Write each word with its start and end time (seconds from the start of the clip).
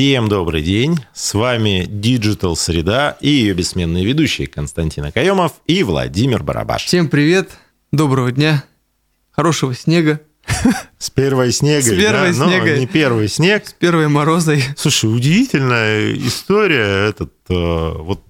Всем 0.00 0.28
добрый 0.28 0.62
день. 0.62 0.96
С 1.12 1.34
вами 1.34 1.84
Digital 1.86 2.56
Среда 2.56 3.18
и 3.20 3.28
ее 3.28 3.52
бессменные 3.52 4.02
ведущие 4.02 4.46
Константин 4.46 5.04
Акаемов 5.04 5.52
и 5.66 5.82
Владимир 5.82 6.42
Барабаш. 6.42 6.86
Всем 6.86 7.10
привет, 7.10 7.50
доброго 7.92 8.32
дня, 8.32 8.64
хорошего 9.30 9.74
снега. 9.74 10.22
С 10.98 11.10
первой 11.10 11.52
снегой, 11.52 11.82
С 11.82 12.02
первой 12.02 12.28
да? 12.28 12.32
снегой. 12.32 12.72
Но 12.72 12.76
не 12.78 12.86
первый 12.86 13.28
снег. 13.28 13.66
С 13.66 13.74
первой 13.74 14.08
морозой. 14.08 14.64
Слушай, 14.74 15.14
удивительная 15.14 16.16
история. 16.16 17.10
Этот, 17.10 17.34
э, 17.50 17.92
вот 17.98 18.24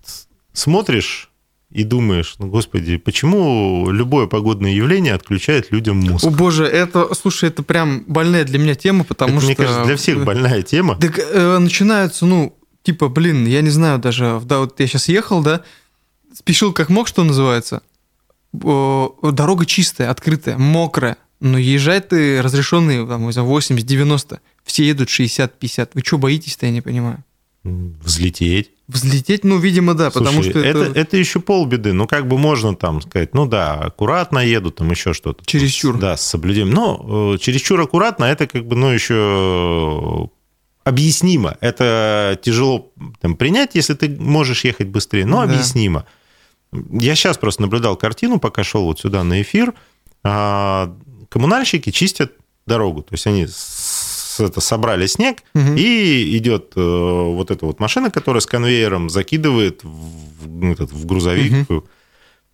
смотришь 0.53 1.30
и 1.71 1.85
думаешь, 1.85 2.35
ну, 2.39 2.49
господи, 2.49 2.97
почему 2.97 3.91
любое 3.91 4.27
погодное 4.27 4.73
явление 4.73 5.15
отключает 5.15 5.71
людям 5.71 5.99
мозг? 5.99 6.25
О 6.25 6.31
боже, 6.31 6.65
это, 6.67 7.15
слушай, 7.15 7.49
это 7.49 7.63
прям 7.63 8.05
больная 8.07 8.45
для 8.45 8.59
меня 8.59 8.75
тема, 8.75 9.05
потому 9.05 9.35
Это, 9.35 9.41
что... 9.41 9.47
мне 9.47 9.57
кажется, 9.57 9.85
для 9.85 9.97
всех 9.97 10.25
больная 10.25 10.63
тема. 10.63 10.97
Так 10.97 11.19
э, 11.19 11.59
начинаются, 11.59 12.27
ну, 12.27 12.57
типа, 12.83 13.09
блин, 13.09 13.47
я 13.47 13.63
не 13.63 13.71
знаю 13.71 13.99
даже, 13.99 14.41
да, 14.45 14.59
вот 14.61 14.81
я 14.81 14.87
сейчас 14.87 15.09
ехал, 15.09 15.43
да, 15.43 15.63
спешил 16.35 16.73
как 16.73 16.89
мог, 16.89 17.07
что 17.07 17.23
называется. 17.23 17.83
Дорога 18.53 19.65
чистая, 19.65 20.11
открытая, 20.11 20.59
мокрая, 20.59 21.17
но 21.39 21.57
езжай 21.57 22.01
ты 22.01 22.43
разрешенные, 22.43 23.07
там, 23.07 23.27
не 23.27 23.33
знаю, 23.33 23.49
80-90, 23.49 24.41
все 24.65 24.85
едут 24.85 25.09
60-50. 25.09 25.91
Вы 25.95 26.03
что 26.05 26.19
боитесь-то, 26.19 26.67
я 26.67 26.73
не 26.73 26.81
понимаю? 26.81 27.25
Взлететь. 27.63 28.71
Взлететь, 28.89 29.45
ну, 29.45 29.59
видимо, 29.59 29.95
да, 29.95 30.11
потому 30.11 30.43
Слушай, 30.43 30.51
что 30.51 30.59
это, 30.61 30.79
это, 30.83 30.99
это 30.99 31.17
еще 31.17 31.41
полбеды. 31.41 31.93
Ну, 31.93 32.07
как 32.09 32.27
бы 32.27 32.39
можно 32.39 32.75
там 32.75 33.01
сказать, 33.03 33.35
ну 33.35 33.47
да, 33.47 33.75
аккуратно 33.75 34.39
еду, 34.39 34.71
там 34.71 34.91
еще 34.91 35.13
что-то. 35.13 35.45
Чересчур. 35.45 35.99
Да, 35.99 36.17
с 36.17 36.23
соблюдением. 36.23 36.75
Но 36.75 37.35
э, 37.35 37.39
чересчур 37.39 37.81
аккуратно, 37.81 38.25
это 38.25 38.47
как 38.47 38.67
бы, 38.67 38.77
ну, 38.77 38.89
еще 38.89 40.31
объяснимо. 40.85 41.57
Это 41.61 42.39
тяжело 42.43 42.91
там, 43.21 43.37
принять, 43.37 43.75
если 43.75 43.95
ты 43.95 44.09
можешь 44.09 44.65
ехать 44.65 44.89
быстрее, 44.89 45.27
но 45.27 45.47
Да. 45.47 45.53
объяснимо. 45.53 46.07
Я 46.73 47.15
сейчас 47.15 47.37
просто 47.37 47.63
наблюдал 47.63 47.97
картину, 47.97 48.39
пока 48.41 48.65
шел 48.65 48.85
вот 48.85 48.99
сюда 49.01 49.23
на 49.23 49.43
эфир. 49.43 49.75
А, 50.25 50.97
Коммунальщики 51.29 51.91
чистят 51.91 52.33
дорогу. 52.67 53.03
То 53.03 53.15
есть 53.15 53.27
они 53.27 53.47
это, 54.45 54.61
собрали 54.61 55.07
снег, 55.07 55.39
Мгм. 55.55 55.77
и 55.77 56.37
идет 56.39 56.73
э, 56.77 56.81
вот 56.81 57.51
эта 57.51 57.67
вот 57.67 57.81
машина, 57.81 58.11
которая 58.11 58.41
с 58.41 58.47
конвейером 58.47 59.11
закидывает 59.11 59.81
в, 59.85 60.71
этот, 60.73 60.93
в 60.93 61.07
грузовик. 61.07 61.67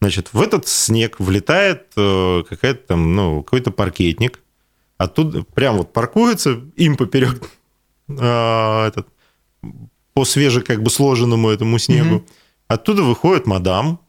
Значит, 0.00 0.28
в 0.32 0.42
этот 0.42 0.68
снег 0.68 1.18
влетает 1.18 1.86
э, 1.96 2.42
какая-то 2.48 2.86
там, 2.88 3.14
ну, 3.14 3.42
какой-то 3.42 3.70
паркетник. 3.70 4.40
Оттуда 4.98 5.42
прям 5.42 5.76
вот 5.78 5.92
паркуется, 5.92 6.60
им 6.76 6.96
поперек 6.96 7.50
э, 8.08 8.86
этот, 8.88 9.08
по 10.12 10.24
свеже 10.24 10.60
как 10.62 10.82
бы 10.82 10.90
сложенному 10.90 11.48
этому 11.48 11.78
снегу. 11.78 12.16
Мгм. 12.16 12.26
Оттуда 12.68 13.02
выходит 13.02 13.46
мадам, 13.46 14.00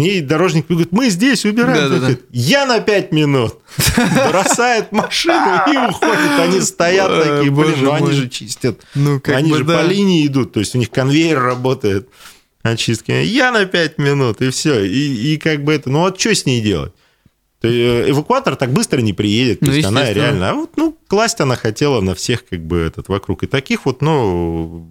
ней 0.00 0.20
дорожник 0.20 0.66
говорит, 0.68 0.90
мы 0.90 1.08
здесь 1.10 1.44
убираем. 1.44 1.74
Да-да-да. 1.74 1.96
Она 1.96 1.98
говорит, 2.00 2.22
Я 2.30 2.66
на 2.66 2.80
пять 2.80 3.12
минут. 3.12 3.54
Бросает 4.28 4.90
машину 4.90 5.62
и 5.72 5.76
уходит. 5.76 6.40
Они 6.40 6.60
стоят 6.60 7.22
такие, 7.22 7.52
блин, 7.52 7.74
ну 7.82 7.92
они 7.92 8.12
же 8.12 8.28
чистят. 8.28 8.80
Ну, 8.94 9.20
Они 9.26 9.54
же 9.54 9.64
да. 9.64 9.78
по 9.78 9.86
линии 9.86 10.26
идут, 10.26 10.52
то 10.52 10.60
есть 10.60 10.74
у 10.74 10.78
них 10.78 10.90
конвейер 10.90 11.40
работает 11.40 12.08
очистки. 12.62 13.12
Я 13.12 13.52
на 13.52 13.64
5 13.64 13.98
минут, 13.98 14.42
и 14.42 14.50
все. 14.50 14.84
И, 14.84 15.34
и 15.34 15.36
как 15.36 15.64
бы 15.64 15.72
это, 15.72 15.90
ну 15.90 16.00
вот 16.00 16.20
что 16.20 16.34
с 16.34 16.46
ней 16.46 16.60
делать? 16.60 16.92
То 17.60 17.68
э, 17.68 18.10
эвакуатор 18.10 18.56
так 18.56 18.72
быстро 18.72 19.00
не 19.00 19.12
приедет, 19.12 19.60
то 19.60 19.66
Ну, 19.66 19.72
есть 19.72 19.86
она 19.86 20.10
реально... 20.12 20.50
А 20.50 20.54
вот, 20.54 20.76
ну, 20.76 20.96
класть 21.08 21.40
она 21.40 21.56
хотела 21.56 22.00
на 22.00 22.14
всех 22.14 22.46
как 22.48 22.60
бы 22.64 22.78
этот 22.78 23.08
вокруг. 23.08 23.42
И 23.42 23.46
таких 23.46 23.84
вот, 23.84 24.00
ну, 24.00 24.88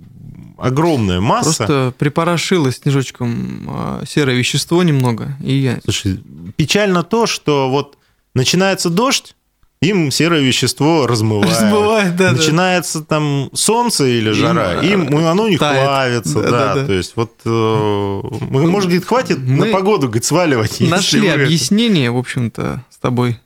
огромная 0.61 1.19
масса. 1.21 1.57
Просто 1.65 1.93
припорошило 1.97 2.71
снежочком 2.71 3.65
а, 3.67 4.03
серое 4.07 4.35
вещество 4.35 4.83
немного, 4.83 5.35
и 5.43 5.53
я... 5.53 5.79
Слушай, 5.83 6.19
печально 6.55 7.03
то, 7.03 7.25
что 7.27 7.69
вот 7.69 7.97
начинается 8.33 8.89
дождь, 8.89 9.35
им 9.81 10.11
серое 10.11 10.41
вещество 10.41 11.07
размывает. 11.07 11.49
Размывает, 11.51 12.15
да, 12.17 12.31
да. 12.31 12.37
Начинается 12.37 13.01
там 13.01 13.49
солнце 13.53 14.05
или 14.07 14.31
жара, 14.31 14.81
Им, 14.81 15.07
им, 15.07 15.25
оно 15.25 15.43
у 15.43 15.47
них 15.47 15.59
тает. 15.59 15.83
плавится, 15.85 16.41
Да, 16.43 16.49
да, 16.49 16.49
да, 16.51 16.75
да. 16.75 16.85
То 16.85 16.93
есть 16.93 17.13
вот, 17.15 17.31
э, 17.45 18.21
мы, 18.49 18.69
может, 18.69 18.89
говорит, 18.89 19.05
хватит 19.07 19.37
Мы 19.39 19.67
на 19.67 19.71
погоду, 19.71 20.07
говорит, 20.07 20.25
сваливать. 20.25 20.71
если 20.81 20.87
Нашли 20.91 21.27
это- 21.29 21.43
объяснение, 21.43 22.11
в 22.11 22.17
общем-то, 22.17 22.83
с 22.89 22.97
тобой. 22.97 23.39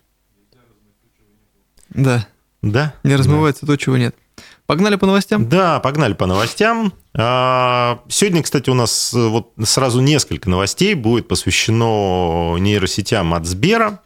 Да, 1.89 2.27
Да. 2.63 2.95
не 3.03 3.15
размывается 3.15 3.65
то, 3.67 3.75
чего 3.77 3.97
нет. 3.97 4.15
Погнали 4.65 4.95
по 4.95 5.05
новостям? 5.05 5.49
Да, 5.49 5.79
погнали 5.79 6.13
по 6.13 6.25
новостям. 6.25 6.93
А, 7.15 7.99
Сегодня, 8.07 8.43
кстати, 8.43 8.69
у 8.69 8.73
нас 8.73 9.13
э, 9.13 9.27
вот 9.27 9.51
сразу 9.63 9.99
несколько 9.99 10.49
новостей 10.49 10.93
будет 10.93 11.27
посвящено 11.27 12.55
нейросетям 12.57 13.33
от 13.33 13.45
Сбера. 13.45 13.99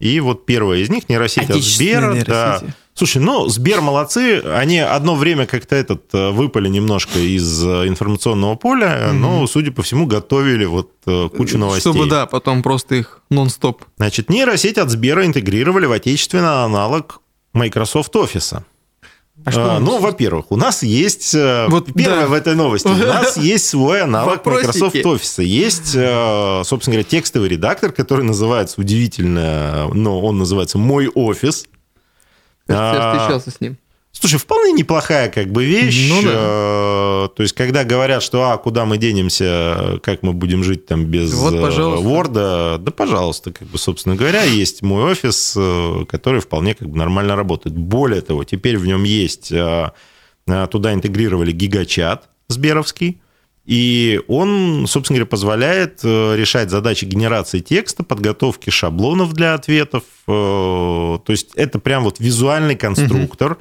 И 0.00 0.18
вот 0.18 0.44
первая 0.44 0.80
из 0.80 0.90
них 0.90 1.08
нейросеть 1.08 1.48
от 1.48 1.62
Сбера. 1.62 2.14
нейросети. 2.14 2.28
Да. 2.28 2.60
Слушай, 2.94 3.22
ну, 3.22 3.46
Сбер 3.48 3.80
молодцы. 3.80 4.40
Они 4.40 4.80
одно 4.80 5.14
время 5.14 5.46
как-то 5.46 5.76
этот 5.76 6.12
э, 6.12 6.30
выпали 6.30 6.68
немножко 6.68 7.20
из 7.20 7.64
э, 7.64 7.86
информационного 7.86 8.56
поля, 8.56 9.10
но, 9.12 9.46
судя 9.46 9.70
по 9.70 9.82
всему, 9.82 10.06
готовили 10.06 10.64
вот 10.64 10.90
кучу 11.36 11.58
новостей. 11.58 11.92
Чтобы, 11.92 12.10
да, 12.10 12.26
потом 12.26 12.64
просто 12.64 12.96
их 12.96 13.22
нон-стоп. 13.30 13.84
Значит, 13.98 14.28
нейросеть 14.30 14.78
от 14.78 14.90
Сбера 14.90 15.24
интегрировали 15.24 15.86
в 15.86 15.92
отечественный 15.92 16.64
аналог 16.64 17.20
Microsoft 17.52 18.14
Office. 18.16 18.62
А 19.44 19.50
что 19.50 19.76
А, 19.76 19.78
ну, 19.80 19.98
во-первых, 19.98 20.46
у 20.50 20.56
нас 20.56 20.82
есть... 20.82 21.34
э, 21.34 21.66
Вот, 21.68 21.92
первое 21.92 22.22
да. 22.22 22.26
в 22.28 22.32
этой 22.32 22.54
новости. 22.54 22.86
У 22.86 22.94
нас 22.94 23.36
есть 23.38 23.66
свой 23.66 24.02
аналог. 24.02 24.44
Microsoft 24.46 24.94
Office. 24.96 25.42
Есть, 25.42 25.94
э, 25.96 26.62
собственно 26.64 26.94
говоря, 26.96 27.08
текстовый 27.08 27.48
редактор, 27.48 27.90
который 27.92 28.24
называется 28.24 28.80
удивительно, 28.80 29.88
но 29.92 30.20
он 30.20 30.38
называется 30.38 30.78
«Мой 30.78 31.08
офис». 31.08 31.66
Кажется, 32.66 33.00
я 33.00 33.10
А, 33.10 33.18
встречался 33.18 33.50
с 33.50 33.60
ним. 33.60 33.76
Слушай, 34.12 34.38
вполне 34.38 34.72
неплохая 34.72 35.30
как 35.30 35.50
бы 35.50 35.64
вещь. 35.64 36.08
Ну 36.10 36.22
да. 36.22 36.30
Э, 36.32 37.28
То 37.34 37.42
есть, 37.42 37.54
когда 37.54 37.82
говорят, 37.82 38.22
что 38.22 38.50
а, 38.50 38.58
куда 38.58 38.84
мы 38.84 38.98
денемся, 38.98 39.98
как 40.02 40.22
мы 40.22 40.32
будем 40.32 40.62
жить 40.62 40.86
там 40.86 41.06
без 41.06 41.32
Вот, 41.32 41.54
э, 41.54 41.60
пожалуйста. 41.62 42.06
Word, 42.06 42.78
да, 42.78 42.90
пожалуйста, 42.92 43.52
как 43.52 43.68
бы, 43.68 43.78
собственно 43.78 44.14
говоря, 44.14 44.42
есть 44.44 44.82
мой 44.82 45.10
офис, 45.10 45.54
э, 45.56 46.04
который 46.08 46.40
вполне 46.40 46.74
как 46.74 46.90
бы 46.90 46.98
нормально 46.98 47.36
работает. 47.36 47.76
Более 47.76 48.20
того, 48.20 48.44
теперь 48.44 48.76
в 48.76 48.86
нем 48.86 49.02
есть, 49.04 49.50
э, 49.50 49.90
э, 50.46 50.66
туда 50.70 50.92
интегрировали 50.92 51.50
гигачат 51.50 52.28
сберовский, 52.48 53.18
и 53.64 54.20
он, 54.26 54.86
собственно 54.88 55.18
говоря, 55.18 55.30
позволяет 55.30 56.00
э, 56.02 56.36
решать 56.36 56.68
задачи 56.68 57.04
генерации 57.04 57.60
текста, 57.60 58.02
подготовки 58.02 58.70
шаблонов 58.70 59.32
для 59.34 59.54
ответов. 59.54 60.02
э, 60.26 60.30
То 60.30 61.22
есть 61.28 61.50
это 61.54 61.78
прям 61.78 62.02
вот 62.04 62.18
визуальный 62.18 62.74
конструктор, 62.74 63.58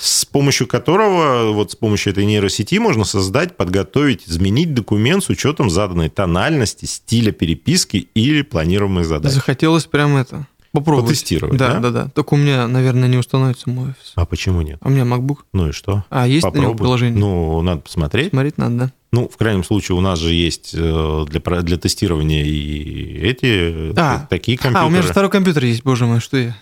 с 0.00 0.24
помощью 0.24 0.66
которого, 0.66 1.52
вот 1.52 1.72
с 1.72 1.76
помощью 1.76 2.12
этой 2.12 2.24
нейросети 2.24 2.76
можно 2.76 3.04
создать, 3.04 3.56
подготовить, 3.56 4.26
изменить 4.26 4.72
документ 4.72 5.22
с 5.22 5.28
учетом 5.28 5.68
заданной 5.68 6.08
тональности, 6.08 6.86
стиля 6.86 7.32
переписки 7.32 8.08
или 8.14 8.40
планируемых 8.40 9.04
задач. 9.04 9.32
Захотелось 9.32 9.84
прям 9.84 10.16
это 10.16 10.46
попробовать. 10.72 11.10
Потестировать, 11.10 11.58
Да, 11.58 11.74
да? 11.74 11.80
да, 11.80 11.90
да. 11.90 12.08
Только 12.14 12.34
у 12.34 12.36
меня, 12.38 12.66
наверное, 12.66 13.08
не 13.08 13.18
установится 13.18 13.68
мой 13.68 13.90
офис. 13.90 14.12
А 14.14 14.24
почему 14.24 14.62
нет? 14.62 14.78
А 14.80 14.88
у 14.88 14.90
меня 14.90 15.02
MacBook. 15.02 15.38
Ну 15.52 15.68
и 15.68 15.72
что? 15.72 16.04
А 16.08 16.26
есть 16.26 16.44
на 16.44 16.48
него 16.50 16.58
Попробуй. 16.72 16.78
приложение? 16.78 17.18
Ну, 17.20 17.60
надо 17.60 17.82
посмотреть. 17.82 18.30
Смотреть 18.30 18.56
надо, 18.56 18.74
да. 18.76 18.92
Ну, 19.12 19.28
в 19.28 19.36
крайнем 19.36 19.64
случае, 19.64 19.98
у 19.98 20.00
нас 20.00 20.18
же 20.20 20.32
есть 20.32 20.70
э, 20.72 21.24
для, 21.28 21.40
для 21.62 21.76
тестирования 21.76 22.44
и 22.44 23.18
эти 23.20 23.92
А, 23.98 24.26
такие 24.30 24.56
компьютеры. 24.56 24.84
А, 24.84 24.86
у 24.86 24.90
меня 24.90 25.02
же 25.02 25.08
второй 25.08 25.30
компьютер 25.30 25.64
есть, 25.64 25.82
боже 25.82 26.06
мой, 26.06 26.20
что 26.20 26.36
я. 26.38 26.56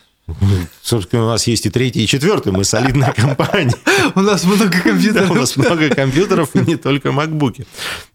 Собственно, 0.82 1.24
у 1.24 1.28
нас 1.28 1.46
есть 1.46 1.66
и 1.66 1.70
третий, 1.70 2.04
и 2.04 2.06
четвертый. 2.06 2.52
Мы 2.52 2.64
солидная 2.64 3.12
компания. 3.12 3.74
У 4.14 4.20
нас 4.20 4.44
много 4.44 4.70
компьютеров. 4.70 5.30
у 5.30 5.34
нас 5.34 5.56
много 5.56 5.88
компьютеров, 5.94 6.50
и 6.54 6.58
не 6.60 6.76
только 6.76 7.12
макбуки. 7.12 7.66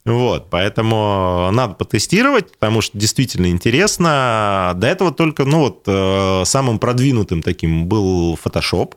Вот, 0.05 0.49
поэтому 0.49 1.49
надо 1.51 1.73
потестировать, 1.73 2.51
потому 2.51 2.81
что 2.81 2.97
действительно 2.97 3.47
интересно. 3.47 4.73
До 4.75 4.87
этого 4.87 5.11
только, 5.11 5.43
ну 5.45 5.59
вот, 5.59 5.83
э, 5.87 6.43
самым 6.45 6.77
продвинутым 6.79 7.41
таким 7.41 7.87
был 7.87 8.37
Photoshop, 8.43 8.93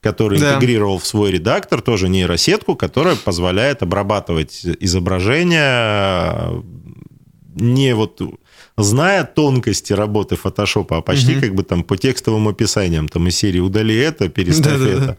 который 0.00 0.38
Да. 0.38 0.54
интегрировал 0.54 0.98
в 0.98 1.06
свой 1.06 1.30
редактор 1.32 1.80
тоже 1.82 2.08
нейросетку, 2.08 2.76
которая 2.76 3.16
позволяет 3.16 3.82
обрабатывать 3.82 4.64
изображения 4.80 6.50
не 7.54 7.94
вот 7.94 8.20
зная 8.76 9.24
тонкости 9.24 9.92
работы 9.92 10.36
фотошопа, 10.36 10.98
а 10.98 11.02
почти 11.02 11.32
Мгм. 11.32 11.40
как 11.40 11.54
бы 11.54 11.62
там 11.62 11.82
по 11.84 11.96
текстовым 11.96 12.48
описаниям, 12.48 13.08
там 13.08 13.28
из 13.28 13.36
серии 13.36 13.60
удали 13.60 13.96
это, 13.96 14.28
переставь 14.28 14.78
Да-да-да. 14.78 15.02
это. 15.04 15.18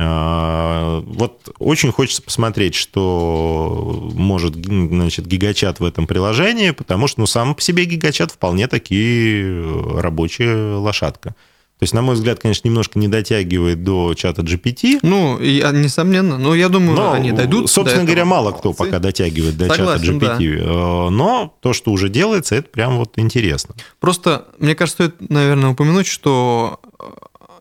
А, 0.00 1.00
Вот 1.06 1.48
очень 1.58 1.90
хочется 1.90 2.22
посмотреть, 2.22 2.74
что 2.76 4.10
может 4.14 4.54
значит, 4.54 5.26
гигачат 5.26 5.80
в 5.80 5.84
этом 5.84 6.06
приложении, 6.06 6.70
потому 6.70 7.08
что 7.08 7.20
ну, 7.20 7.26
сам 7.26 7.54
по 7.54 7.60
себе 7.60 7.84
гигачат 7.84 8.30
вполне 8.30 8.68
таки 8.68 9.44
рабочая 9.96 10.74
лошадка. 10.76 11.34
То 11.78 11.84
есть, 11.84 11.94
на 11.94 12.02
мой 12.02 12.16
взгляд, 12.16 12.40
конечно, 12.40 12.66
немножко 12.66 12.98
не 12.98 13.06
дотягивает 13.06 13.84
до 13.84 14.14
чата 14.14 14.42
GPT. 14.42 14.98
Ну, 15.02 15.38
и, 15.38 15.60
а, 15.60 15.70
несомненно. 15.70 16.36
Но 16.36 16.54
я 16.54 16.68
думаю, 16.68 16.96
но, 16.96 17.12
они 17.12 17.30
дойдут. 17.30 17.70
Собственно 17.70 18.04
говоря, 18.04 18.24
мало 18.24 18.50
кто 18.50 18.72
пока 18.72 18.98
дотягивает 18.98 19.56
до 19.56 19.68
Согласен, 19.68 20.20
чата 20.20 20.42
GPT. 20.42 20.58
Да. 20.58 21.10
Но 21.10 21.54
то, 21.60 21.72
что 21.72 21.92
уже 21.92 22.08
делается, 22.08 22.56
это 22.56 22.68
прям 22.68 22.96
вот 22.96 23.12
интересно. 23.16 23.76
Просто, 24.00 24.46
мне 24.58 24.74
кажется, 24.74 25.04
стоит, 25.04 25.30
наверное, 25.30 25.70
упомянуть, 25.70 26.08
что 26.08 26.80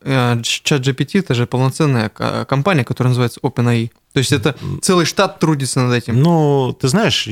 э, 0.01 0.41
чат 0.41 0.81
GPT 0.81 1.19
это 1.19 1.35
же 1.35 1.45
полноценная 1.45 2.09
компания, 2.09 2.83
которая 2.83 3.09
называется 3.09 3.39
OpenAI. 3.41 3.91
То 4.17 4.19
есть 4.19 4.31
это 4.31 4.55
целый 4.81 5.05
штат 5.05 5.37
трудится 5.37 5.79
над 5.79 5.93
этим. 5.93 6.19
Ну, 6.19 6.75
ты 6.81 6.87
знаешь, 6.87 7.27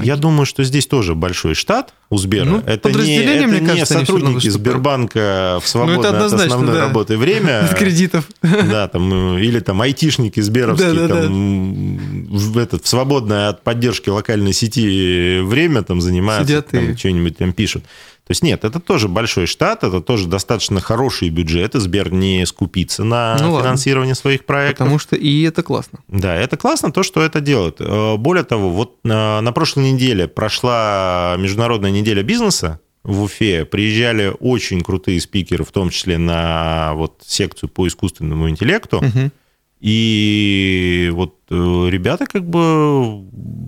я 0.00 0.16
думаю, 0.16 0.46
что 0.46 0.64
здесь 0.64 0.86
тоже 0.86 1.14
большой 1.14 1.52
штат 1.52 1.92
у 2.08 2.16
Сбера. 2.16 2.46
Ну, 2.46 2.62
это 2.64 2.90
не, 2.90 3.18
это 3.18 3.46
мне 3.46 3.60
не 3.60 3.66
кажется, 3.66 3.98
сотрудники 3.98 4.48
Сбербанка 4.48 5.58
в 5.62 5.68
свободное 5.68 6.10
ну, 6.10 6.24
от 6.24 6.32
основной 6.32 6.74
да. 6.74 6.80
работы 6.86 7.18
время. 7.18 7.64
От 7.66 7.74
кредитов. 7.74 8.30
Да, 8.40 8.88
там, 8.88 9.36
или 9.36 9.60
там 9.60 9.82
айтишники 9.82 10.40
сберовские, 10.40 10.94
да, 10.94 11.06
да, 11.08 11.22
там, 11.22 11.98
да. 11.98 12.38
В, 12.38 12.56
этот, 12.56 12.84
в 12.84 12.88
свободное 12.88 13.50
от 13.50 13.62
поддержки 13.62 14.08
локальной 14.08 14.54
сети 14.54 15.40
время 15.40 15.82
там 15.82 16.00
занимаются, 16.00 16.48
Сидят 16.48 16.68
там, 16.68 16.92
и... 16.92 16.96
что-нибудь 16.96 17.36
там 17.36 17.52
пишут. 17.52 17.84
То 18.26 18.30
есть 18.30 18.42
нет, 18.44 18.64
это 18.64 18.78
тоже 18.78 19.08
большой 19.08 19.46
штат, 19.46 19.82
это 19.82 20.00
тоже 20.00 20.28
достаточно 20.28 20.80
хороший 20.80 21.28
бюджет, 21.28 21.74
и 21.74 21.80
Сбер 21.80 22.12
не 22.12 22.46
скупится 22.46 23.02
на 23.02 23.36
ну, 23.40 23.58
финансирование 23.60 24.12
ладно. 24.12 24.20
своих 24.20 24.44
проектов. 24.44 24.78
Потому 24.78 24.98
что 25.00 25.16
и 25.16 25.42
это 25.42 25.64
классно. 25.64 25.98
Да, 26.06 26.34
это 26.36 26.56
классно 26.56 26.92
то, 26.92 27.02
что 27.02 27.20
это 27.20 27.40
делает. 27.40 27.76
Э, 27.80 28.16
более 28.16 28.44
того, 28.44 28.70
вот 28.70 28.98
на, 29.02 29.40
на 29.40 29.52
прошлой 29.52 29.90
неделе 29.90 30.28
прошла 30.28 31.34
международная 31.36 31.90
неделя 31.90 32.22
бизнеса 32.22 32.80
в 33.02 33.22
Уфе. 33.22 33.64
Приезжали 33.64 34.32
очень 34.38 34.82
крутые 34.82 35.20
спикеры, 35.20 35.64
в 35.64 35.72
том 35.72 35.90
числе 35.90 36.16
на 36.16 36.92
вот 36.94 37.22
секцию 37.26 37.70
по 37.70 37.88
искусственному 37.88 38.48
интеллекту. 38.48 38.98
Угу. 38.98 39.30
И 39.82 41.10
вот 41.12 41.34
э, 41.50 41.54
ребята 41.90 42.26
как 42.26 42.48
бы 42.48 43.24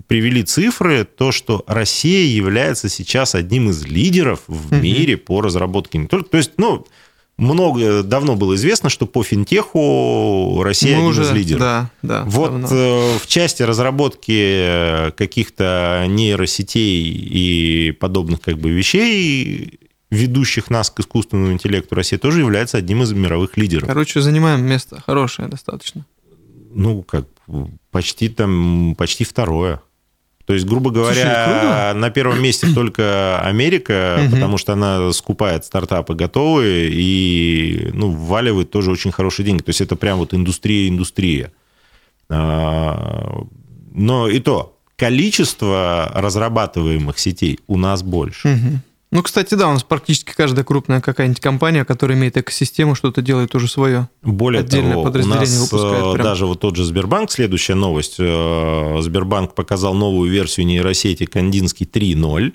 привели 0.07 0.43
цифры, 0.43 1.03
то, 1.03 1.33
что 1.33 1.65
Россия 1.67 2.25
является 2.25 2.87
сейчас 2.87 3.35
одним 3.35 3.69
из 3.69 3.85
лидеров 3.85 4.39
в 4.47 4.67
угу. 4.67 4.75
мире 4.81 5.17
по 5.17 5.41
разработке 5.41 5.97
не 5.97 6.07
только... 6.07 6.29
То 6.29 6.37
есть, 6.37 6.53
ну, 6.55 6.87
много, 7.35 8.01
давно 8.01 8.37
было 8.37 8.55
известно, 8.55 8.89
что 8.89 9.05
по 9.07 9.23
финтеху 9.23 10.61
Россия 10.63 10.93
Мы 10.93 10.99
один 10.99 11.09
уже, 11.09 11.23
из 11.23 11.31
лидеров. 11.31 11.59
Да, 11.59 11.91
да, 12.01 12.23
вот 12.25 12.61
давно. 12.61 12.67
Э, 12.71 13.17
в 13.21 13.27
части 13.27 13.63
разработки 13.63 15.11
каких-то 15.17 16.05
нейросетей 16.07 17.11
и 17.11 17.91
подобных 17.91 18.39
как 18.39 18.57
бы 18.57 18.69
вещей 18.69 19.79
ведущих 20.09 20.69
нас 20.69 20.89
к 20.89 20.99
искусственному 20.99 21.53
интеллекту, 21.53 21.95
Россия 21.95 22.19
тоже 22.19 22.39
является 22.39 22.77
одним 22.77 23.03
из 23.03 23.11
мировых 23.13 23.57
лидеров. 23.57 23.87
Короче, 23.87 24.21
занимаем 24.21 24.63
место 24.63 25.01
хорошее 25.05 25.47
достаточно. 25.47 26.05
Ну, 26.73 27.03
как, 27.03 27.25
почти 27.91 28.29
там, 28.29 28.95
почти 28.97 29.23
второе. 29.23 29.81
То 30.45 30.53
есть, 30.53 30.65
грубо 30.65 30.91
говоря, 30.91 31.13
Слушай, 31.13 31.99
на 31.99 32.09
первом 32.11 32.41
месте 32.41 32.67
только 32.75 33.39
Америка, 33.41 34.27
потому 34.31 34.57
что 34.57 34.73
она 34.73 35.11
скупает 35.11 35.65
стартапы 35.65 36.13
готовые 36.13 36.89
и 36.91 37.89
ну, 37.93 38.11
вваливает 38.11 38.69
тоже 38.69 38.91
очень 38.91 39.11
хорошие 39.11 39.45
деньги. 39.45 39.63
То 39.63 39.69
есть 39.69 39.81
это 39.81 39.95
прям 39.95 40.19
вот 40.19 40.33
индустрия-индустрия. 40.33 41.51
А, 42.29 43.43
но 43.91 44.27
и 44.27 44.39
то, 44.39 44.77
количество 44.95 46.11
разрабатываемых 46.13 47.17
сетей 47.17 47.59
у 47.67 47.77
нас 47.77 48.03
больше. 48.03 48.49
Угу. 48.49 48.79
Ну, 49.15 49.23
кстати, 49.23 49.55
да, 49.55 49.69
у 49.69 49.71
нас 49.71 49.83
практически 49.83 50.33
каждая 50.33 50.65
крупная 50.65 50.99
какая-нибудь 50.99 51.39
компания, 51.39 51.85
которая 51.85 52.17
имеет 52.17 52.35
экосистему, 52.35 52.95
что-то 52.95 53.21
делает 53.21 53.55
уже 53.55 53.69
свое. 53.69 54.09
Более 54.21 54.59
Отдельное 54.59 54.91
того, 54.91 55.03
подразделение 55.05 55.47
у 55.47 55.61
нас 55.61 55.71
выпускает. 55.71 56.13
Прям. 56.13 56.23
даже 56.25 56.45
вот 56.45 56.59
тот 56.59 56.75
же 56.75 56.83
Сбербанк, 56.83 57.31
следующая 57.31 57.75
новость, 57.75 58.15
э, 58.19 58.97
Сбербанк 58.99 59.55
показал 59.55 59.93
новую 59.93 60.29
версию 60.29 60.65
нейросети 60.65 61.25
Кандинский 61.25 61.85
3.0. 61.85 62.53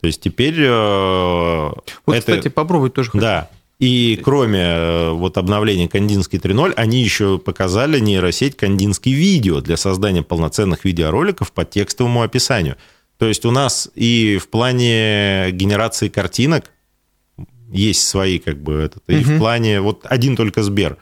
То 0.00 0.06
есть 0.08 0.20
теперь... 0.20 0.56
Э, 0.58 1.70
вот, 2.04 2.16
это... 2.16 2.18
кстати, 2.18 2.48
попробовать 2.48 2.94
тоже 2.94 3.12
Да. 3.14 3.48
И 3.78 4.18
кроме 4.24 4.60
э, 4.60 5.10
вот 5.10 5.36
обновления 5.38 5.88
Кандинский 5.88 6.38
3.0, 6.38 6.72
они 6.76 7.02
еще 7.02 7.38
показали 7.38 8.00
нейросеть 8.00 8.56
Кандинский 8.56 9.12
видео 9.12 9.60
для 9.60 9.76
создания 9.76 10.22
полноценных 10.22 10.84
видеороликов 10.84 11.52
по 11.52 11.64
текстовому 11.64 12.22
описанию. 12.22 12.76
То 13.18 13.26
есть 13.26 13.44
у 13.44 13.50
нас 13.50 13.90
и 13.94 14.38
в 14.38 14.48
плане 14.48 15.50
генерации 15.52 16.08
картинок 16.08 16.70
есть 17.70 18.06
свои, 18.06 18.38
как 18.38 18.62
бы, 18.62 18.74
этот, 18.74 19.02
и 19.08 19.16
угу. 19.16 19.24
в 19.24 19.38
плане, 19.38 19.80
вот 19.80 20.04
один 20.04 20.36
только 20.36 20.62
Сбер. 20.62 20.98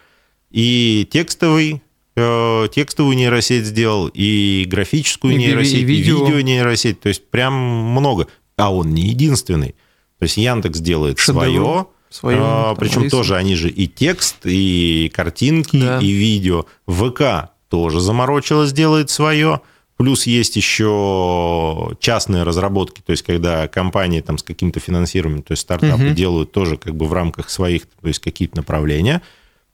И 0.50 1.08
текстовый, 1.10 1.82
э, 2.16 2.68
текстовую 2.72 3.16
нейросеть 3.16 3.66
сделал, 3.66 4.08
и 4.12 4.64
графическую 4.68 5.34
и 5.34 5.36
нейросеть, 5.36 5.80
и 5.80 5.84
видео. 5.84 6.18
и 6.18 6.24
видео 6.24 6.40
нейросеть. 6.40 7.00
То 7.00 7.08
есть 7.08 7.28
прям 7.28 7.54
много. 7.54 8.28
А 8.56 8.72
он 8.72 8.94
не 8.94 9.08
единственный. 9.08 9.74
То 10.18 10.22
есть 10.22 10.36
Яндекс 10.36 10.78
делает 10.78 11.18
Шедевр. 11.18 11.44
свое, 11.44 11.86
Свое, 12.08 12.38
а, 12.40 12.74
причем 12.76 13.10
тоже 13.10 13.34
они 13.34 13.56
же 13.56 13.68
и 13.68 13.88
текст, 13.88 14.36
и 14.44 15.10
картинки, 15.12 15.80
да. 15.80 15.98
и 15.98 16.12
видео. 16.12 16.66
ВК 16.86 17.50
тоже 17.68 17.98
заморочилось, 17.98 18.72
делает 18.72 19.10
свое. 19.10 19.60
Плюс 19.96 20.26
есть 20.26 20.56
еще 20.56 21.96
частные 22.00 22.42
разработки, 22.42 23.00
то 23.00 23.12
есть 23.12 23.22
когда 23.22 23.68
компании 23.68 24.20
там 24.20 24.38
с 24.38 24.42
каким-то 24.42 24.80
финансированием, 24.80 25.42
то 25.42 25.52
есть 25.52 25.62
стартапы 25.62 26.06
угу. 26.06 26.14
делают 26.14 26.50
тоже 26.50 26.76
как 26.76 26.96
бы 26.96 27.06
в 27.06 27.12
рамках 27.12 27.48
своих, 27.48 27.86
то 27.86 28.08
есть 28.08 28.18
какие-то 28.18 28.56
направления, 28.56 29.22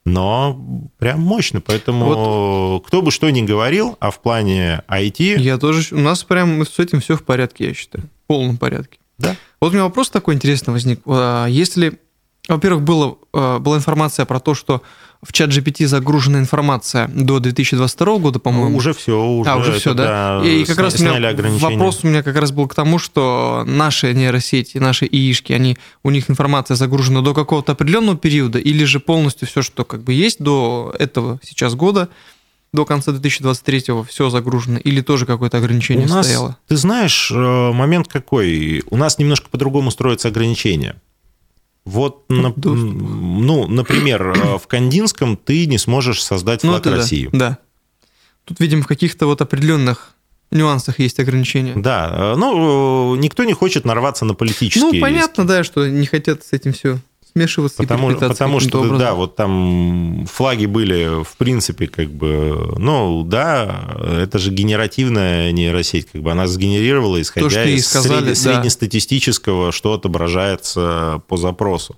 но 0.05 0.61
прям 0.99 1.20
мощно, 1.20 1.61
поэтому 1.61 2.05
вот. 2.05 2.87
кто 2.87 3.00
бы 3.00 3.11
что 3.11 3.31
ни 3.31 3.43
говорил, 3.43 3.96
а 4.00 4.11
в 4.11 4.20
плане 4.20 4.82
IT... 4.88 5.38
Я 5.40 5.56
тоже, 5.56 5.94
у 5.94 6.00
нас 6.00 6.23
прям 6.25 6.66
с 6.66 6.78
этим 6.78 7.00
все 7.00 7.16
в 7.16 7.23
порядке, 7.23 7.69
я 7.69 7.75
считаю, 7.75 8.05
в 8.05 8.26
полном 8.26 8.58
порядке. 8.58 8.99
Да. 9.19 9.37
Вот 9.61 9.70
у 9.70 9.73
меня 9.75 9.84
вопрос 9.84 10.11
такой 10.11 10.34
интересный 10.34 10.73
возник. 10.73 11.00
А, 11.06 11.46
если, 11.46 11.99
во-первых, 12.49 12.82
было, 12.82 13.19
а, 13.32 13.58
была 13.58 13.76
информация 13.76 14.25
про 14.25 14.40
то, 14.40 14.55
что 14.55 14.82
в 15.22 15.32
чат 15.32 15.50
GPT 15.50 15.87
загружена 15.87 16.38
информация 16.38 17.08
до 17.08 17.40
2022 17.40 18.19
года, 18.19 18.38
по-моему. 18.38 18.76
Уже 18.76 18.94
все, 18.94 19.22
уже. 19.22 19.50
А, 19.50 19.56
уже 19.56 19.72
все, 19.72 19.93
да. 19.93 20.40
И 20.44 20.64
как 20.64 20.78
раз 20.78 20.99
у 20.99 21.05
меня 21.05 21.34
вопрос 21.58 22.00
у 22.02 22.08
меня 22.08 22.22
как 22.22 22.37
раз 22.37 22.52
был 22.52 22.67
к 22.69 22.75
тому, 22.75 22.99
что 22.99 23.64
наши 23.67 24.14
нейросети, 24.14 24.78
наши 24.78 25.06
ИИшки, 25.06 25.52
они, 25.52 25.76
у 26.02 26.11
них 26.11 26.31
информация 26.31 26.75
загружена 26.75 27.20
до 27.20 27.34
какого-то 27.34 27.72
определенного 27.72 28.17
периода, 28.17 28.58
или 28.58 28.84
же 28.84 28.99
полностью 28.99 29.46
все, 29.46 29.61
что 29.62 29.84
как 29.84 30.02
бы 30.02 30.14
есть 30.14 30.43
до 30.43 30.94
этого 30.99 31.38
сейчас 31.43 31.75
года, 31.75 32.08
до 32.73 32.84
конца 32.87 33.12
2023 33.12 33.84
все 34.08 34.31
загружено, 34.31 34.78
или 34.78 35.02
тоже 35.02 35.26
какое-то 35.26 35.58
ограничение 35.58 36.06
у 36.06 36.11
нас, 36.11 36.26
стояло? 36.26 36.56
Ты 36.68 36.76
знаешь, 36.76 37.30
э, 37.30 37.73
момент 37.73 38.09
какой? 38.09 38.83
У 38.88 38.97
нас 38.97 39.18
немножко 39.18 39.49
по-другому 39.50 39.90
строятся 39.90 40.28
ограничения. 40.28 40.97
Вот, 41.90 42.25
на, 42.28 42.54
ну, 42.56 43.66
например, 43.66 44.30
э, 44.30 44.59
в 44.59 44.68
Кандинском 44.68 45.37
ты 45.37 45.66
не 45.66 45.76
сможешь 45.76 46.23
создать 46.23 46.62
ну, 46.62 46.70
флаг 46.70 46.85
ну, 46.85 46.92
России. 46.92 47.28
Да, 47.32 47.38
да. 47.38 47.59
Тут, 48.44 48.61
видимо, 48.61 48.82
в 48.82 48.87
каких-то 48.87 49.26
вот 49.26 49.42
определенных 49.42 50.14
нюансах 50.52 51.00
есть 51.00 51.18
ограничения. 51.18 51.75
Да, 51.75 52.11
э, 52.12 52.37
ну, 52.37 53.16
никто 53.16 53.42
не 53.42 53.54
хочет 53.54 53.85
нарваться 53.85 54.25
на 54.25 54.35
политические 54.35 54.92
Ну, 54.92 55.00
понятно, 55.00 55.42
риски. 55.42 55.49
да, 55.49 55.64
что 55.64 55.88
не 55.88 56.06
хотят 56.06 56.44
с 56.44 56.52
этим 56.52 56.73
все 56.73 56.99
смешиваться 57.32 57.78
потому, 57.78 58.14
потому 58.16 58.60
что 58.60 58.78
образом. 58.78 58.99
да 58.99 59.14
вот 59.14 59.37
там 59.37 60.26
флаги 60.30 60.66
были 60.66 61.22
в 61.22 61.37
принципе 61.37 61.87
как 61.87 62.10
бы 62.10 62.75
ну 62.78 63.22
да 63.25 63.96
это 64.22 64.38
же 64.38 64.50
генеративная 64.50 65.52
нейросеть 65.52 66.08
как 66.12 66.22
бы 66.22 66.32
она 66.32 66.46
сгенерировала 66.46 67.20
исходя 67.20 67.49
То, 67.49 67.68
из 67.68 67.87
сказали, 67.87 68.08
средне, 68.08 68.28
да. 68.30 68.34
среднестатистического 68.34 69.72
что 69.72 69.94
отображается 69.94 71.22
по 71.28 71.37
запросу 71.37 71.96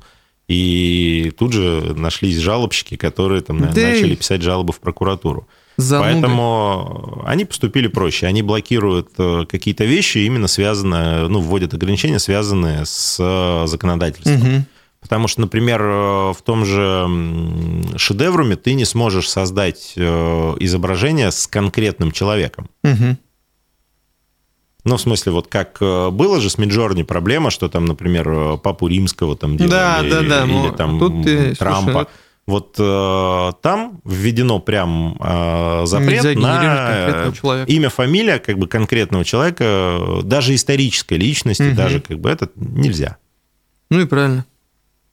и 0.48 1.32
тут 1.38 1.52
же 1.52 1.94
нашлись 1.96 2.38
жалобщики 2.38 2.96
которые 2.96 3.42
там 3.42 3.60
да 3.60 3.68
начали 3.68 4.14
писать 4.14 4.42
жалобы 4.42 4.72
в 4.72 4.80
прокуратуру 4.80 5.46
Зануды. 5.78 6.12
Поэтому 6.12 7.22
они 7.24 7.44
поступили 7.44 7.86
проще. 7.86 8.26
Они 8.26 8.42
блокируют 8.42 9.08
э, 9.18 9.46
какие-то 9.48 9.84
вещи, 9.84 10.18
именно 10.18 10.46
связанные, 10.46 11.28
ну, 11.28 11.40
вводят 11.40 11.72
ограничения, 11.72 12.18
связанные 12.18 12.84
с 12.84 13.16
э, 13.18 13.66
законодательством. 13.66 14.56
Угу. 14.56 14.64
Потому 15.02 15.28
что, 15.28 15.40
например, 15.40 15.82
э, 15.82 16.32
в 16.32 16.38
том 16.44 16.64
же 16.64 17.06
шедевруме 17.99 18.56
ты 18.56 18.75
не 18.75 18.85
сможешь 18.85 19.28
создать 19.28 19.94
э, 19.97 20.54
изображение 20.61 21.32
с 21.32 21.47
конкретным 21.49 22.12
человеком. 22.12 22.71
Угу. 22.85 23.16
Ну, 24.85 24.97
в 24.97 25.00
смысле, 25.00 25.32
вот 25.32 25.49
как 25.49 25.78
э, 25.80 26.11
было 26.11 26.40
же 26.40 26.49
с 26.49 26.56
Миджорни 26.56 27.02
проблема, 27.02 27.50
что 27.50 27.68
там, 27.68 27.85
например, 27.85 28.59
Папу 28.59 28.87
Римского 28.87 29.37
там 29.37 29.56
делали, 29.56 29.71
да, 29.71 30.02
да, 30.02 30.21
да, 30.23 30.44
или 30.44 30.52
ну, 30.52 30.73
там 30.73 30.99
тут 30.99 31.25
ты, 31.25 31.54
Трампа. 31.56 31.92
Слушай, 31.92 32.09
вот 32.47 32.75
э, 32.78 33.52
там 33.62 34.00
введено 34.04 34.59
прям 34.59 35.16
э, 35.21 35.82
запрет 35.87 36.37
на 36.37 37.32
имя, 37.66 37.88
фамилия 37.88 38.38
как 38.40 38.59
бы 38.59 38.66
конкретного 38.66 39.25
человека, 39.25 40.21
даже 40.25 40.54
исторической 40.54 41.14
личности, 41.14 41.68
угу. 41.68 41.76
даже 41.76 42.00
как 42.00 42.18
бы 42.18 42.30
это 42.30 42.50
нельзя. 42.56 43.18
Ну 43.90 44.00
и 44.00 44.06
правильно. 44.06 44.44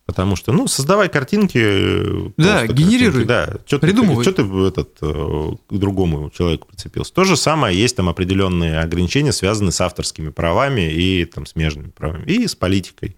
Потому 0.09 0.35
что, 0.35 0.51
ну, 0.51 0.65
создавай 0.65 1.07
картинки. 1.07 1.59
э, 1.61 2.29
Да, 2.35 2.65
генерируй. 2.65 3.25
картинки, 3.25 3.27
Да, 3.27 3.45
что 3.67 3.77
ты, 3.77 3.85
Придумывай. 3.85 4.25
чё 4.25 4.31
ты 4.31 4.41
этот, 4.41 4.97
э, 5.03 5.49
к 5.69 5.73
другому 5.77 6.31
человеку 6.31 6.67
прицепился. 6.67 7.13
То 7.13 7.25
же 7.25 7.37
самое, 7.37 7.79
есть 7.79 7.95
там 7.95 8.09
определенные 8.09 8.79
ограничения, 8.79 9.31
связанные 9.31 9.71
с 9.71 9.79
авторскими 9.81 10.29
правами 10.29 10.91
и 10.91 11.25
там 11.25 11.45
смежными 11.45 11.89
правами, 11.91 12.23
и 12.25 12.47
с 12.47 12.55
политикой. 12.55 13.17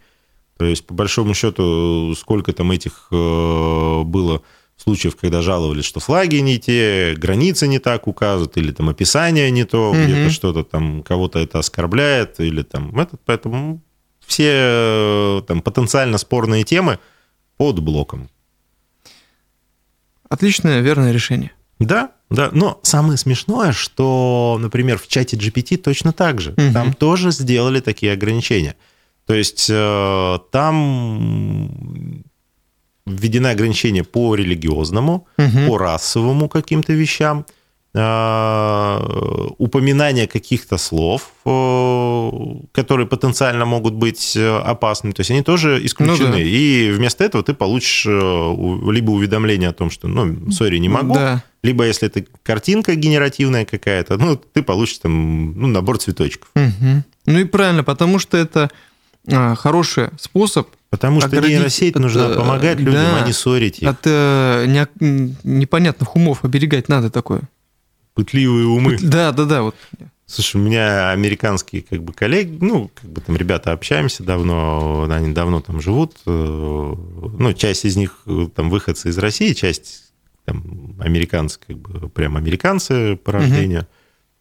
То 0.57 0.65
есть, 0.65 0.85
по 0.85 0.93
большому 0.93 1.33
счету, 1.33 2.13
сколько 2.17 2.51
там 2.51 2.71
этих 2.71 3.07
э, 3.09 4.01
было 4.03 4.41
случаев, 4.75 5.15
когда 5.15 5.41
жаловались, 5.41 5.85
что 5.85 6.01
флаги 6.01 6.35
не 6.37 6.59
те, 6.59 7.15
границы 7.17 7.67
не 7.69 7.79
так 7.79 8.05
указывают, 8.05 8.57
или 8.57 8.71
там 8.73 8.89
описание 8.89 9.49
не 9.49 9.63
то, 9.63 9.93
Мгм. 9.93 10.03
где-то 10.03 10.29
что-то 10.29 10.63
там, 10.65 11.03
кого-то 11.03 11.39
это 11.39 11.59
оскорбляет, 11.59 12.41
или 12.41 12.63
там 12.63 12.99
этот, 12.99 13.21
поэтому 13.25 13.81
все 14.31 14.51
э, 14.53 15.41
там 15.47 15.61
потенциально 15.61 16.17
спорные 16.17 16.63
темы 16.63 16.97
под 17.57 17.79
блоком. 17.79 18.29
Отличное, 20.29 20.79
верное 20.79 21.11
решение. 21.11 21.51
Да, 21.79 22.11
да. 22.29 22.49
Но 22.53 22.79
самое 22.83 23.17
смешное, 23.17 23.71
что, 23.73 24.57
например, 24.61 24.97
в 24.97 25.07
чате 25.07 25.35
GPT 25.35 25.77
точно 25.77 26.13
так 26.13 26.39
же. 26.39 26.53
Мгм. 26.57 26.73
Там 26.73 26.93
тоже 26.93 27.31
сделали 27.31 27.81
такие 27.81 28.13
ограничения. 28.13 28.75
То 29.25 29.33
есть 29.33 29.67
э, 29.69 30.37
там 30.51 32.23
введены 33.05 33.47
ограничения 33.47 34.03
по 34.03 34.35
религиозному, 34.35 35.27
Мгм. 35.37 35.67
по 35.67 35.77
расовому 35.77 36.47
каким-то 36.49 36.93
вещам, 36.93 37.45
упоминание 39.57 40.27
каких-то 40.27 40.77
слов, 40.77 41.31
э, 41.45 42.31
которые 42.71 43.05
потенциально 43.07 43.65
могут 43.65 43.93
быть 43.93 44.35
э, 44.35 44.57
опасными, 44.59 45.13
то 45.13 45.19
есть 45.21 45.31
они 45.31 45.43
тоже 45.43 45.85
исключены. 45.85 46.27
Ну 46.27 46.31
да. 46.33 46.39
И 46.39 46.91
вместо 46.91 47.23
этого 47.23 47.43
ты 47.43 47.53
получишь 47.53 48.05
э, 48.07 48.11
либо 48.91 49.11
уведомление 49.11 49.69
о 49.69 49.73
том, 49.73 49.91
что, 49.91 50.07
ну, 50.07 50.51
сори, 50.51 50.77
не 50.77 50.89
могу, 50.89 51.15
Да. 51.15 51.43
либо 51.63 51.85
если 51.85 52.07
это 52.07 52.23
картинка 52.43 52.95
генеративная 52.95 53.65
какая-то, 53.65 54.17
ну, 54.17 54.35
ты 54.37 54.63
получишь 54.63 54.99
там 54.99 55.53
ну, 55.59 55.67
набор 55.67 55.97
цветочков. 55.97 56.49
Мгм. 56.55 57.03
Ну 57.25 57.39
и 57.39 57.43
правильно, 57.43 57.83
потому 57.83 58.19
что 58.19 58.37
это 58.37 58.71
а, 59.27 59.55
хороший 59.55 60.09
способ 60.19 60.67
Потому 60.89 61.21
что 61.21 61.39
нейросеть 61.39 61.95
от, 61.95 62.01
нужно 62.01 62.21
э, 62.21 62.35
помогать 62.35 62.79
людям, 62.79 62.93
да, 62.93 63.23
а 63.23 63.27
не 63.27 63.31
ссорить 63.31 63.79
их. 63.79 63.87
от 63.87 63.99
э, 64.05 64.65
не- 64.67 65.35
непонятных 65.43 66.15
умов. 66.15 66.43
Оберегать 66.43 66.89
надо 66.89 67.09
такое. 67.09 67.41
Пытливые 68.13 68.67
умы. 68.67 68.97
Да, 69.01 69.31
да, 69.31 69.45
да. 69.45 69.61
Вот. 69.63 69.75
Слушай, 70.25 70.57
у 70.61 70.63
меня 70.63 71.11
американские 71.11 71.81
как 71.81 72.03
бы 72.03 72.13
коллеги, 72.13 72.57
ну, 72.61 72.89
как 72.95 73.09
бы 73.09 73.19
там 73.21 73.35
ребята 73.35 73.73
общаемся 73.73 74.23
давно, 74.23 75.07
они 75.11 75.33
давно 75.33 75.59
там 75.61 75.81
живут. 75.81 76.15
э, 76.25 76.29
Ну, 76.29 77.53
часть 77.53 77.83
из 77.85 77.97
них 77.97 78.19
э, 78.25 78.47
там 78.55 78.69
выходцы 78.69 79.09
из 79.09 79.17
России, 79.17 79.53
часть 79.53 80.13
там 80.45 80.95
американцы, 80.99 81.59
как 81.67 81.77
бы 81.77 82.07
прям 82.09 82.37
американцы 82.37 83.17
по 83.17 83.33
рождению. 83.33 83.87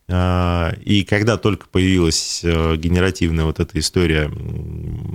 А, 0.08 0.74
И 0.84 1.04
когда 1.04 1.36
только 1.36 1.66
появилась 1.66 2.40
э, 2.44 2.76
генеративная 2.76 3.44
вот 3.44 3.60
эта 3.60 3.78
история 3.78 4.30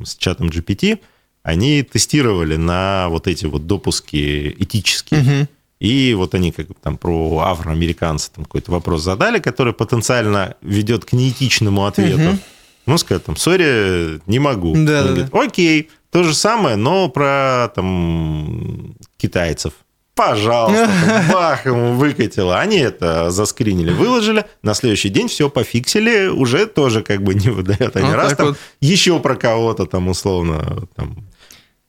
с 0.05 0.15
чатом 0.15 0.47
GPT, 0.47 0.99
они 1.43 1.83
тестировали 1.83 2.55
на 2.55 3.07
вот 3.09 3.27
эти 3.27 3.45
вот 3.45 3.67
допуски 3.67 4.55
этические. 4.57 5.21
Мгм. 5.21 5.47
И 5.79 6.13
вот 6.13 6.33
они 6.33 6.51
как 6.51 6.67
бы 6.67 6.75
там 6.81 6.97
про 6.97 7.39
афроамериканца 7.39 8.31
там 8.31 8.45
какой-то 8.45 8.71
вопрос 8.71 9.01
задали, 9.01 9.39
который 9.39 9.73
потенциально 9.73 10.55
ведет 10.61 11.05
к 11.05 11.13
неэтичному 11.13 11.85
ответу. 11.85 12.19
Мгм. 12.19 12.39
Ну, 12.85 12.97
сказать 12.97 13.25
там, 13.25 13.35
сори, 13.35 14.21
не 14.27 14.39
могу. 14.39 14.73
Да, 14.73 14.79
Он 14.79 14.85
да, 14.85 15.03
говорит, 15.03 15.27
окей, 15.33 15.89
то 16.11 16.23
же 16.23 16.33
самое, 16.33 16.75
но 16.75 17.09
про 17.09 17.71
там 17.75 18.95
китайцев. 19.17 19.73
Пожалуйста, 20.13 20.89
там, 21.05 21.25
бах, 21.33 21.65
ему 21.65 21.93
выкатило. 21.95 22.57
Они 22.57 22.77
это 22.77 23.31
заскринили, 23.31 23.91
выложили. 23.91 24.45
На 24.61 24.73
следующий 24.73 25.09
день 25.09 25.27
все 25.27 25.49
пофиксили, 25.49 26.27
уже 26.27 26.67
тоже 26.67 27.03
как 27.03 27.21
бы 27.21 27.33
не 27.33 27.49
выдает. 27.49 27.97
Они 27.97 28.07
Вот 28.07 28.15
раз 28.15 28.33
там 28.35 28.47
вот. 28.49 28.57
еще 28.79 29.19
про 29.19 29.35
кого-то 29.35 29.85
там 29.85 30.07
условно, 30.07 30.87
там, 30.95 31.27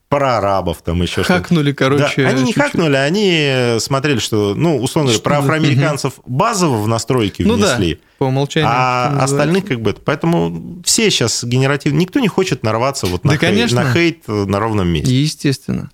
про 0.08 0.38
арабов 0.38 0.82
там 0.82 1.02
еще 1.02 1.24
что-то. 1.24 1.40
Хакнули, 1.42 1.72
короче. 1.72 2.22
Да, 2.22 2.28
они 2.28 2.42
не 2.42 2.46
чуть-чуть. 2.52 2.62
хакнули, 2.62 2.94
они 2.96 3.76
смотрели, 3.80 4.18
что, 4.18 4.54
ну, 4.54 4.76
условно 4.80 5.08
говоря, 5.08 5.14
Что- 5.18 5.24
про 5.24 5.38
афроамериканцев 5.38 6.20
базово 6.26 6.80
в 6.80 6.86
настройки 6.88 7.42
Ну 7.42 7.56
да, 7.56 7.76
внесли, 7.76 8.00
по 8.18 8.24
умолчанию. 8.24 8.68
что 8.70 8.76
а 8.78 9.18
остальных 9.24 9.64
как 9.66 9.80
бы... 9.80 9.90
это- 9.90 10.00
Поэтому 10.04 10.80
все 10.84 11.10
сейчас 11.10 11.42
генеративно... 11.42 11.98
Никто 11.98 12.20
не 12.20 12.28
хочет 12.28 12.62
нарваться 12.62 13.06
вот 13.06 13.24
на, 13.24 13.32
Да, 13.32 13.38
конечно. 13.38 13.82
на 13.82 13.92
хейт 13.92 14.22
э, 14.28 14.32
на 14.46 14.60
ровном 14.60 14.88
месте. 14.88 15.12
Естественно. 15.12 15.90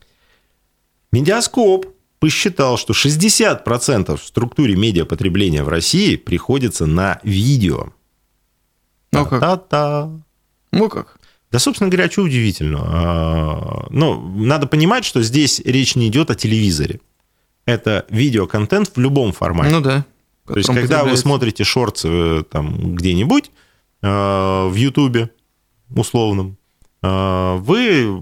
Медиаскоп 1.10 1.86
посчитал, 2.18 2.76
что 2.78 2.92
60% 2.92 4.16
в 4.16 4.22
структуре 4.24 4.76
медиапотребления 4.76 5.64
в 5.64 5.68
России 5.68 6.16
приходится 6.16 6.86
на 6.86 7.18
видео. 7.22 7.88
Ну 9.12 9.26
как? 9.26 9.40
Та-та. 9.40 10.10
Ну 10.70 10.88
как? 10.88 11.18
Да, 11.52 11.58
собственно 11.58 11.90
говоря, 11.90 12.10
что 12.10 12.22
удивительно. 12.22 12.80
А, 12.82 13.86
Ну, 13.90 14.20
надо 14.38 14.66
понимать, 14.66 15.04
что 15.04 15.22
здесь 15.22 15.60
речь 15.60 15.94
не 15.96 16.08
идет 16.08 16.30
о 16.30 16.34
телевизоре. 16.34 17.00
Это 17.66 18.06
видеоконтент 18.08 18.92
в 18.96 18.98
любом 18.98 19.32
формате. 19.32 19.70
Ну 19.70 19.80
да. 19.82 20.06
То 20.46 20.56
есть, 20.56 20.72
когда 20.72 21.04
вы 21.04 21.16
смотрите 21.16 21.62
шорты 21.62 22.08
э, 22.08 22.42
там 22.50 22.96
где-нибудь 22.96 23.52
э, 24.02 24.06
в 24.68 24.74
Ютубе 24.74 25.30
условном, 25.94 26.56
э, 27.02 27.56
вы 27.58 28.20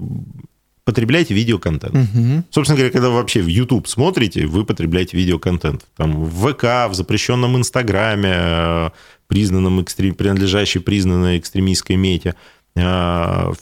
потребляете 0.85 1.33
видеоконтент. 1.33 1.95
Мгм. 1.95 2.45
Собственно 2.51 2.77
говоря, 2.77 2.93
когда 2.93 3.09
вы 3.09 3.15
вообще 3.15 3.41
в 3.41 3.47
YouTube 3.47 3.87
смотрите, 3.87 4.47
вы 4.47 4.65
потребляете 4.65 5.17
видеоконтент. 5.17 5.87
Там 5.97 6.25
в 6.25 6.53
ВК, 6.53 6.91
в 6.91 6.95
запрещенном 6.95 7.57
Инстаграме, 7.57 8.93
признанном 9.29 9.81
экстрем... 9.81 10.15
принадлежащей 10.15 10.81
признанной 10.81 11.39
экстремистской 11.39 11.97
мете. 11.97 12.35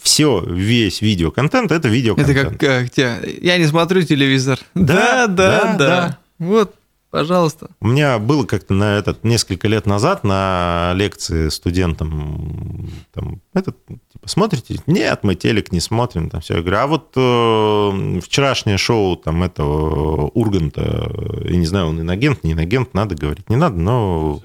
Все, 0.03 0.45
весь 0.47 1.00
видеоконтент– 1.00 1.67
это 1.73 1.77
Это 1.79 1.88
видеоконтент. 1.88 2.50
как, 2.50 2.59
как 2.59 2.91
тебя. 2.91 3.19
Я 3.41 3.59
не 3.59 3.67
смотрю 3.67 4.03
телевизор. 4.03 4.59
Да, 4.75 5.27
Да, 5.27 5.27
да, 5.27 5.65
да, 5.65 5.77
да. 5.77 6.19
Вот, 6.38 6.75
пожалуйста. 7.11 7.71
У 7.81 7.88
меня 7.88 8.19
было 8.19 8.45
как-то 8.45 8.75
на 8.75 8.99
этот 8.99 9.25
несколько 9.25 9.67
лет 9.67 9.87
назад 9.87 10.25
на 10.25 10.93
лекции 10.95 11.49
студентам 11.49 12.91
там, 13.12 13.41
этот, 13.55 13.77
типа, 13.87 14.29
смотрите? 14.29 14.81
Нет, 14.87 15.21
мы 15.23 15.35
телек 15.35 15.73
не 15.73 15.81
смотрим. 15.81 16.31
Там 16.31 16.41
все. 16.43 16.57
Я 16.57 16.61
говорю, 16.61 16.77
а 16.79 16.87
вот 16.87 17.12
э, 17.17 18.21
вчерашнее 18.21 18.79
шоу 18.79 19.17
там 19.17 19.43
этого 19.43 20.29
Урганта, 20.29 21.11
я 21.45 21.57
не 21.57 21.67
знаю, 21.67 21.88
он 21.88 22.00
иноагент, 22.00 22.45
не 22.45 22.53
иноагент, 22.52 22.95
надо 22.95 23.15
говорить, 23.17 23.49
не 23.50 23.57
надо, 23.57 23.77
но 23.79 24.43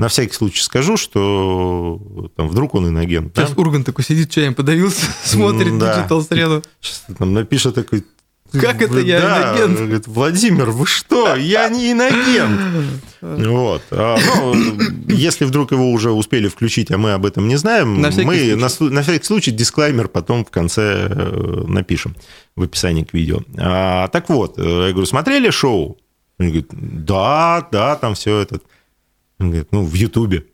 на 0.00 0.08
всякий 0.08 0.32
случай 0.34 0.62
скажу, 0.62 0.96
что 0.96 2.30
там 2.36 2.48
вдруг 2.48 2.74
он 2.74 2.88
иноагент. 2.88 3.34
да? 3.34 3.44
Сейчас 3.46 3.56
Ургант 3.58 3.84
такой 3.84 4.02
сидит, 4.04 4.30
чаем 4.30 4.54
подавился, 4.54 5.06
смотрит 5.24 5.76
да. 5.78 5.94
Digital 5.96 6.22
среду. 6.22 6.62
Сейчас 6.80 7.04
там 7.18 7.34
напишет 7.34 7.74
такой... 7.74 8.04
Как 8.52 8.82
это 8.82 8.98
я 8.98 9.20
Да, 9.20 9.52
иноагент? 9.52 9.78
говорит, 9.78 10.08
Владимир, 10.08 10.70
вы 10.70 10.84
что? 10.86 11.36
Я 11.36 11.68
не 11.68 11.92
иноагент. 11.92 12.60
Вот. 13.20 13.82
А, 13.92 14.16
ну, 14.18 14.54
если 15.06 15.44
вдруг 15.44 15.70
его 15.70 15.92
уже 15.92 16.10
успели 16.10 16.48
включить, 16.48 16.90
а 16.90 16.98
мы 16.98 17.12
об 17.12 17.24
этом 17.26 17.46
не 17.46 17.54
знаем, 17.56 18.00
На 18.00 18.08
мы 18.08 18.12
случай. 18.12 18.54
на, 18.56 18.64
слу- 18.66 18.90
на 18.90 19.02
всякий 19.02 19.24
случай 19.24 19.50
дисклаймер 19.52 20.08
потом 20.08 20.44
в 20.44 20.50
конце 20.50 21.06
э, 21.10 21.64
напишем 21.68 22.16
в 22.56 22.62
описании 22.64 23.04
к 23.04 23.12
видео. 23.14 23.40
А, 23.56 24.08
так 24.08 24.28
вот, 24.30 24.58
э, 24.58 24.62
я 24.62 24.90
говорю, 24.92 25.06
смотрели 25.06 25.50
шоу? 25.50 25.98
Он 26.40 26.46
говорит, 26.46 26.68
да, 26.72 27.68
да, 27.70 27.94
там 27.96 28.14
все 28.14 28.38
это. 28.40 28.58
Он 29.40 29.48
говорит, 29.50 29.68
ну, 29.72 29.84
в 29.84 29.94
Ютубе. 29.94 30.46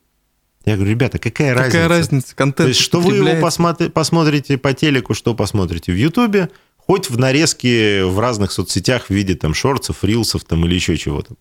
Я 0.65 0.77
говорю, 0.77 0.91
ребята, 0.93 1.19
какая, 1.19 1.55
Какая 1.55 1.87
разница? 1.87 1.89
разница? 1.89 2.37
Контент 2.37 2.57
То 2.57 2.69
есть, 2.69 2.81
что 2.81 3.01
вы 3.01 3.17
его 3.17 3.41
посмотри- 3.41 3.89
посмотрите 3.89 4.59
по 4.59 4.73
телеку, 4.73 5.15
что 5.15 5.35
посмотрите 5.35 5.93
в 5.93 5.97
Ютубе, 5.97 6.51
хоть 6.77 7.11
в 7.11 7.19
нарезке 7.19 8.05
в 8.05 8.19
разных 8.19 8.51
соцсетях 8.53 9.07
в 9.07 9.11
виде 9.11 9.35
там 9.35 9.55
шортсов, 9.55 10.03
рилсов 10.03 10.45
там 10.45 10.65
или 10.67 10.75
еще 10.75 10.97
чего-то. 10.97 11.35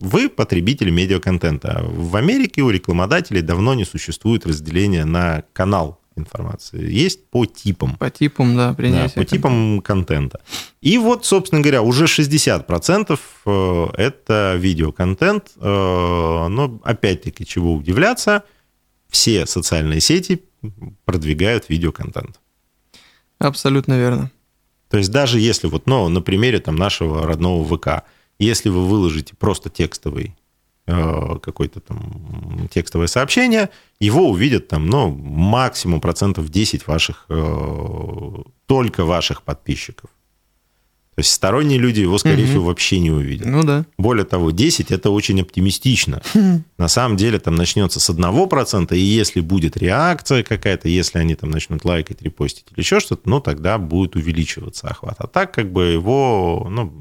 Вы 0.00 0.28
потребитель 0.28 0.90
медиаконтента. 0.90 1.78
А 1.78 1.84
В 1.84 2.16
Америке 2.16 2.62
у 2.62 2.70
рекламодателей 2.70 3.40
давно 3.42 3.74
не 3.74 3.84
существует 3.84 4.44
разделения 4.46 5.04
на 5.04 5.44
канал 5.52 6.00
информации. 6.16 6.90
Есть 6.90 7.28
по 7.28 7.46
типам. 7.46 7.96
По 7.96 8.10
типам, 8.10 8.56
да, 8.56 8.68
Да, 8.70 8.74
принятие. 8.74 9.14
по 9.14 9.24
типам 9.24 9.80
контента. 9.80 10.40
И 10.80 10.98
вот, 10.98 11.24
собственно 11.24 11.60
говоря, 11.60 11.82
уже 11.82 12.04
60% 12.04 13.18
э, 13.46 13.86
это 13.96 14.54
видеоконтент. 14.58 15.52
Э, 15.56 16.46
Но, 16.48 16.80
опять-таки, 16.84 17.44
чего 17.44 17.74
удивляться, 17.74 18.42
все 19.08 19.46
социальные 19.46 20.00
сети 20.00 20.42
продвигают 21.04 21.68
видеоконтент. 21.68 22.40
Абсолютно 23.38 23.98
верно. 23.98 24.30
То 24.88 24.98
есть 24.98 25.10
даже 25.10 25.40
если 25.40 25.66
вот, 25.66 25.86
ну, 25.86 26.08
на 26.08 26.20
примере 26.22 26.60
там 26.60 26.76
нашего 26.76 27.26
родного 27.26 27.64
ВК, 27.76 28.04
если 28.38 28.68
вы 28.68 28.86
выложите 28.86 29.34
просто 29.36 29.70
текстовый 29.70 30.36
э, 30.86 31.38
какой-то 31.42 31.80
там 31.80 32.68
текстовое 32.72 33.06
сообщение, 33.06 33.70
его 34.00 34.28
увидят 34.28 34.68
там, 34.68 34.86
ну, 34.86 35.10
максимум 35.10 36.00
процентов 36.00 36.48
10 36.50 36.86
ваших, 36.86 37.26
э, 37.28 38.34
только 38.66 39.04
ваших 39.04 39.42
подписчиков. 39.42 40.10
То 41.14 41.20
есть 41.20 41.30
сторонние 41.30 41.78
люди 41.78 42.00
его, 42.00 42.18
скорее 42.18 42.42
Мгм. 42.42 42.46
всего, 42.50 42.64
вообще 42.64 42.98
не 42.98 43.12
увидят. 43.12 43.46
Ну 43.46 43.62
да. 43.62 43.84
Более 43.98 44.24
того, 44.24 44.50
10 44.50 44.90
это 44.90 45.10
очень 45.10 45.40
оптимистично. 45.42 46.20
На 46.76 46.88
самом 46.88 47.16
деле 47.16 47.38
там 47.38 47.54
начнется 47.54 48.00
с 48.00 48.10
1%, 48.10 48.96
и 48.96 49.00
если 49.00 49.40
будет 49.40 49.76
реакция 49.76 50.42
какая-то, 50.42 50.88
если 50.88 51.20
они 51.20 51.36
там 51.36 51.50
начнут 51.50 51.84
лайкать, 51.84 52.20
репостить 52.20 52.66
или 52.72 52.80
еще 52.80 52.98
что-то, 52.98 53.28
ну 53.30 53.38
тогда 53.40 53.78
будет 53.78 54.16
увеличиваться 54.16 54.88
охват. 54.88 55.14
А 55.18 55.28
так 55.28 55.54
как 55.54 55.70
бы 55.72 55.84
его 55.84 56.66
ну, 56.68 56.92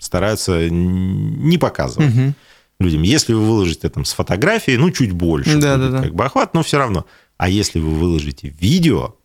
стараются 0.00 0.68
не 0.68 1.58
показывать. 1.58 2.34
Людям. 2.80 3.02
Если 3.02 3.32
вы 3.32 3.40
выложите 3.44 3.88
там 3.88 4.04
с 4.04 4.12
фотографией, 4.12 4.76
ну 4.76 4.90
чуть 4.90 5.12
больше 5.12 5.58
Да, 5.58 5.76
будет 5.76 5.90
да, 5.90 5.98
да. 5.98 6.02
как 6.04 6.14
бы 6.14 6.24
охват, 6.24 6.54
но 6.54 6.62
все 6.62 6.78
равно. 6.78 7.06
А 7.36 7.48
если 7.48 7.80
вы 7.80 7.90
выложите 7.90 8.54
видео, 8.60 9.16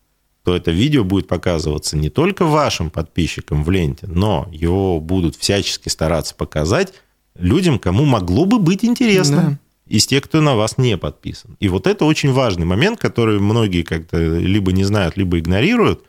то 0.43 0.55
это 0.55 0.71
видео 0.71 1.03
будет 1.03 1.27
показываться 1.27 1.95
не 1.95 2.09
только 2.09 2.45
вашим 2.45 2.89
подписчикам 2.89 3.63
в 3.63 3.69
ленте, 3.71 4.07
но 4.07 4.47
его 4.51 4.99
будут 4.99 5.35
всячески 5.35 5.89
стараться 5.89 6.35
показать 6.35 6.93
людям, 7.35 7.79
кому 7.79 8.05
могло 8.05 8.45
бы 8.45 8.59
быть 8.59 8.83
интересно. 8.83 9.35
Да. 9.37 9.59
Из 9.85 10.07
тех, 10.07 10.23
кто 10.23 10.41
на 10.41 10.55
вас 10.55 10.77
не 10.77 10.97
подписан. 10.97 11.57
И 11.59 11.67
вот 11.67 11.87
это 11.87 12.05
очень 12.05 12.31
важный 12.31 12.65
момент, 12.65 12.99
который 12.99 13.39
многие 13.39 13.83
как-то 13.83 14.17
либо 14.17 14.71
не 14.71 14.85
знают, 14.85 15.17
либо 15.17 15.39
игнорируют, 15.39 16.03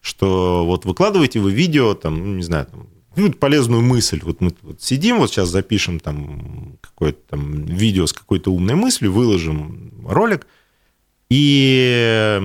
что 0.00 0.64
вот 0.66 0.84
выкладываете 0.84 1.40
вы 1.40 1.50
видео, 1.52 1.94
там, 1.94 2.18
ну, 2.18 2.34
не 2.36 2.42
знаю, 2.42 2.66
там, 2.66 2.86
какую-то 3.14 3.38
полезную 3.38 3.82
мысль. 3.82 4.20
Вот 4.22 4.40
мы 4.40 4.52
вот 4.62 4.82
сидим, 4.82 5.18
вот 5.18 5.30
сейчас 5.30 5.48
запишем 5.48 6.00
там 6.00 6.78
какое-то 6.80 7.20
там 7.30 7.64
видео 7.64 8.06
с 8.06 8.12
какой-то 8.12 8.52
умной 8.52 8.74
мыслью, 8.74 9.12
выложим 9.12 9.92
ролик, 10.06 10.46
и 11.30 12.40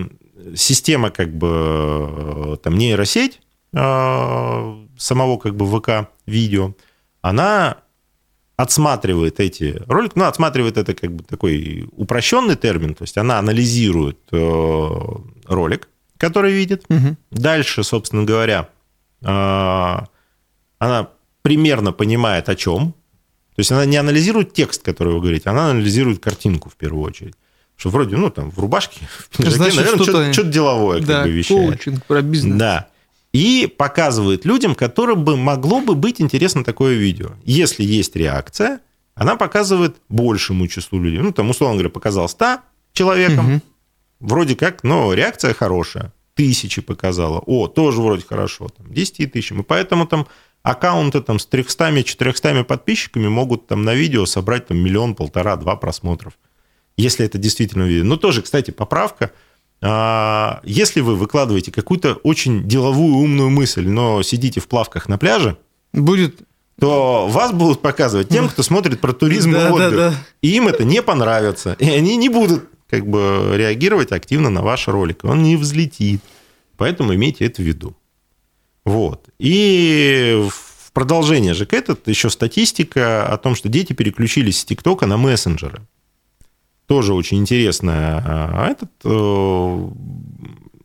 система 0.56 1.10
как 1.10 1.36
бы 1.36 1.48
э, 1.50 2.58
там 2.64 2.78
нейросеть 2.78 3.42
э, 3.74 4.86
самого 4.98 5.38
как 5.38 5.56
бы 5.56 5.66
ВК 5.66 6.10
видео, 6.26 6.74
она 7.22 7.78
отсматривает 8.56 9.40
эти 9.40 9.82
ролики, 9.88 10.14
ну, 10.16 10.26
отсматривает 10.26 10.78
это 10.78 10.94
как 10.94 11.14
бы 11.14 11.24
такой 11.24 11.90
упрощенный 11.96 12.56
термин, 12.56 12.94
то 12.94 13.04
есть 13.04 13.18
она 13.18 13.40
анализирует 13.40 14.20
э, 14.32 14.90
ролик, 15.46 15.90
который 16.18 16.52
видит, 16.52 16.86
Мгм. 16.90 17.18
Дальше, 17.32 17.84
собственно 17.84 18.24
говоря, 18.24 18.70
она 20.80 21.10
примерно 21.42 21.92
понимает, 21.92 22.50
о 22.50 22.56
чем. 22.56 22.94
То 23.56 23.60
есть 23.60 23.72
она 23.72 23.86
не 23.86 23.98
анализирует 23.98 24.54
текст, 24.54 24.82
который 24.84 25.14
вы 25.14 25.20
говорите, 25.20 25.50
она 25.50 25.70
анализирует 25.72 26.20
картинку 26.20 26.70
в 26.70 26.76
первую 26.76 27.04
очередь. 27.04 27.36
Что 27.76 27.90
вроде, 27.90 28.18
ну, 28.18 28.30
там, 28.30 28.52
в 28.52 28.60
рубашке, 28.60 29.02
в 29.30 29.38
пиджаке, 29.38 29.56
Значит, 29.58 29.76
наверное, 29.78 29.96
что-то- 30.04 30.12
что-то, 30.12 30.34
что-то 30.34 30.50
деловое 30.50 31.00
Да, 31.02 31.06
как 31.18 31.24
бы 31.26 31.32
вещает. 31.32 31.68
коучинг 31.70 32.06
про 32.06 32.22
бизнес. 32.22 32.58
Да. 32.58 32.88
И 33.32 33.72
показывает 33.78 34.44
людям, 34.46 34.74
которым 34.76 35.24
бы 35.24 35.38
могло 35.38 35.82
бы 35.82 35.94
быть 35.96 36.20
интересно 36.20 36.64
такое 36.64 36.96
видео. 36.96 37.32
Если 37.44 37.84
есть 37.84 38.16
реакция, 38.16 38.80
она 39.16 39.36
показывает 39.36 39.98
большему 40.10 40.68
числу 40.68 41.00
людей. 41.00 41.20
Ну, 41.20 41.32
там, 41.32 41.50
условно 41.50 41.76
говоря, 41.76 41.90
показал 41.90 42.28
100 42.28 42.60
человекам, 42.94 43.46
Мгм. 43.46 43.62
вроде 44.20 44.56
как, 44.56 44.84
но 44.84 45.14
реакция 45.14 45.54
хорошая. 45.54 46.12
Тысячи 46.34 46.82
показала. 46.82 47.40
О, 47.46 47.68
тоже 47.68 48.02
вроде 48.02 48.24
хорошо. 48.28 48.70
Там, 48.70 48.92
10 48.94 49.28
тысячам. 49.34 49.60
И 49.62 49.64
поэтому 49.64 50.08
там 50.08 50.26
аккаунты 50.64 51.22
там, 51.22 51.40
с 51.40 51.48
300-400 51.48 52.64
подписчиками 52.64 53.28
могут 53.28 53.68
там 53.68 53.84
на 53.84 53.94
видео 53.94 54.26
собрать 54.26 54.68
там, 54.68 54.78
миллион, 54.78 55.16
полтора, 55.16 55.56
два 55.56 55.76
просмотров. 55.76 56.34
Если 56.98 57.26
это 57.26 57.38
действительно 57.38 57.84
видео. 57.84 58.04
Ну, 58.04 58.18
тоже, 58.18 58.42
кстати, 58.42 58.72
поправка. 58.72 59.32
А, 59.82 60.60
Если 60.64 61.00
вы 61.00 61.16
выкладываете 61.16 61.72
какую-то 61.72 62.16
очень 62.24 62.68
деловую 62.68 63.16
умную 63.16 63.50
мысль, 63.50 63.88
но 63.88 64.22
сидите 64.24 64.60
в 64.60 64.68
плавках 64.68 65.08
на 65.08 65.18
пляже, 65.18 65.58
Будет... 65.94 66.42
то 66.80 67.28
вас 67.30 67.54
будут 67.54 67.82
показывать 67.82 68.28
тем, 68.28 68.50
кто 68.50 68.62
смотрит 68.64 69.00
про 69.00 69.14
туризм 69.14 69.52
Да, 69.54 69.60
и 69.60 69.64
да, 69.64 69.74
отдых. 69.74 69.96
да. 69.98 70.14
И 70.42 70.50
им 70.50 70.68
это 70.68 70.84
не 70.84 71.02
понравится. 71.02 71.78
И 71.80 71.90
они 71.90 72.18
не 72.18 72.28
будут 72.28 72.66
как 72.90 73.08
бы 73.08 73.52
реагировать 73.56 74.12
активно 74.12 74.50
на 74.50 74.62
ваш 74.62 74.88
ролик. 74.90 75.24
Он 75.24 75.42
не 75.44 75.56
взлетит. 75.56 76.22
Поэтому 76.76 77.16
имейте 77.16 77.46
это 77.46 77.62
в 77.62 77.66
виду. 77.66 77.96
Вот. 78.90 79.30
И 79.38 80.48
в 80.50 80.92
продолжение 80.94 81.54
же 81.54 81.66
к 81.66 81.74
этому 81.74 81.98
еще 82.06 82.30
статистика 82.30 83.28
о 83.28 83.38
том, 83.38 83.56
что 83.56 83.70
дети 83.70 83.94
переключились 83.94 84.60
с 84.60 84.66
ТикТока 84.66 85.06
на 85.06 85.18
мессенджеры. 85.18 85.82
Тоже 86.88 87.14
очень 87.14 87.38
интересно. 87.38 88.24
А 88.26 88.68
Этот, 88.72 88.90
э, 89.04 89.90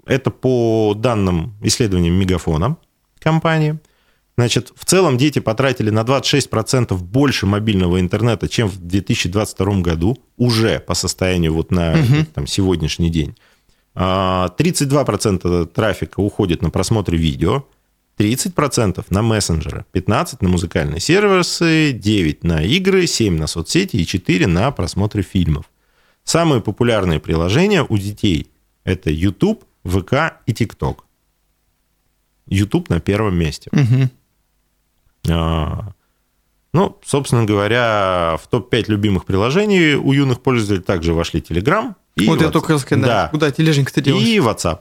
это 0.06 0.30
по 0.30 0.94
данным 0.94 1.54
исследованиям 1.62 2.14
Мегафона 2.14 2.76
компании. 3.20 3.78
Значит, 4.36 4.72
в 4.76 4.84
целом 4.84 5.16
дети 5.16 5.38
потратили 5.38 5.88
на 5.90 6.02
26% 6.04 7.02
больше 7.02 7.46
мобильного 7.46 8.00
интернета, 8.00 8.48
чем 8.48 8.68
в 8.68 8.76
2022 8.76 9.80
году, 9.80 10.18
уже 10.36 10.78
по 10.80 10.92
состоянию 10.94 11.54
вот 11.54 11.70
на 11.70 11.94
Мгм. 11.96 12.26
там, 12.26 12.46
сегодняшний 12.46 13.08
день. 13.10 13.34
А, 13.94 14.48
32% 14.58 15.66
трафика 15.66 16.20
уходит 16.20 16.62
на 16.62 16.68
просмотр 16.70 17.14
видео, 17.14 17.64
30% 18.18 19.04
на 19.10 19.22
мессенджеры, 19.22 19.84
15% 19.92 20.36
на 20.40 20.48
музыкальные 20.48 21.00
сервисы, 21.00 21.92
9% 21.92 22.38
на 22.42 22.62
игры, 22.62 23.04
7% 23.04 23.30
на 23.30 23.46
соцсети 23.46 23.96
и 23.96 24.04
4% 24.04 24.46
на 24.46 24.70
просмотры 24.70 25.22
фильмов. 25.22 25.66
Самые 26.22 26.60
популярные 26.60 27.20
приложения 27.20 27.84
у 27.88 27.98
детей– 27.98 28.50
это 28.84 29.10
YouTube, 29.10 29.64
ВК 29.84 30.40
и 30.46 30.52
TikTok. 30.52 30.98
YouTube 32.46 32.88
на 32.88 33.00
первом 33.00 33.36
месте. 33.36 33.68
Мгм. 33.72 34.10
А, 35.28 35.92
Ну, 36.72 36.98
собственно 37.04 37.44
говоря, 37.44 38.36
в 38.42 38.48
топ-5 38.48 38.84
любимых 38.88 39.24
приложений 39.26 39.94
у 39.94 40.12
юных 40.12 40.40
пользователей 40.42 40.82
также 40.82 41.14
вошли 41.14 41.40
Telegram 41.40 41.94
и 42.16 42.26
вот 42.26 42.40
я 42.40 42.48
WhatsApp. 42.48 42.50
только 42.52 42.66
хотел 42.66 42.78
сказать. 42.80 43.04
Да. 43.04 43.28
Куда 43.28 43.50
тележенька-то 43.50 44.00
делась? 44.00 44.22
И 44.24 44.38
WhatsApp. 44.38 44.80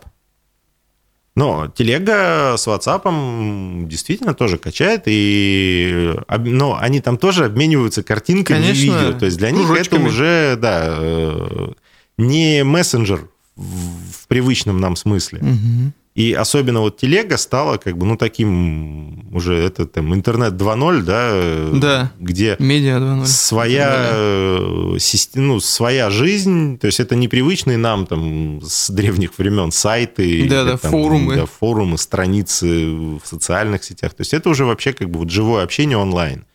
Но 1.36 1.68
телега 1.68 2.56
с 2.58 2.68
WhatsApp 2.68 3.88
действительно 3.88 4.36
тоже 4.36 4.60
качает, 4.60 5.04
и, 5.08 6.16
но 6.30 6.78
они 6.80 7.02
там 7.02 7.18
тоже 7.18 7.46
обмениваются 7.46 8.04
картинками 8.04 8.62
Конечно, 8.62 8.82
и 8.82 8.84
видео. 8.84 9.20
То 9.20 9.26
есть 9.26 9.38
для 9.38 9.50
них 9.50 9.68
это 9.70 9.96
уже 9.96 10.58
да, 10.62 10.96
э, 11.00 11.72
не 12.18 12.64
мессенджер 12.64 13.28
в 13.56 14.28
привычном 14.28 14.80
нам 14.80 14.96
смысле. 14.96 15.40
Мгм. 15.42 15.94
И 16.16 16.32
особенно 16.34 16.82
вот 16.82 16.98
телега 16.98 17.38
стала 17.38 17.78
как 17.78 17.98
бы, 17.98 18.06
ну, 18.06 18.18
таким 18.18 19.34
уже, 19.36 19.56
это 19.56 19.88
там 19.88 20.14
интернет 20.14 20.54
2.0, 20.54 21.02
да, 21.02 21.70
Да. 21.80 22.12
где 22.20 22.56
Медиа 22.60 23.00
2.0. 23.00 23.26
своя, 23.26 24.10
э, 24.12 24.96
систе- 25.00 25.40
ну, 25.40 25.60
своя 25.60 26.12
жизнь, 26.12 26.78
то 26.78 26.86
есть 26.86 27.00
это 27.00 27.16
непривычные 27.16 27.78
нам 27.78 28.06
там 28.06 28.62
с 28.62 28.92
древних 28.92 29.40
времен 29.40 29.72
сайты, 29.72 30.30
или 30.30 30.48
Да-да, 30.50 30.78
там, 30.78 30.92
форумы. 30.92 31.36
да, 31.36 31.46
форумы, 31.48 31.98
страницы 31.98 32.92
в 32.94 33.22
социальных 33.24 33.84
сетях. 33.84 34.14
То 34.14 34.22
есть 34.22 34.36
это 34.36 34.50
уже 34.50 34.66
вообще 34.66 34.94
как 34.94 35.10
бы 35.10 35.20
вот 35.20 35.32
живое 35.32 35.64
общение 35.64 35.98
онлайн. 35.98 36.46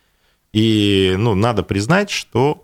И, 0.53 1.15
ну, 1.17 1.35
надо 1.35 1.63
признать, 1.63 2.09
что 2.09 2.63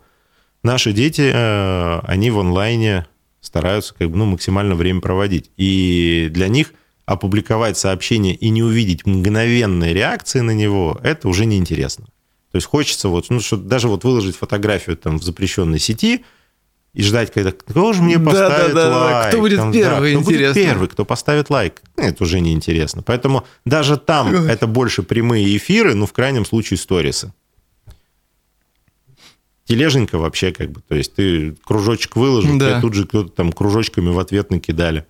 наши 0.62 0.92
дети, 0.94 1.30
э, 1.32 1.98
они 2.04 2.30
в 2.30 2.38
онлайне 2.40 3.06
стараются 3.42 3.94
как 3.94 4.10
бы, 4.10 4.16
ну, 4.16 4.24
максимально 4.24 4.74
время 4.74 5.00
проводить. 5.02 5.50
И 5.58 6.28
для 6.32 6.48
них 6.48 6.72
опубликовать 7.06 7.78
сообщение 7.78 8.34
и 8.34 8.48
не 8.50 8.62
увидеть 8.62 9.06
мгновенной 9.06 9.94
реакции 9.94 10.40
на 10.40 10.50
него, 10.50 11.00
это 11.02 11.28
уже 11.28 11.46
неинтересно. 11.46 12.06
То 12.50 12.56
есть 12.56 12.66
хочется 12.66 13.08
вот, 13.08 13.30
ну, 13.30 13.40
что 13.40 13.56
даже 13.56 13.88
вот 13.88 14.04
выложить 14.04 14.36
фотографию 14.36 14.96
там 14.96 15.18
в 15.18 15.22
запрещенной 15.22 15.78
сети 15.78 16.24
и 16.94 17.02
ждать, 17.02 17.32
когда 17.32 17.52
кто 17.52 17.92
же 17.92 18.02
мне 18.02 18.18
Да, 18.18 18.24
поставит 18.24 18.74
да, 18.74 18.84
да, 18.84 18.90
да. 18.90 18.98
лайк. 18.98 19.28
Кто 19.28 19.38
будет 19.40 19.58
там, 19.58 19.72
первый, 19.72 20.12
кто 20.12 20.20
будет 20.22 20.34
интересно. 20.34 20.62
первый, 20.62 20.88
кто 20.88 21.04
поставит 21.04 21.50
лайк. 21.50 21.82
Ну, 21.96 22.02
Это 22.04 22.24
уже 22.24 22.40
неинтересно. 22.40 23.02
Поэтому 23.02 23.44
даже 23.64 23.98
там 23.98 24.28
Ой. 24.34 24.50
это 24.50 24.66
больше 24.66 25.02
прямые 25.02 25.56
эфиры, 25.56 25.94
ну, 25.94 26.06
в 26.06 26.12
крайнем 26.12 26.44
случае, 26.44 26.78
сторисы. 26.78 27.32
Тележенька 29.64 30.18
вообще 30.18 30.52
как 30.52 30.70
бы, 30.70 30.80
то 30.80 30.94
есть 30.94 31.14
ты 31.14 31.56
кружочек 31.64 32.16
выложил, 32.16 32.56
Да. 32.58 32.70
тебе 32.72 32.80
тут 32.80 32.94
же 32.94 33.04
кто-то 33.06 33.30
там 33.30 33.52
кружочками 33.52 34.08
в 34.10 34.18
ответ 34.18 34.50
накидали. 34.50 35.06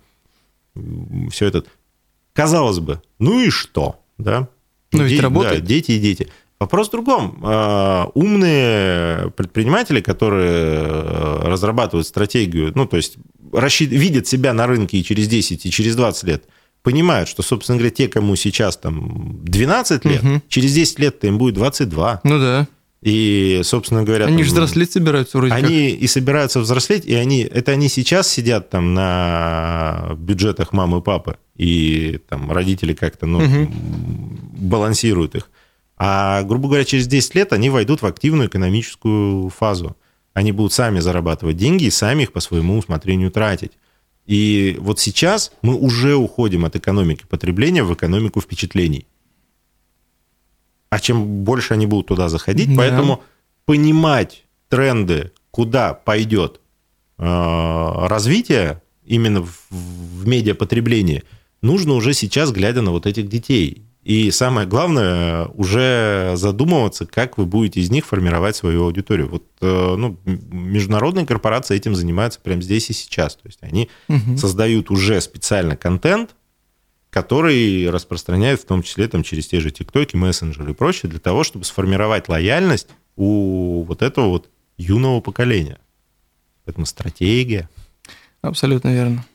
Все 1.31 1.45
это. 1.47 1.63
Казалось 2.37 2.79
бы, 2.79 3.01
ну 3.19 3.41
и 3.41 3.49
что, 3.49 3.99
да? 4.19 4.47
Но 4.93 5.03
ведь 5.03 5.19
работает. 5.21 5.61
Да, 5.61 5.65
дети 5.67 5.91
и 5.91 5.99
дети. 5.99 6.27
Вопрос 6.59 6.87
в 6.87 6.91
другом. 6.91 7.39
А, 7.43 8.09
Умные 8.13 9.31
предприниматели, 9.31 10.01
которые 10.01 10.51
э, 10.85 11.39
разрабатывают 11.45 12.07
стратегию, 12.07 12.71
ну, 12.75 12.85
то 12.85 12.95
есть 12.97 13.17
рассчит- 13.51 13.89
видят 13.91 14.27
себя 14.27 14.53
на 14.53 14.65
рынке 14.67 14.97
и 14.97 15.03
через 15.03 15.27
10, 15.27 15.65
и 15.65 15.71
через 15.71 15.95
20 15.95 16.23
лет, 16.25 16.43
понимают, 16.83 17.27
что, 17.27 17.41
собственно 17.43 17.77
говоря, 17.79 17.93
те, 17.93 18.07
кому 18.07 18.35
сейчас 18.35 18.77
там 18.77 19.39
12 19.43 20.05
лет, 20.05 20.23
Мгм. 20.23 20.41
через 20.47 20.73
10 20.73 20.99
лет-то 20.99 21.27
им 21.27 21.37
будет 21.37 21.55
22. 21.55 22.21
Ну 22.23 22.39
да. 22.39 22.67
И, 23.01 23.61
собственно 23.63 24.03
говоря... 24.03 24.25
Они 24.25 24.37
там, 24.37 24.45
же 24.45 24.51
взрослеть 24.51 24.91
собираются 24.91 25.37
вроде 25.37 25.53
Они 25.53 25.89
и 25.89 26.07
собираются 26.07 26.59
взрослеть, 26.59 27.05
и 27.05 27.13
они, 27.13 27.41
это 27.41 27.73
они 27.73 27.89
сейчас 27.89 28.27
сидят 28.27 28.69
там 28.69 28.93
на 28.93 30.15
бюджетах 30.17 30.73
мамы 30.73 30.99
и 30.99 31.01
папы, 31.01 31.37
и 31.55 32.19
там 32.27 32.51
родители 32.51 32.93
как-то, 32.93 33.27
ну, 33.27 33.41
Мгм. 33.41 34.39
балансируют 34.57 35.35
их. 35.35 35.49
А, 35.97 36.43
грубо 36.43 36.67
говоря, 36.67 36.85
через 36.85 37.07
10 37.07 37.35
лет 37.35 37.53
они 37.53 37.69
войдут 37.69 38.01
в 38.01 38.05
активную 38.05 38.49
экономическую 38.49 39.49
фазу. 39.49 39.95
Они 40.33 40.51
будут 40.51 40.73
сами 40.73 40.99
зарабатывать 40.99 41.57
деньги 41.57 41.85
и 41.85 41.89
сами 41.91 42.23
их 42.23 42.31
по 42.31 42.39
своему 42.39 42.77
усмотрению 42.77 43.31
тратить. 43.31 43.71
И 44.27 44.77
вот 44.79 44.99
сейчас 44.99 45.51
мы 45.61 45.73
уже 45.75 46.15
уходим 46.15 46.65
от 46.65 46.75
экономики 46.75 47.25
потребления 47.27 47.83
в 47.83 47.93
экономику 47.93 48.41
впечатлений. 48.41 49.07
А 50.89 50.99
чем 50.99 51.43
больше 51.43 51.73
они 51.73 51.85
будут 51.85 52.07
туда 52.07 52.29
заходить, 52.29 52.69
Да. 52.69 52.75
поэтому 52.77 53.23
понимать 53.65 54.45
тренды, 54.69 55.31
куда 55.51 55.93
пойдет 55.93 56.61
э, 57.17 57.23
развитие 58.07 58.81
именно 59.05 59.41
в, 59.43 59.57
в 59.71 60.27
медиапотреблении, 60.27 61.23
нужно 61.61 61.93
уже 61.93 62.13
сейчас, 62.13 62.51
глядя 62.51 62.81
на 62.81 62.91
вот 62.91 63.05
этих 63.05 63.27
детей. 63.27 63.83
И 64.03 64.31
самое 64.31 64.65
главное, 64.65 65.47
уже 65.47 66.33
задумываться, 66.37 67.05
как 67.05 67.37
вы 67.37 67.45
будете 67.45 67.81
из 67.81 67.89
них 67.91 68.05
формировать 68.05 68.55
свою 68.55 68.85
аудиторию. 68.85 69.27
Вот 69.29 69.43
э, 69.59 69.95
ну, 69.97 70.17
международные 70.25 71.25
корпорации 71.25 71.75
этим 71.75 71.93
занимаются 71.93 72.39
прямо 72.39 72.61
здесь 72.61 72.89
и 72.89 72.93
сейчас. 72.93 73.35
То 73.35 73.47
есть 73.47 73.59
они 73.61 73.89
Мгм. 74.07 74.37
создают 74.37 74.91
уже 74.91 75.19
специально 75.19 75.75
контент, 75.75 76.35
который 77.21 77.89
распространяют 77.89 78.61
в 78.61 78.65
том 78.65 78.83
числе 78.83 79.07
там, 79.07 79.23
через 79.23 79.47
те 79.47 79.59
же 79.59 79.71
ТикТоки, 79.71 80.15
мессенджеры 80.15 80.71
и 80.71 80.75
прочее, 80.75 81.09
для 81.09 81.19
того, 81.19 81.43
чтобы 81.43 81.65
сформировать 81.65 82.29
лояльность 82.29 82.89
у 83.15 83.83
вот 83.87 84.03
этого 84.03 84.27
вот 84.27 84.51
юного 84.77 85.19
поколения. 85.19 85.79
Поэтому 86.63 86.85
стратегия. 86.85 87.69
Абсолютно 88.41 88.93
верно. 88.93 89.25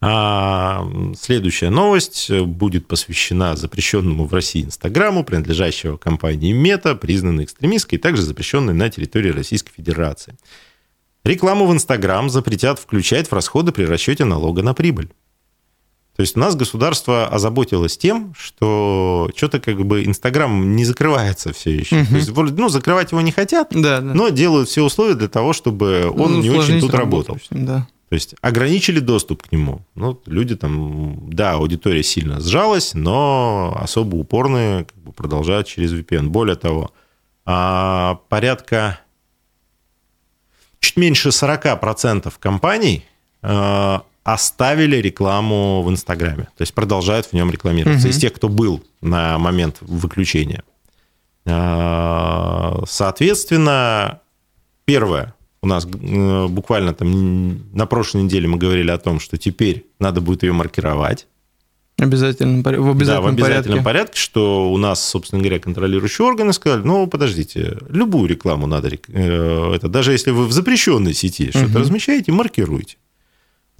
А 0.00 0.88
следующая 1.18 1.70
новость 1.70 2.30
будет 2.30 2.86
посвящена 2.86 3.56
запрещенному 3.56 4.26
в 4.26 4.32
России 4.32 4.62
Инстаграму, 4.62 5.24
принадлежащего 5.24 5.96
компании 5.96 6.52
Мета, 6.52 6.94
признанной 6.94 7.44
экстремистской 7.44 7.98
и 7.98 8.00
также 8.00 8.22
запрещенной 8.22 8.74
на 8.74 8.88
территории 8.90 9.30
Российской 9.30 9.72
Федерации. 9.72 10.36
Рекламу 11.24 11.66
в 11.66 11.72
Инстаграм 11.72 12.30
запретят 12.30 12.78
включать 12.78 13.28
в 13.28 13.32
расходы 13.32 13.72
при 13.72 13.82
расчете 13.82 14.24
налога 14.24 14.62
на 14.62 14.72
прибыль. 14.72 15.10
То 16.20 16.22
есть 16.22 16.36
у 16.36 16.40
нас 16.40 16.54
государство 16.54 17.26
озаботилось 17.28 17.96
тем, 17.96 18.34
что 18.36 19.30
что-то 19.34 19.58
как 19.58 19.86
бы 19.86 20.04
Инстаграм 20.04 20.76
не 20.76 20.84
закрывается 20.84 21.54
все 21.54 21.70
еще. 21.70 21.96
Мгм. 21.96 22.06
То 22.08 22.16
есть, 22.16 22.30
ну, 22.58 22.68
закрывать 22.68 23.12
его 23.12 23.22
не 23.22 23.32
хотят, 23.32 23.68
Да, 23.70 24.02
да. 24.02 24.12
но 24.12 24.28
делают 24.28 24.68
все 24.68 24.82
условия 24.84 25.14
для 25.14 25.28
того, 25.28 25.54
чтобы 25.54 26.10
он 26.14 26.34
Ну, 26.34 26.42
не 26.42 26.50
очень 26.50 26.78
тут 26.78 26.92
работал. 26.92 27.38
Да. 27.48 27.88
То 28.10 28.14
есть 28.14 28.34
ограничили 28.42 29.00
доступ 29.00 29.44
к 29.44 29.50
нему. 29.50 29.80
Ну, 29.94 30.20
люди 30.26 30.56
там, 30.56 31.30
да, 31.30 31.52
аудитория 31.52 32.02
сильно 32.02 32.38
сжалась, 32.38 32.92
но 32.92 33.74
особо 33.80 34.16
упорные 34.16 34.84
как 34.84 34.98
бы, 34.98 35.12
продолжают 35.12 35.68
через 35.68 35.90
VPN. 35.94 36.28
Более 36.28 36.56
того, 36.56 36.90
а, 37.46 38.20
порядка 38.28 39.00
чуть 40.80 40.98
меньше 40.98 41.30
40% 41.30 42.30
компаний 42.38 43.06
а, 43.40 44.02
оставили 44.22 44.96
рекламу 44.96 45.82
в 45.82 45.90
Инстаграме. 45.90 46.44
То 46.56 46.62
есть 46.62 46.74
продолжают 46.74 47.26
в 47.26 47.32
нем 47.32 47.50
рекламироваться. 47.50 48.06
Мгм. 48.06 48.10
Из 48.10 48.18
тех, 48.18 48.32
кто 48.32 48.48
был 48.48 48.82
на 49.00 49.38
момент 49.38 49.78
выключения. 49.80 50.62
А, 51.46 52.82
Соответственно, 52.86 54.20
первое, 54.84 55.34
у 55.62 55.66
нас 55.66 55.86
э, 55.86 56.46
буквально 56.48 56.94
там 56.94 57.72
на 57.74 57.86
прошлой 57.86 58.22
неделе 58.22 58.48
мы 58.48 58.58
говорили 58.58 58.90
о 58.90 58.98
том, 58.98 59.20
что 59.20 59.36
теперь 59.36 59.86
надо 59.98 60.20
будет 60.20 60.42
ее 60.42 60.52
маркировать. 60.52 61.26
Обязательно, 61.98 62.60
в 62.60 62.62
да, 62.62 62.70
обязательном, 62.70 63.22
в 63.24 63.28
обязательном 63.28 63.62
порядке. 63.62 63.84
порядке, 63.84 64.18
что 64.18 64.72
у 64.72 64.78
нас, 64.78 65.06
собственно 65.06 65.42
говоря, 65.42 65.58
контролирующие 65.58 66.26
органы 66.26 66.54
сказали, 66.54 66.82
ну, 66.82 67.06
подождите, 67.06 67.76
любую 67.90 68.26
рекламу 68.26 68.66
надо, 68.66 68.88
э, 68.88 69.72
это 69.74 69.88
даже 69.88 70.12
если 70.12 70.30
вы 70.30 70.46
в 70.46 70.52
запрещенной 70.52 71.12
сети 71.12 71.50
что-то 71.50 71.68
Мгм. 71.68 71.78
размещаете, 71.78 72.32
маркируйте. 72.32 72.96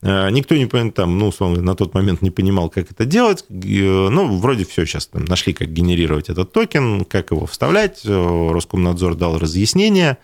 Э, 0.02 0.30
Никто 0.30 0.56
не 0.56 0.66
понял, 0.66 0.90
там, 0.92 1.18
ну, 1.18 1.28
условно, 1.28 1.60
на 1.62 1.74
тот 1.74 1.94
момент 1.94 2.22
не 2.22 2.30
понимал, 2.30 2.70
как 2.70 2.90
это 2.90 3.04
делать. 3.04 3.44
Э, 3.50 4.08
Ну, 4.10 4.38
вроде 4.38 4.64
все 4.64 4.84
сейчас 4.86 5.06
там 5.06 5.24
нашли, 5.24 5.52
как 5.52 5.72
генерировать 5.72 6.28
этот 6.30 6.52
токен, 6.52 7.04
как 7.04 7.30
его 7.32 7.46
вставлять. 7.46 8.02
Э, 8.04 8.50
Роскомнадзор 8.52 9.14
дал 9.16 9.38
разъяснение, 9.38 10.16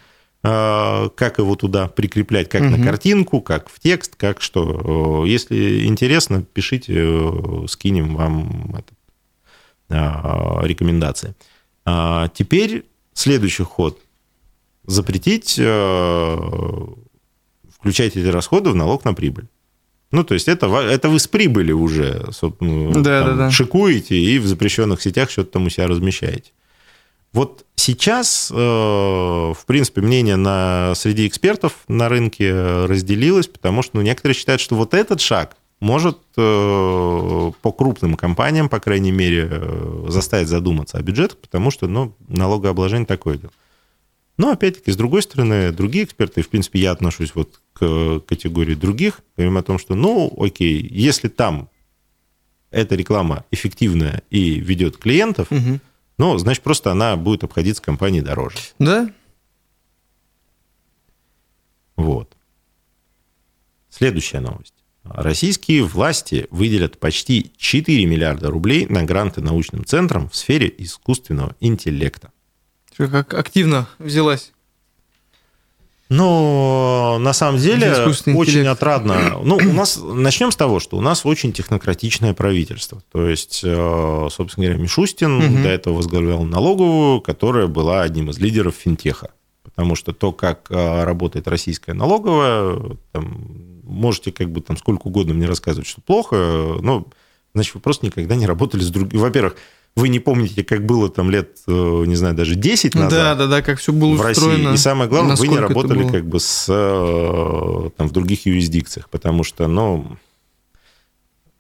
как 0.42 1.38
его 1.38 1.56
туда 1.56 1.88
прикреплять, 1.88 2.48
как 2.48 2.60
на 2.62 2.76
Мгм. 2.76 2.84
картинку, 2.84 3.40
как 3.40 3.68
в 3.68 3.80
текст, 3.80 4.14
как 4.16 4.40
что. 4.40 5.24
Если 5.26 5.86
интересно, 5.86 6.42
пишите, 6.42 7.66
скинем 7.66 8.14
вам 8.14 8.76
это, 9.88 10.60
рекомендации. 10.62 11.34
А 11.84 12.28
Теперь 12.28 12.84
следующий 13.12 13.64
ход. 13.64 13.98
Запретить 14.84 15.54
включать 17.80 18.16
эти 18.16 18.26
расходы 18.28 18.70
в 18.70 18.74
налог 18.76 19.04
на 19.04 19.14
прибыль. 19.14 19.46
Ну, 20.16 20.24
то 20.24 20.33
есть 20.33 20.48
это, 20.48 20.66
это 20.66 21.11
вы 21.11 21.18
с 21.18 21.29
прибыли 21.29 21.72
уже 21.72 22.29
собственно, 22.33 22.90
Да, 23.02 23.22
там 23.22 23.37
да, 23.37 23.44
да. 23.44 23.50
шикуете 23.50 24.16
и 24.16 24.38
в 24.38 24.46
запрещенных 24.46 25.02
сетях 25.02 25.29
что-то 25.31 25.52
там 25.52 25.66
у 25.66 25.68
себя 25.68 25.88
размещаете. 25.88 26.52
Вот 27.35 27.66
сейчас, 27.74 28.50
э, 28.50 28.57
в 28.57 29.59
принципе, 29.66 30.00
мнение 30.00 30.37
на, 30.37 30.94
среди 30.94 31.26
экспертов 31.29 31.81
на 31.87 32.09
рынке 32.09 32.50
разделилось, 32.87 33.46
потому 33.46 33.83
что 33.83 33.98
ну, 33.98 34.02
некоторые 34.02 34.35
считают, 34.35 34.62
что 34.62 34.74
вот 34.74 34.94
этот 34.94 35.20
шаг 35.20 35.55
может 35.81 36.16
э, 36.38 37.52
по 37.61 37.72
крупным 37.72 38.14
компаниям, 38.14 38.70
по 38.70 38.81
крайней 38.81 39.12
мере, 39.12 39.48
э, 39.50 40.07
заставить 40.09 40.48
задуматься 40.48 40.96
о 40.96 41.02
бюджетах, 41.02 41.37
потому 41.37 41.70
что 41.70 41.87
ну, 41.88 42.14
налогообложение 42.26 43.05
такое 43.05 43.37
дело. 43.37 43.52
Но, 44.37 44.51
опять-таки, 44.51 44.90
с 44.92 44.96
другой 44.96 45.22
стороны, 45.22 45.72
другие 45.72 46.05
эксперты, 46.05 46.42
в 46.42 46.49
принципе, 46.49 46.81
я 46.81 46.90
отношусь 46.90 47.35
вот 47.35 47.61
к 47.72 48.20
категории 48.20 48.75
других, 48.75 49.20
говорим 49.37 49.57
о 49.57 49.62
том, 49.62 49.79
что, 49.79 49.94
ну, 49.94 50.33
окей, 50.38 50.87
если 50.90 51.29
там 51.29 51.70
эта 52.70 52.94
реклама 52.96 53.44
эффективная 53.51 54.22
и 54.31 54.61
ведет 54.61 54.99
клиентов, 54.99 55.51
Мгм. 55.51 55.81
ну, 56.18 56.37
значит, 56.38 56.62
просто 56.62 56.92
она 56.92 57.16
будет 57.16 57.44
обходиться 57.44 57.83
компанией 57.83 58.22
дороже. 58.22 58.59
Да? 58.79 59.11
Вот. 61.96 62.37
Следующая 63.88 64.40
новость. 64.40 64.75
Российские 65.05 65.85
власти 65.85 66.46
выделят 66.51 66.99
почти 66.99 67.53
4 67.57 68.05
миллиарда 68.07 68.51
рублей 68.51 68.87
на 68.87 69.05
гранты 69.05 69.40
научным 69.40 69.85
центрам 69.85 70.29
в 70.29 70.37
сфере 70.37 70.72
искусственного 70.77 71.55
интеллекта. 71.61 72.33
Как 72.96 73.35
активно 73.35 73.87
взялась. 73.98 74.52
Но 76.09 77.18
на 77.20 77.32
самом 77.32 77.59
деле 77.61 77.92
очень 78.37 78.66
отрадно. 78.68 79.38
Ну, 79.42 79.56
у 79.56 79.72
нас 79.72 79.98
начнем 80.00 80.52
с 80.52 80.56
того, 80.56 80.78
что 80.78 80.96
у 80.96 81.00
нас 81.00 81.26
очень 81.26 81.52
технократичное 81.52 82.32
правительство. 82.32 83.02
То 83.11 83.28
есть, 83.28 83.62
э, 83.64 84.28
собственно 84.30 84.66
говоря, 84.66 84.82
Мишустин 84.82 85.37
Мгм. 85.38 85.62
до 85.64 85.68
этого 85.68 85.94
возглавлял 85.94 86.44
налоговую, 86.44 87.20
которая 87.22 87.66
была 87.66 88.02
одним 88.02 88.30
из 88.30 88.38
лидеров 88.38 88.76
финтеха. 88.76 89.30
Потому 89.64 89.96
что 89.96 90.12
то, 90.12 90.30
как 90.30 90.70
э, 90.70 91.04
работает 91.04 91.48
российская 91.48 91.92
налоговая, 91.92 92.96
там, 93.11 93.80
можете 93.82 94.30
как 94.30 94.50
бы 94.50 94.61
там 94.61 94.76
сколько 94.76 95.09
угодно 95.09 95.35
мне 95.35 95.46
рассказывать, 95.46 95.88
что 95.88 96.00
плохо, 96.02 96.37
но 96.80 97.04
значит, 97.52 97.74
вы 97.74 97.80
просто 97.80 98.06
никогда 98.06 98.37
не 98.37 98.46
работали 98.46 98.80
с 98.82 98.90
другими. 98.90 99.18
Во-первых, 99.20 99.56
вы 99.96 100.11
не 100.11 100.20
помните, 100.20 100.62
как 100.62 100.85
было 100.85 101.09
там 101.09 101.30
лет, 101.30 101.59
э, 101.66 102.04
не 102.06 102.16
знаю, 102.16 102.35
даже 102.35 102.54
10 102.54 102.94
назад 102.94 103.11
Да, 103.11 103.35
да, 103.35 103.46
да, 103.46 103.62
как 103.62 103.78
все 103.78 103.92
было 103.92 104.14
в 104.14 104.20
России. 104.20 104.42
устроено. 104.42 104.74
И 104.74 104.76
самое 104.76 105.09
главное, 105.09 105.37
вы 105.37 105.48
не 105.48 105.59
работали 105.59 106.06
как 106.06 106.26
бы 106.26 106.38
с, 106.38 106.66
э, 106.68 107.90
там, 107.96 108.09
в 108.09 108.12
других 108.12 108.44
юрисдикциях, 108.46 109.09
потому 109.09 109.42
что, 109.42 109.66
ну, 109.66 110.18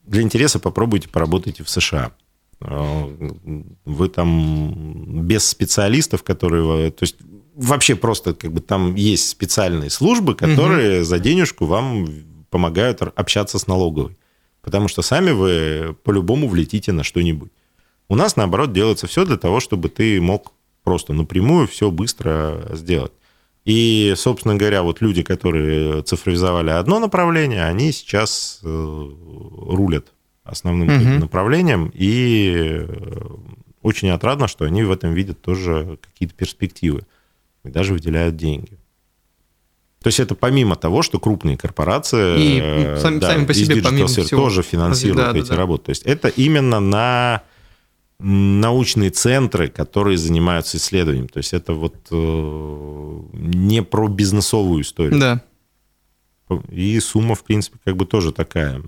для 0.04 0.22
интереса 0.22 0.58
попробуйте 0.58 1.08
поработайте 1.08 1.64
в 1.64 1.70
США. 1.70 2.12
Э, 2.60 3.04
Вы 3.84 4.08
там 4.08 5.22
без 5.26 5.48
специалистов, 5.48 6.22
которые... 6.22 6.90
То 6.90 7.02
есть 7.04 7.16
вообще 7.54 7.96
просто 7.96 8.34
как 8.34 8.52
бы 8.52 8.60
там 8.60 8.94
есть 8.94 9.28
специальные 9.28 9.90
службы, 9.90 10.34
которые 10.34 11.04
за 11.04 11.18
денежку 11.18 11.64
вам 11.66 12.06
помогают 12.50 13.02
общаться 13.02 13.58
с 13.58 13.66
налоговой. 13.66 14.16
Потому 14.62 14.88
что 14.88 15.02
сами 15.02 15.30
вы 15.30 15.96
по-любому 16.02 16.48
влетите 16.48 16.92
на 16.92 17.02
что-нибудь. 17.02 17.50
У 18.08 18.14
нас, 18.14 18.36
наоборот, 18.36 18.72
делается 18.72 19.06
все 19.06 19.24
для 19.24 19.36
того, 19.36 19.60
чтобы 19.60 19.88
ты 19.88 20.20
мог 20.20 20.52
просто 20.84 21.12
напрямую 21.12 21.66
все 21.66 21.90
быстро 21.90 22.68
сделать. 22.72 23.12
И, 23.64 24.14
собственно 24.16 24.54
говоря, 24.54 24.82
вот 24.84 25.00
люди, 25.00 25.22
которые 25.24 26.02
цифровизовали 26.02 26.70
одно 26.70 27.00
направление, 27.00 27.64
они 27.64 27.90
сейчас 27.90 28.60
э, 28.62 28.66
рулят 28.68 30.06
основным 30.44 30.86
каким-то 30.88 31.18
направлением, 31.22 31.90
и 31.92 32.84
э, 32.88 33.24
очень 33.82 34.10
отрадно, 34.10 34.46
что 34.46 34.64
они 34.66 34.84
в 34.84 34.92
этом 34.92 35.12
видят 35.14 35.40
тоже 35.42 35.98
какие-то 36.00 36.34
перспективы 36.36 37.02
и 37.64 37.68
даже 37.68 37.92
выделяют 37.92 38.36
деньги. 38.36 38.78
То 40.00 40.08
есть 40.08 40.20
это 40.20 40.36
помимо 40.36 40.76
того, 40.76 41.02
что 41.02 41.18
крупные 41.18 41.56
корпорации 41.56 42.38
И, 42.40 42.60
ну, 42.60 43.00
сами- 43.00 43.18
да, 43.18 43.26
сами 43.32 43.44
по 43.46 43.54
себе, 43.54 43.82
помимо 43.82 44.06
всего. 44.06 44.28
тоже 44.28 44.62
финансируют 44.62 45.32
Да, 45.32 45.36
эти 45.36 45.48
да. 45.48 45.56
работы. 45.56 45.86
То 45.86 45.90
есть 45.90 46.02
это 46.04 46.28
именно 46.28 46.78
на 46.78 47.42
научные 48.18 49.10
центры, 49.10 49.68
которые 49.68 50.16
занимаются 50.16 50.78
исследованием. 50.78 51.28
То 51.28 51.38
есть 51.38 51.52
это 51.52 51.74
вот 51.74 51.94
э, 52.10 53.20
не 53.32 53.82
про 53.82 54.08
бизнесовую 54.08 54.82
историю. 54.82 55.18
Да. 55.20 55.42
И 56.70 56.98
сумма, 57.00 57.34
в 57.34 57.44
принципе, 57.44 57.78
как 57.84 57.96
бы 57.96 58.06
тоже 58.06 58.32
такая 58.32 58.82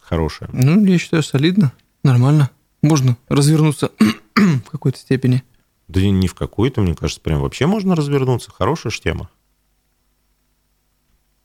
хорошая. 0.00 0.48
Ну, 0.52 0.84
я 0.84 0.98
считаю, 0.98 1.22
солидно, 1.22 1.72
нормально. 2.02 2.50
Можно 2.82 3.16
развернуться 3.28 3.90
в 4.34 4.70
какой-то 4.70 4.98
степени. 4.98 5.42
Да 5.88 6.00
не 6.00 6.28
в 6.28 6.34
какой-то, 6.34 6.80
мне 6.82 6.94
кажется, 6.94 7.20
прям 7.20 7.40
вообще 7.40 7.66
можно 7.66 7.94
развернуться. 7.96 8.50
Хорошая 8.50 8.90
ж 8.90 9.00
тема. 9.00 9.30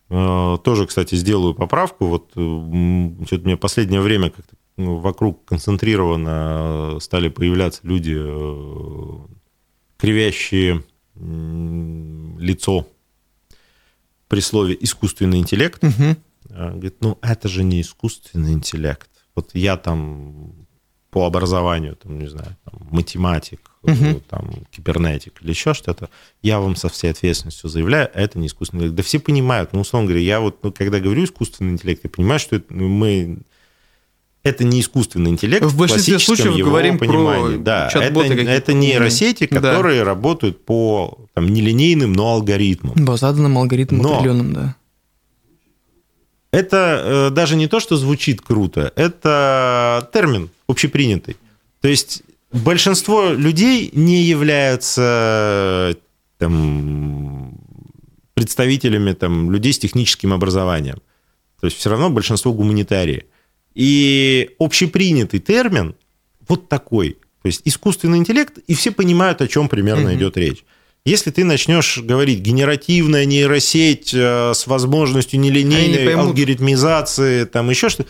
Э, 0.09 0.57
Тоже, 0.63 0.85
кстати, 0.87 1.15
сделаю 1.15 1.53
поправку. 1.53 2.05
Вот 2.07 2.31
м, 2.35 3.23
что-то 3.25 3.45
мне 3.45 3.57
последнее 3.57 4.01
время 4.01 4.29
как-то 4.29 4.55
вокруг 4.77 5.45
концентрированно 5.45 6.99
стали 6.99 7.29
появляться 7.29 7.81
люди, 7.84 8.15
э, 8.17 9.17
кривящие 9.97 10.84
лицо 11.15 12.88
при 14.27 14.39
слове 14.39 14.77
искусственный 14.79 15.39
интеллект. 15.39 15.84
А, 16.49 16.71
Говорит, 16.71 16.97
ну 17.01 17.17
это 17.21 17.47
же 17.47 17.63
не 17.63 17.81
искусственный 17.81 18.53
интеллект. 18.53 19.10
Вот 19.36 19.51
я 19.53 19.77
там 19.77 20.53
по 21.12 21.25
образованию, 21.25 21.97
там, 21.97 22.17
не 22.17 22.27
знаю, 22.27 22.55
там, 22.63 22.88
математик, 22.89 23.71
ну, 23.84 24.21
там, 24.29 24.49
кибернетик 24.71 25.41
или 25.41 25.49
еще 25.49 25.73
что-то, 25.73 26.10
я 26.41 26.60
вам 26.60 26.75
со 26.77 26.88
всей 26.88 27.12
ответственностью 27.12 27.69
заявляю, 27.69 28.10
это 28.13 28.39
не 28.39 28.47
искусственный 28.47 28.84
интеллект. 28.84 28.97
Да 28.97 29.03
все 29.03 29.19
понимают, 29.19 29.73
ну, 29.73 29.81
условно 29.81 30.07
говоря, 30.07 30.23
я 30.23 30.39
вот, 30.39 30.63
ну, 30.63 30.71
когда 30.71 30.99
говорю 30.99 31.25
искусственный 31.25 31.73
интеллект, 31.73 32.01
я 32.03 32.10
понимаю, 32.10 32.39
что 32.39 32.55
это, 32.55 32.73
ну, 32.73 32.88
мы... 32.88 33.39
Это 34.43 34.63
не 34.63 34.82
искусственный 34.82 35.30
интеллект 35.30 35.63
В 35.63 35.77
большинстве 35.77 36.17
случаев 36.17 36.56
его 36.56 36.69
говорим 36.69 36.97
про 36.97 37.08
понимании. 37.08 37.58
да, 37.58 37.89
это, 37.93 38.19
это 38.21 38.73
нейросети, 38.73 39.43
умные. 39.43 39.62
Да. 39.62 39.69
которые 39.69 40.04
работают 40.04 40.65
по 40.65 41.19
там, 41.34 41.47
нелинейным, 41.47 42.13
но 42.13 42.32
алгоритмам. 42.34 43.06
По 43.06 43.17
заданным 43.17 43.58
алгоритмам 43.58 44.01
Но- 44.01 44.13
определенным, 44.15 44.54
да. 44.54 44.75
Это 46.51 47.01
э, 47.06 47.30
даже 47.30 47.56
не 47.56 47.67
то, 47.67 47.80
что 47.80 47.95
звучит 47.95 48.41
круто, 48.41 48.91
это 48.95 50.10
термин 50.12 50.49
общепринятый. 50.67 51.38
То 51.80 51.88
есть 51.88 52.23
большинство 52.51 53.30
людей 53.30 53.89
не 53.93 54.23
являются 54.23 55.95
там, 56.39 57.58
представителями 58.34 59.13
там, 59.13 59.51
людей 59.51 59.71
с 59.71 59.80
техническим 59.80 60.34
образованием. 60.34 60.97
То 61.62 61.67
есть 61.67 61.77
все 61.77 61.89
равно 61.89 62.10
большинство 62.10 62.51
гуманитарии. 62.51 63.25
И 63.75 64.49
общепринятый 64.60 65.39
термин 65.39 65.95
вот 66.47 66.67
такой. 66.69 67.17
То 67.41 67.47
есть 67.47 67.62
искусственный 67.65 68.17
интеллект, 68.17 68.57
и 68.67 68.75
все 68.75 68.91
понимают, 68.91 69.41
о 69.41 69.47
чем 69.47 69.67
примерно 69.69 70.10
Мгм. 70.10 70.17
идет 70.17 70.38
речь. 70.38 70.63
Если 71.05 71.31
ты 71.31 71.43
начнешь 71.43 71.97
говорить 71.97 72.39
генеративная 72.39 73.25
нейросеть 73.25 74.13
э, 74.13 74.53
с 74.53 74.67
возможностью 74.67 75.39
нелинейной 75.39 76.13
алгоритмизации, 76.13 77.45
там 77.45 77.69
еще 77.71 77.89
что-то, 77.89 78.10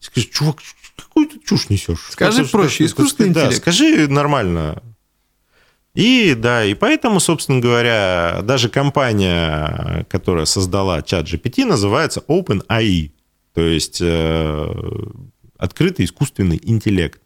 скажешь, 0.00 0.30
чувак, 0.30 0.56
какую 0.96 1.28
ты 1.28 1.38
чушь 1.46 1.68
несешь? 1.68 2.08
Скажи 2.10 2.42
Как- 2.42 2.50
проще, 2.50 2.78
как- 2.78 2.86
искусственный 2.88 3.30
да, 3.30 3.40
интеллект. 3.42 3.62
скажи 3.62 4.08
нормально. 4.08 4.82
И 5.94 6.34
да, 6.36 6.64
и 6.64 6.74
поэтому, 6.74 7.20
собственно 7.20 7.60
говоря, 7.60 8.40
даже 8.42 8.68
компания, 8.70 10.06
которая 10.10 10.46
создала 10.46 11.02
чат 11.02 11.26
GPT, 11.26 11.64
называется 11.66 12.24
OpenAI, 12.26 13.10
то 13.54 13.60
есть 13.60 14.00
э, 14.00 14.74
открытый 15.56 16.04
искусственный 16.04 16.60
интеллект. 16.62 17.20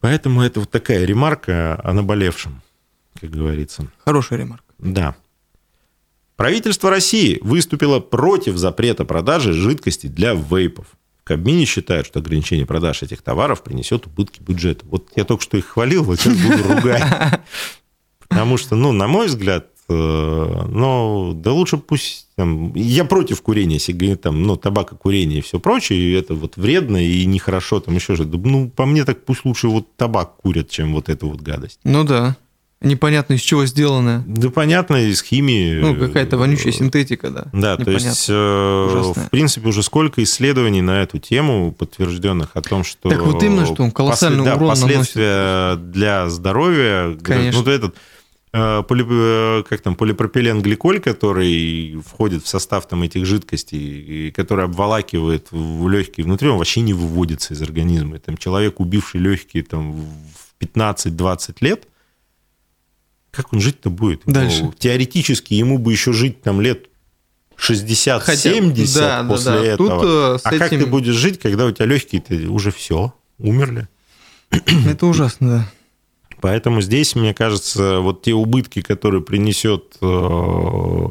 Поэтому 0.00 0.42
это 0.42 0.60
вот 0.60 0.70
такая 0.70 1.04
ремарка 1.04 1.80
о 1.82 1.92
наболевшем, 1.92 2.62
как 3.20 3.30
говорится. 3.30 3.86
Хорошая 4.04 4.40
ремарка. 4.40 4.64
Да. 4.78 5.16
Правительство 6.36 6.90
России 6.90 7.38
выступило 7.42 8.00
против 8.00 8.56
запрета 8.56 9.04
продажи 9.04 9.52
жидкости 9.52 10.08
для 10.08 10.34
вейпов. 10.34 10.86
В 11.20 11.24
Кабмине 11.24 11.64
считают, 11.64 12.06
что 12.06 12.18
ограничение 12.18 12.66
продаж 12.66 13.02
этих 13.02 13.22
товаров 13.22 13.62
принесет 13.62 14.06
убытки 14.06 14.42
бюджету. 14.42 14.84
Вот 14.88 15.08
я 15.16 15.24
только 15.24 15.42
что 15.42 15.56
их 15.56 15.66
хвалил, 15.66 16.04
вот 16.04 16.20
сейчас 16.20 16.36
буду 16.36 16.74
ругать. 16.74 17.40
Потому 18.28 18.58
что, 18.58 18.74
ну, 18.74 18.92
на 18.92 19.06
мой 19.06 19.28
взгляд, 19.28 19.68
э, 19.88 20.66
ну, 20.68 21.32
да 21.34 21.52
лучше 21.52 21.76
пусть... 21.78 22.28
там, 22.36 22.74
я 22.74 23.04
против 23.04 23.42
курения, 23.42 23.78
сигарет, 23.78 24.22
там, 24.22 24.42
ну, 24.42 24.56
табакокурения 24.56 25.38
и 25.38 25.42
все 25.42 25.58
прочее, 25.58 25.98
и 25.98 26.12
это 26.12 26.34
вот 26.34 26.56
вредно 26.56 27.04
и 27.04 27.24
нехорошо, 27.26 27.80
там 27.80 27.94
еще 27.94 28.14
что-то. 28.14 28.36
Ну, 28.38 28.68
по 28.68 28.86
мне 28.86 29.04
так 29.04 29.24
пусть 29.24 29.44
лучше 29.44 29.68
вот 29.68 29.94
табак 29.96 30.36
курят, 30.36 30.70
чем 30.70 30.94
вот 30.94 31.08
эту 31.08 31.28
вот 31.28 31.40
гадость. 31.40 31.80
Ну 31.84 32.04
да. 32.04 32.36
Непонятно, 32.84 33.34
из 33.34 33.40
чего 33.40 33.64
сделанное. 33.64 34.22
Да 34.26 34.50
понятно, 34.50 34.96
из 34.96 35.22
химии... 35.22 35.80
Ну, 35.80 35.96
какая-то 35.96 36.36
вонючая 36.36 36.72
э, 36.72 36.76
синтетика, 36.76 37.30
да. 37.30 37.46
Да, 37.52 37.76
то 37.76 37.82
Непонятно. 37.82 38.08
есть, 38.08 38.26
э, 38.28 38.86
Ужасная. 38.90 39.26
в 39.26 39.30
принципе, 39.30 39.68
уже 39.68 39.82
сколько 39.82 40.22
исследований 40.22 40.82
на 40.82 41.02
эту 41.02 41.18
тему 41.18 41.72
подтвержденных 41.72 42.50
о 42.54 42.60
том, 42.60 42.84
что... 42.84 43.08
Так 43.08 43.22
вот 43.22 43.42
именно, 43.42 43.64
что 43.64 43.82
он 43.84 43.90
колоссальный 43.90 44.44
да, 44.44 44.56
урон 44.56 44.68
последствия 44.68 45.76
для 45.76 46.28
здоровья... 46.28 47.04
говорят, 47.04 47.22
Конечно. 47.22 47.62
Ну, 47.64 47.70
этот 47.70 47.96
поли- 48.54 49.06
э, 49.08 49.62
как 49.68 49.80
там, 49.80 49.96
полипропиленгликоль, 49.96 51.00
который 51.00 52.00
входит 52.06 52.44
в 52.44 52.48
состав 52.48 52.86
там, 52.86 53.02
этих 53.02 53.26
жидкостей, 53.26 54.28
и 54.28 54.30
который 54.30 54.64
обволакивает 54.64 55.48
в 55.50 55.88
легкие 55.88 56.24
внутри, 56.24 56.48
он 56.48 56.58
вообще 56.58 56.80
не 56.80 56.92
выводится 56.92 57.54
из 57.54 57.62
организма. 57.62 58.16
И 58.16 58.18
Там, 58.20 58.36
человек, 58.36 58.78
убивший 58.78 59.20
легкие 59.20 59.64
там, 59.64 59.92
в 59.92 60.62
15-20 60.62 61.56
лет, 61.60 61.88
как 63.32 63.52
он 63.52 63.60
жить-то 63.60 63.90
будет? 63.90 64.22
Дальше. 64.26 64.64
Ну, 64.64 64.72
теоретически 64.72 65.54
ему 65.54 65.78
бы 65.78 65.90
еще 65.90 66.12
жить 66.12 66.40
там 66.40 66.60
лет 66.60 66.86
60-70 67.58 68.94
да, 68.94 69.22
да, 69.22 69.28
после 69.28 69.52
да. 69.52 69.64
этого. 69.64 69.88
Тут 69.88 70.08
э, 70.08 70.38
а 70.44 70.58
как 70.58 70.70
ты 70.70 70.76
этим... 70.76 70.90
будешь 70.90 71.14
жить, 71.14 71.40
когда 71.40 71.66
у 71.66 71.72
тебя 71.72 71.86
легкие-то 71.86 72.34
уже 72.52 72.70
все, 72.70 73.12
умерли? 73.38 73.88
Это 74.50 75.06
ужасно, 75.06 75.48
да. 75.48 75.70
Поэтому 76.40 76.80
здесь, 76.80 77.14
мне 77.14 77.32
кажется, 77.34 78.00
вот 78.00 78.22
те 78.22 78.32
убытки, 78.34 78.80
которые 78.82 79.22
принесет 79.22 79.96
э, 80.00 81.06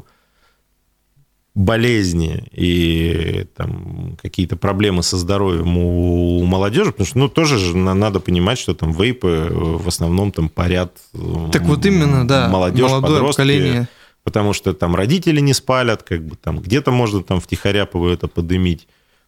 болезни 1.55 2.43
и 2.51 3.45
там, 3.55 4.17
какие-то 4.21 4.55
проблемы 4.57 5.03
со 5.03 5.17
здоровьем 5.17 5.77
у, 5.77 6.39
у 6.39 6.45
молодежи, 6.45 6.91
потому 6.91 7.05
что 7.07 7.19
ну, 7.19 7.29
тоже 7.29 7.59
же 7.59 7.77
на- 7.77 7.93
надо 7.93 8.19
понимать, 8.19 8.57
что 8.57 8.73
там 8.73 8.91
вейпы 8.91 9.27
э, 9.49 9.53
в 9.53 9.87
основном 9.87 10.31
там 10.31 10.49
парят 10.49 10.97
э, 11.13 11.49
Так 11.51 11.61
вот 11.63 11.85
именно, 11.85 12.27
да. 12.27 12.47
молодежь, 12.49 12.89
молодое 12.89 13.13
подростки, 13.19 13.37
поколение. 13.41 13.87
потому 14.23 14.53
что 14.53 14.73
там 14.73 14.95
родители 14.95 15.39
не 15.41 15.53
спалят, 15.53 16.01
как 16.01 16.25
бы 16.25 16.35
там 16.35 16.59
где-то 16.59 16.91
можно 16.91 17.21
там 17.21 17.39
втихаря 17.39 17.83
это 17.83 18.27
подымить. 18.27 18.87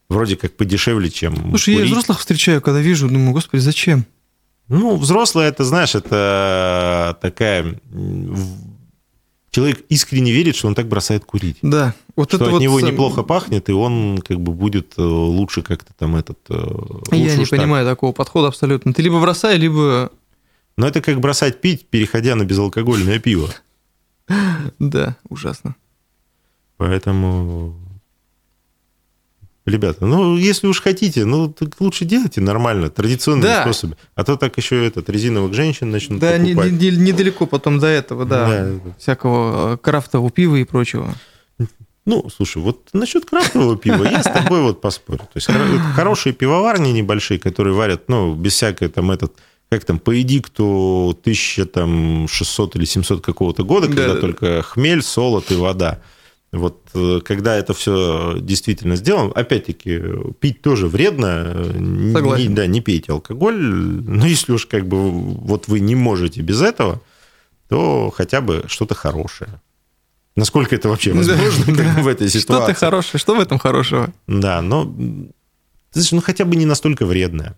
Вроде 0.10 0.36
как 0.36 0.56
подешевле, 0.56 1.10
чем 1.10 1.36
Слушай, 1.50 1.72
я 1.74 1.80
курить. 1.80 1.92
взрослых 1.92 2.20
встречаю, 2.20 2.62
когда 2.62 2.80
вижу, 2.80 3.08
думаю, 3.08 3.32
господи, 3.34 3.62
зачем? 3.62 4.06
Ну, 4.68 4.96
взрослые, 4.98 5.50
это, 5.50 5.64
знаешь, 5.64 5.96
это 5.96 7.18
такая... 7.22 7.64
м, 7.92 8.34
в- 8.34 8.76
Человек 9.52 9.86
искренне 9.88 10.34
верит, 10.34 10.58
что 10.58 10.68
он 10.68 10.76
так 10.76 10.88
бросает 10.90 11.24
курить. 11.24 11.58
Да. 11.62 11.94
Вот 12.18 12.28
что 12.30 12.36
это 12.38 12.46
от 12.48 12.52
вот 12.52 12.62
него 12.62 12.78
сам- 12.82 12.90
неплохо 12.92 13.24
пахнет, 13.24 13.70
и 13.70 13.72
он 13.72 14.18
как 14.18 14.42
бы 14.42 14.52
будет 14.52 14.96
э, 14.98 15.02
лучше 15.02 15.62
как-то 15.62 15.94
там 15.98 16.18
этот... 16.18 16.38
э, 16.50 16.56
Я 17.14 17.38
не 17.38 17.46
так. 17.46 17.52
понимаю 17.58 17.86
такого 17.88 18.12
подхода 18.12 18.50
абсолютно. 18.50 18.94
Ты 18.94 19.02
либо 19.02 19.22
бросай, 19.22 19.56
либо... 19.58 20.12
Но 20.76 20.86
это 20.88 21.02
как 21.02 21.22
бросать 21.22 21.62
пить, 21.62 21.86
переходя 21.88 22.36
на 22.36 22.44
безалкогольное 22.44 23.20
пиво. 23.20 23.48
Да, 24.80 25.16
ужасно. 25.30 25.76
Поэтому... 26.76 27.76
Ребята, 29.66 30.06
ну, 30.06 30.38
если 30.38 30.68
уж 30.68 30.80
хотите, 30.80 31.26
ну, 31.26 31.48
так 31.52 31.70
лучше 31.80 32.06
делайте 32.06 32.40
нормально, 32.40 32.90
традиционными 32.92 33.48
Да. 33.48 33.64
способами. 33.64 33.98
А 34.14 34.24
то 34.24 34.36
так 34.36 34.56
еще 34.58 34.86
этот 34.86 35.10
резиновых 35.10 35.56
женщин 35.56 35.90
начнут 35.90 36.20
Да, 36.20 36.34
покупать. 36.38 36.72
не- 36.74 36.92
не- 36.92 36.98
недалеко 36.98 37.48
потом 37.48 37.80
до 37.80 37.88
этого, 37.88 38.26
да. 38.26 38.48
Да. 38.48 38.94
Всякого 39.00 39.74
э, 39.74 39.78
крафтового 39.78 40.30
пива 40.30 40.56
и 40.58 40.64
прочего. 40.66 41.16
Ну, 42.06 42.30
слушай, 42.30 42.62
вот 42.62 42.90
насчет 42.94 43.26
крафтового 43.26 43.76
пива 43.78 44.04
я 44.04 44.22
с 44.22 44.32
тобой 44.32 44.62
вот 44.62 44.80
поспорю. 44.82 45.18
То 45.18 45.30
есть 45.34 45.50
хоро- 45.50 45.80
хорошие 45.96 46.34
пивоварни 46.34 46.92
небольшие, 46.92 47.40
которые 47.40 47.74
варят, 47.74 48.04
ну, 48.08 48.36
без 48.36 48.54
всякой 48.54 48.90
там 48.90 49.10
этот, 49.10 49.34
как 49.70 49.84
там, 49.86 49.98
по 49.98 50.22
эдикту 50.22 51.18
1600 51.24 52.76
или 52.76 52.86
700 52.86 53.22
какого-то 53.26 53.64
года, 53.64 53.88
когда 53.88 54.04
Да-да-да. 54.10 54.22
только 54.22 54.62
хмель, 54.62 55.02
солод 55.02 55.52
и 55.52 55.56
вода. 55.56 56.00
Вот 56.56 56.90
э, 56.94 57.20
когда 57.24 57.56
это 57.56 57.74
все 57.74 58.38
действительно 58.40 58.96
сделано, 58.96 59.32
опять-таки, 59.34 60.02
пить 60.40 60.62
тоже 60.62 60.88
вредно. 60.88 61.54
Согласен. 62.14 62.50
Не, 62.50 62.56
да, 62.56 62.68
не 62.68 62.82
пейте 62.82 63.12
алкоголь. 63.12 63.58
Но 63.62 64.26
если 64.26 64.54
уж 64.54 64.66
как 64.66 64.88
бы 64.88 65.10
вот 65.12 65.68
вы 65.68 65.80
не 65.80 65.96
можете 65.96 66.42
без 66.42 66.62
этого, 66.62 67.02
то 67.70 68.12
хотя 68.16 68.42
бы 68.42 68.64
что-то 68.68 68.96
хорошее. 68.96 69.62
Насколько 70.36 70.76
это 70.76 70.90
вообще 70.90 71.14
возможно 71.14 71.66
Да, 71.68 71.84
как 71.84 71.96
да. 71.96 72.02
в 72.02 72.08
этой 72.08 72.30
ситуации? 72.30 72.74
ты 72.74 72.80
хороший, 72.80 73.20
что 73.20 73.36
в 73.36 73.40
этом 73.40 73.58
хорошего? 73.58 74.14
Да, 74.28 74.62
но 74.62 74.84
знаешь, 75.92 76.12
ну 76.12 76.22
хотя 76.22 76.46
бы 76.46 76.56
не 76.56 76.66
настолько 76.66 77.06
вредное. 77.06 77.58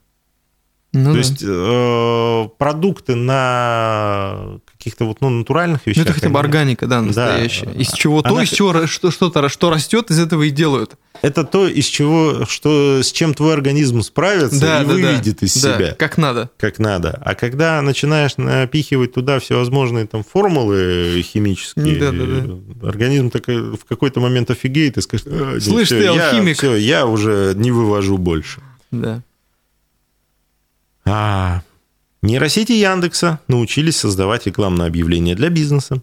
Ну, 0.94 1.06
То 1.06 1.12
да. 1.14 1.18
есть 1.18 1.44
э, 1.46 2.50
продукты 2.58 3.16
на 3.16 4.60
каких-то 4.78 5.06
вот 5.06 5.22
ну, 5.22 5.30
натуральных 5.30 5.82
Ну, 5.86 5.90
вещах. 5.92 6.06
это 6.06 6.14
хотя 6.14 6.30
бы 6.30 6.40
органика, 6.40 6.86
да, 6.88 7.02
настоящая. 7.02 7.72
Из 7.74 7.92
чего 7.92 8.22
то, 8.22 8.30
Она- 8.30 8.44
из 8.44 8.50
чего 8.50 8.86
что, 8.88 9.10
что-то, 9.12 9.50
что 9.50 9.70
растет, 9.72 10.12
из 10.12 10.20
этого 10.20 10.44
и 10.44 10.50
делают. 10.52 10.96
Это 11.24 11.44
то, 11.44 11.68
из 11.68 11.86
чего, 11.86 12.46
что, 12.48 13.02
с 13.02 13.12
чем 13.12 13.34
твой 13.34 13.54
организм 13.54 14.04
справится 14.04 14.60
Да, 14.62 14.82
и 14.82 14.86
да, 14.86 14.88
да. 14.88 14.94
выведет 14.94 15.42
из 15.42 15.56
Да, 15.62 15.76
себя. 15.76 15.96
Как 15.96 16.18
надо. 16.20 16.52
как 16.60 16.78
надо. 16.78 17.20
А 17.26 17.34
когда 17.34 17.82
начинаешь 17.82 18.38
напихивать 18.38 19.14
туда 19.14 19.40
всевозможные 19.40 20.06
там 20.06 20.24
формулы 20.24 21.24
химические, 21.24 21.96
Да-да-да. 22.00 22.88
организм 22.88 23.32
так, 23.32 23.50
и 23.50 23.54
в 23.58 23.84
какой-то 23.90 24.20
момент 24.20 24.52
офигеет 24.52 24.98
и 24.98 25.02
скажет, 25.02 25.26
«А, 25.28 25.58
Слышь, 25.60 25.88
всё, 25.88 25.98
ты 25.98 26.04
я- 26.04 26.12
алхимик». 26.30 26.56
всё, 26.58 26.76
я 26.76 27.08
уже 27.08 27.54
не 27.56 27.72
вывожу 27.72 28.20
больше. 28.20 28.62
Да. 28.92 29.24
А 31.06 31.62
нейросети 32.22 32.72
Яндекса 32.74 33.40
научились 33.48 33.98
создавать 33.98 34.46
рекламные 34.48 34.88
объявления 34.88 35.36
для 35.36 35.50
бизнеса. 35.50 36.02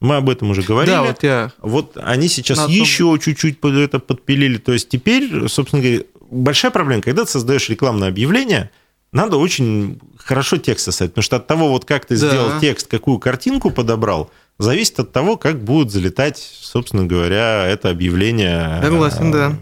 Мы 0.00 0.16
об 0.16 0.28
этом 0.28 0.50
уже 0.50 0.62
говорили. 0.62 0.94
Да, 0.94 1.02
вот 1.02 1.22
я... 1.22 1.52
Вот 1.62 1.96
они 1.96 2.28
сейчас 2.28 2.58
том- 2.58 2.70
еще 2.70 3.18
чуть-чуть 3.22 3.58
это 3.64 3.98
подпилили. 3.98 4.58
То 4.58 4.72
есть 4.72 4.88
теперь, 4.88 5.48
собственно 5.48 5.82
говоря, 5.82 6.02
большая 6.30 6.70
проблема, 6.70 7.02
когда 7.02 7.24
ты 7.24 7.30
создаешь 7.30 7.68
рекламное 7.70 8.08
объявление, 8.08 8.70
надо 9.12 9.38
очень 9.38 9.98
хорошо 10.18 10.58
текст 10.58 10.84
составить, 10.84 11.12
потому 11.12 11.22
что 11.22 11.36
от 11.36 11.46
того, 11.46 11.68
вот 11.70 11.84
как 11.86 12.04
ты 12.04 12.18
Да. 12.18 12.28
сделал 12.28 12.60
текст, 12.60 12.88
какую 12.88 13.18
картинку 13.18 13.70
подобрал, 13.70 14.30
зависит 14.58 14.98
от 15.00 15.12
того, 15.12 15.36
как 15.36 15.62
будет 15.64 15.90
залетать, 15.90 16.36
собственно 16.38 17.06
говоря, 17.06 17.66
это 17.66 17.88
объявление. 17.88 18.80
Согласен, 18.82 19.30
да. 19.32 19.56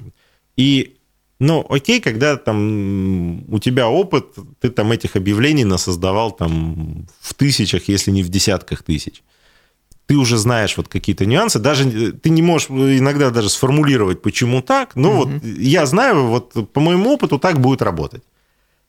И, 0.56 0.96
ну, 1.40 1.64
окей, 1.68 2.00
когда 2.00 2.36
там 2.36 3.44
у 3.52 3.58
тебя 3.58 3.88
опыт, 3.88 4.26
ты 4.60 4.70
там 4.70 4.92
этих 4.92 5.16
объявлений 5.16 5.64
насоздавал 5.64 6.32
там 6.32 7.06
в 7.20 7.34
тысячах, 7.34 7.88
если 7.88 8.10
не 8.10 8.22
в 8.22 8.28
десятках 8.28 8.82
тысяч 8.82 9.22
ты 10.06 10.16
уже 10.16 10.36
знаешь 10.36 10.76
вот 10.76 10.88
какие-то 10.88 11.26
нюансы, 11.26 11.58
даже 11.58 11.88
э, 11.88 12.12
ты 12.12 12.30
не 12.30 12.42
можешь 12.42 12.68
иногда 12.68 13.30
даже 13.30 13.48
сформулировать, 13.48 14.22
почему 14.22 14.62
так, 14.62 14.96
но 14.96 15.12
вот 15.12 15.28
я 15.42 15.86
знаю, 15.86 16.26
вот 16.26 16.72
по 16.72 16.80
моему 16.80 17.14
опыту 17.14 17.38
так 17.38 17.60
будет 17.60 17.82
работать. 17.82 18.22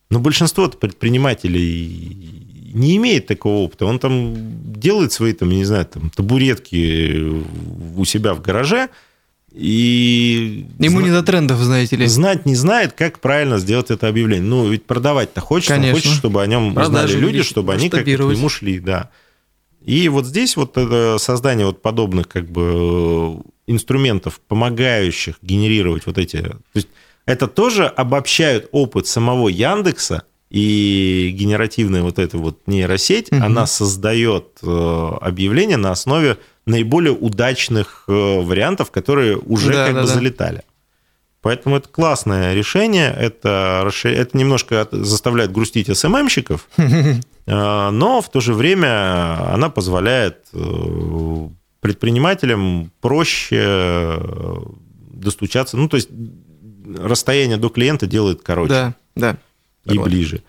Но 0.09 0.19
большинство 0.19 0.67
предпринимателей 0.67 2.71
не 2.73 2.97
имеет 2.97 3.27
такого 3.27 3.63
опыта. 3.63 3.85
Он 3.85 3.97
там 3.97 4.35
делает 4.73 5.13
свои, 5.13 5.33
там, 5.33 5.49
не 5.49 5.63
знаю, 5.63 5.85
там, 5.85 6.09
табуретки 6.09 7.43
у 7.95 8.05
себя 8.05 8.33
в 8.33 8.41
гараже, 8.41 8.89
и 9.57 10.65
Ему 10.79 10.97
зна- 10.99 11.07
не 11.07 11.11
до 11.11 11.23
трендов, 11.23 11.59
знаете 11.59 11.95
ли. 11.95 12.07
знать 12.07 12.45
не 12.45 12.55
знает, 12.55 12.91
как 12.93 13.19
правильно 13.19 13.57
сделать 13.57 13.89
это 13.89 14.07
объявление. 14.09 14.45
Ну, 14.45 14.67
ведь 14.69 14.85
продавать-то 14.85 15.39
хочется, 15.39 15.73
он 15.75 15.79
Конечно. 15.81 15.95
хочет, 16.01 16.13
чтобы 16.17 16.43
о 16.43 16.45
нем 16.47 16.67
узнали 16.69 16.85
Продажи 16.89 17.13
люди, 17.19 17.25
увеличить, 17.25 17.51
чтобы 17.51 17.73
они 17.73 17.89
как-то 17.89 18.03
к 18.17 18.19
нему 18.19 18.49
шли, 18.49 18.79
да. 18.79 19.09
И 19.85 20.09
вот 20.09 20.25
здесь 20.25 20.57
вот 20.57 20.77
это 20.77 21.17
создание 21.19 21.65
вот 21.67 21.81
подобных 21.81 22.27
как 22.27 22.49
бы 22.49 23.37
инструментов, 23.67 24.41
помогающих 24.47 25.35
генерировать 25.41 26.05
вот 26.05 26.17
эти... 26.17 26.41
То 26.41 26.57
есть 26.73 26.87
это 27.25 27.47
тоже 27.47 27.85
обобщают 27.85 28.67
опыт 28.71 29.07
самого 29.07 29.47
Яндекса, 29.47 30.23
и 30.51 31.33
генеративная 31.37 32.01
вот 32.03 32.19
эта 32.19 32.37
вот 32.37 32.59
нейросеть, 32.67 33.31
Мгм. 33.31 33.43
она 33.43 33.65
создает 33.67 34.57
э, 34.63 35.11
объявления 35.21 35.77
на 35.77 35.91
основе 35.91 36.37
наиболее 36.65 37.13
удачных 37.13 38.03
э, 38.07 38.11
вариантов, 38.11 38.91
которые 38.91 39.37
уже 39.37 39.71
Да, 39.71 39.85
как 39.85 39.95
да, 39.95 40.01
бы 40.01 40.07
да. 40.07 40.13
залетали. 40.13 40.61
Поэтому 41.41 41.77
это 41.77 41.87
классное 41.89 42.55
решение, 42.55 43.13
это, 43.15 43.87
это 44.03 44.35
немножко 44.37 44.87
заставляет 44.91 45.51
грустить 45.51 45.95
СММщиков, 45.95 46.67
э, 46.77 47.19
но 47.45 48.21
в 48.21 48.31
то 48.31 48.39
же 48.39 48.53
время 48.55 49.53
она 49.53 49.69
позволяет 49.69 50.39
э, 50.53 51.47
предпринимателям 51.81 52.91
проще 52.99 54.19
достучаться. 55.11 55.77
Ну, 55.77 55.87
то 55.87 55.97
есть 55.97 56.09
расстояние 56.99 57.57
до 57.57 57.69
клиента 57.69 58.07
делает 58.07 58.41
короче 58.41 58.73
Да, 58.73 58.95
да. 59.15 59.37
и 59.85 59.89
Согласен. 59.89 60.03
ближе. 60.11 60.43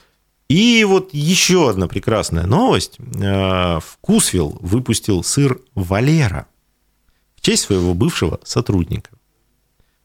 И 0.48 0.84
вот 0.84 1.12
еще 1.12 1.68
одна 1.68 1.88
прекрасная 1.88 2.46
новость. 2.46 2.98
Э, 2.98 3.80
Вкусвилл 3.80 4.56
выпустил 4.60 5.24
сыр 5.24 5.60
Валера 5.74 6.46
в 7.34 7.40
честь 7.40 7.64
своего 7.64 7.94
бывшего 7.94 8.40
сотрудника. 8.44 9.10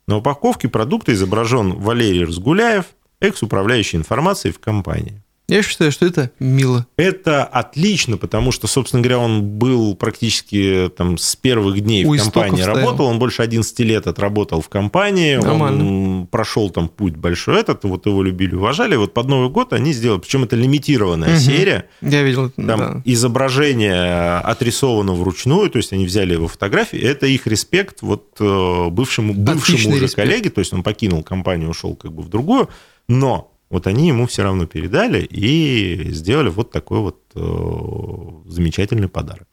На 0.06 0.16
упаковке 0.16 0.68
продукта 0.68 1.12
изображен 1.12 1.74
Валерий 1.74 2.24
Разгуляев, 2.24 2.86
экс-управляющий 3.20 3.96
информацией 3.96 4.52
в 4.52 4.58
компании. 4.58 5.22
Я 5.52 5.62
считаю, 5.62 5.92
что 5.92 6.06
это 6.06 6.30
мило. 6.38 6.86
Это 6.96 7.44
отлично, 7.44 8.16
потому 8.16 8.52
что, 8.52 8.66
собственно 8.66 9.02
говоря, 9.02 9.18
он 9.18 9.42
был 9.42 9.94
практически 9.94 10.90
там 10.96 11.18
с 11.18 11.36
первых 11.36 11.80
дней 11.80 12.04
У 12.04 12.14
в 12.14 12.18
компании 12.18 12.62
стоял. 12.62 12.76
работал, 12.78 13.06
он 13.06 13.18
больше 13.18 13.42
11 13.42 13.78
лет 13.80 14.06
отработал 14.06 14.60
в 14.62 14.68
компании, 14.68 15.36
Нормально. 15.36 15.84
он 15.86 16.26
прошел 16.28 16.70
там 16.70 16.88
путь 16.88 17.16
большой 17.16 17.60
этот, 17.60 17.84
вот 17.84 18.06
его 18.06 18.22
любили, 18.22 18.54
уважали. 18.54 18.96
Вот 18.96 19.12
под 19.14 19.28
Новый 19.28 19.50
год 19.50 19.72
они 19.72 19.92
сделали, 19.92 20.20
причем 20.20 20.44
это 20.44 20.56
лимитированная 20.56 21.30
Мгм. 21.30 21.38
серия, 21.38 21.88
Я 22.00 22.22
видел. 22.22 22.50
там 22.50 22.66
да. 22.66 23.02
изображение 23.04 24.38
отрисовано 24.38 25.12
вручную, 25.14 25.68
то 25.70 25.76
есть 25.76 25.92
они 25.92 26.06
взяли 26.06 26.32
его 26.34 26.48
фотографии. 26.48 26.98
Это 26.98 27.26
их 27.26 27.46
респект 27.46 28.02
вот 28.02 28.36
э, 28.40 28.88
бывшему, 28.90 29.34
бывшему 29.34 29.60
Отличный 29.60 29.92
уже 29.94 30.02
респект. 30.04 30.28
коллеге, 30.28 30.50
то 30.50 30.60
есть 30.60 30.72
он 30.72 30.82
покинул 30.82 31.22
компанию, 31.22 31.68
ушел 31.70 31.94
как 31.94 32.12
бы 32.12 32.22
в 32.22 32.28
другую, 32.28 32.68
но 33.08 33.51
вот 33.72 33.86
они 33.86 34.08
ему 34.08 34.26
все 34.26 34.42
равно 34.42 34.66
передали 34.66 35.22
и 35.22 36.12
сделали 36.12 36.50
вот 36.50 36.70
такой 36.70 36.98
вот 36.98 37.22
э, 37.34 38.50
замечательный 38.50 39.08
подарок. 39.08 39.48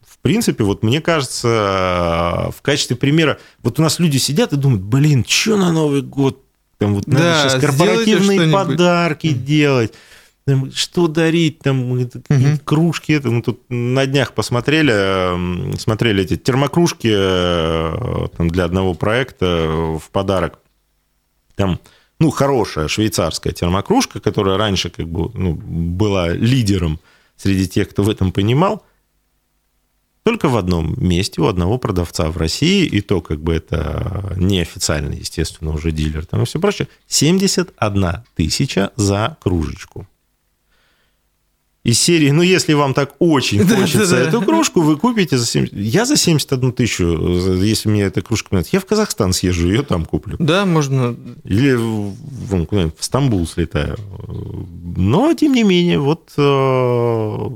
В 0.00 0.16
принципе, 0.22 0.64
вот 0.64 0.82
мне 0.82 1.02
кажется, 1.02 2.48
э, 2.48 2.50
в 2.50 2.62
качестве 2.62 2.96
примера, 2.96 3.38
вот 3.62 3.78
у 3.78 3.82
нас 3.82 3.98
люди 3.98 4.16
сидят 4.16 4.54
и 4.54 4.56
думают, 4.56 4.82
блин, 4.82 5.22
что 5.28 5.58
на 5.58 5.70
Новый 5.70 6.00
год? 6.00 6.42
Там 6.78 6.94
вот 6.94 7.06
надо 7.06 7.22
Да, 7.22 7.42
сейчас 7.42 7.60
корпоративные 7.60 8.50
подарки 8.50 9.32
делать. 9.34 9.92
Что 10.74 11.08
дарить, 11.08 11.58
там 11.58 11.92
какие-то 11.92 12.64
кружки, 12.64 13.12
это 13.12 13.30
мы 13.30 13.42
тут 13.42 13.60
на 13.68 14.06
днях 14.06 14.32
посмотрели, 14.32 14.92
м, 15.34 15.78
смотрели 15.78 16.22
эти 16.24 16.38
термокружки 16.38 17.10
э, 17.14 18.28
там, 18.34 18.48
для 18.48 18.64
одного 18.64 18.94
проекта 18.94 19.66
в 20.02 20.10
подарок. 20.10 20.60
Там, 21.54 21.78
ну, 22.18 22.30
хорошая 22.30 22.88
швейцарская 22.88 23.52
термокружка, 23.52 24.20
которая 24.20 24.56
раньше 24.56 24.90
как 24.90 25.08
бы 25.08 25.30
ну, 25.34 25.54
была 25.54 26.28
лидером 26.28 26.98
среди 27.36 27.68
тех, 27.68 27.88
кто 27.88 28.02
в 28.02 28.10
этом 28.10 28.32
понимал. 28.32 28.84
Только 30.24 30.48
в 30.48 30.56
одном 30.56 30.94
месте 31.02 31.40
у 31.40 31.46
одного 31.46 31.78
продавца 31.78 32.30
в 32.30 32.36
России, 32.36 32.84
и 32.84 33.00
то 33.00 33.20
как 33.20 33.40
бы 33.40 33.54
это 33.54 34.34
неофициальный, 34.36 35.18
естественно, 35.18 35.72
уже 35.72 35.90
дилер, 35.90 36.26
там 36.26 36.42
и 36.42 36.44
все 36.44 36.58
прочее, 36.58 36.88
71 37.06 38.06
тысяча 38.34 38.90
за 38.96 39.38
кружечку. 39.40 40.06
Из 41.88 41.98
серии, 41.98 42.30
ну, 42.32 42.42
если 42.42 42.74
вам 42.74 42.92
так 42.92 43.14
очень 43.18 43.66
хочется 43.76 44.16
эту 44.16 44.42
кружку, 44.42 44.82
вы 44.82 44.96
купите 44.98 45.38
за 45.38 45.46
70... 45.46 45.72
Я 45.72 46.04
за 46.04 46.16
71 46.16 46.72
тысячу, 46.72 47.04
если 47.62 47.88
мне 47.88 48.02
эта 48.02 48.20
кружка 48.20 48.48
нравится, 48.50 48.76
я 48.76 48.80
в 48.80 48.84
Казахстан 48.84 49.32
съезжу, 49.32 49.68
ее 49.68 49.82
там 49.82 50.04
куплю. 50.04 50.36
Да, 50.38 50.66
можно. 50.66 51.16
Или 51.44 51.72
в- 51.74 52.14
вон, 52.48 52.66
в 52.98 53.02
Стамбул 53.04 53.46
слетаю. 53.46 53.96
Но, 54.96 55.32
тем 55.34 55.54
не 55.54 55.62
менее, 55.62 55.98
вот... 55.98 56.30
э, 56.36 57.48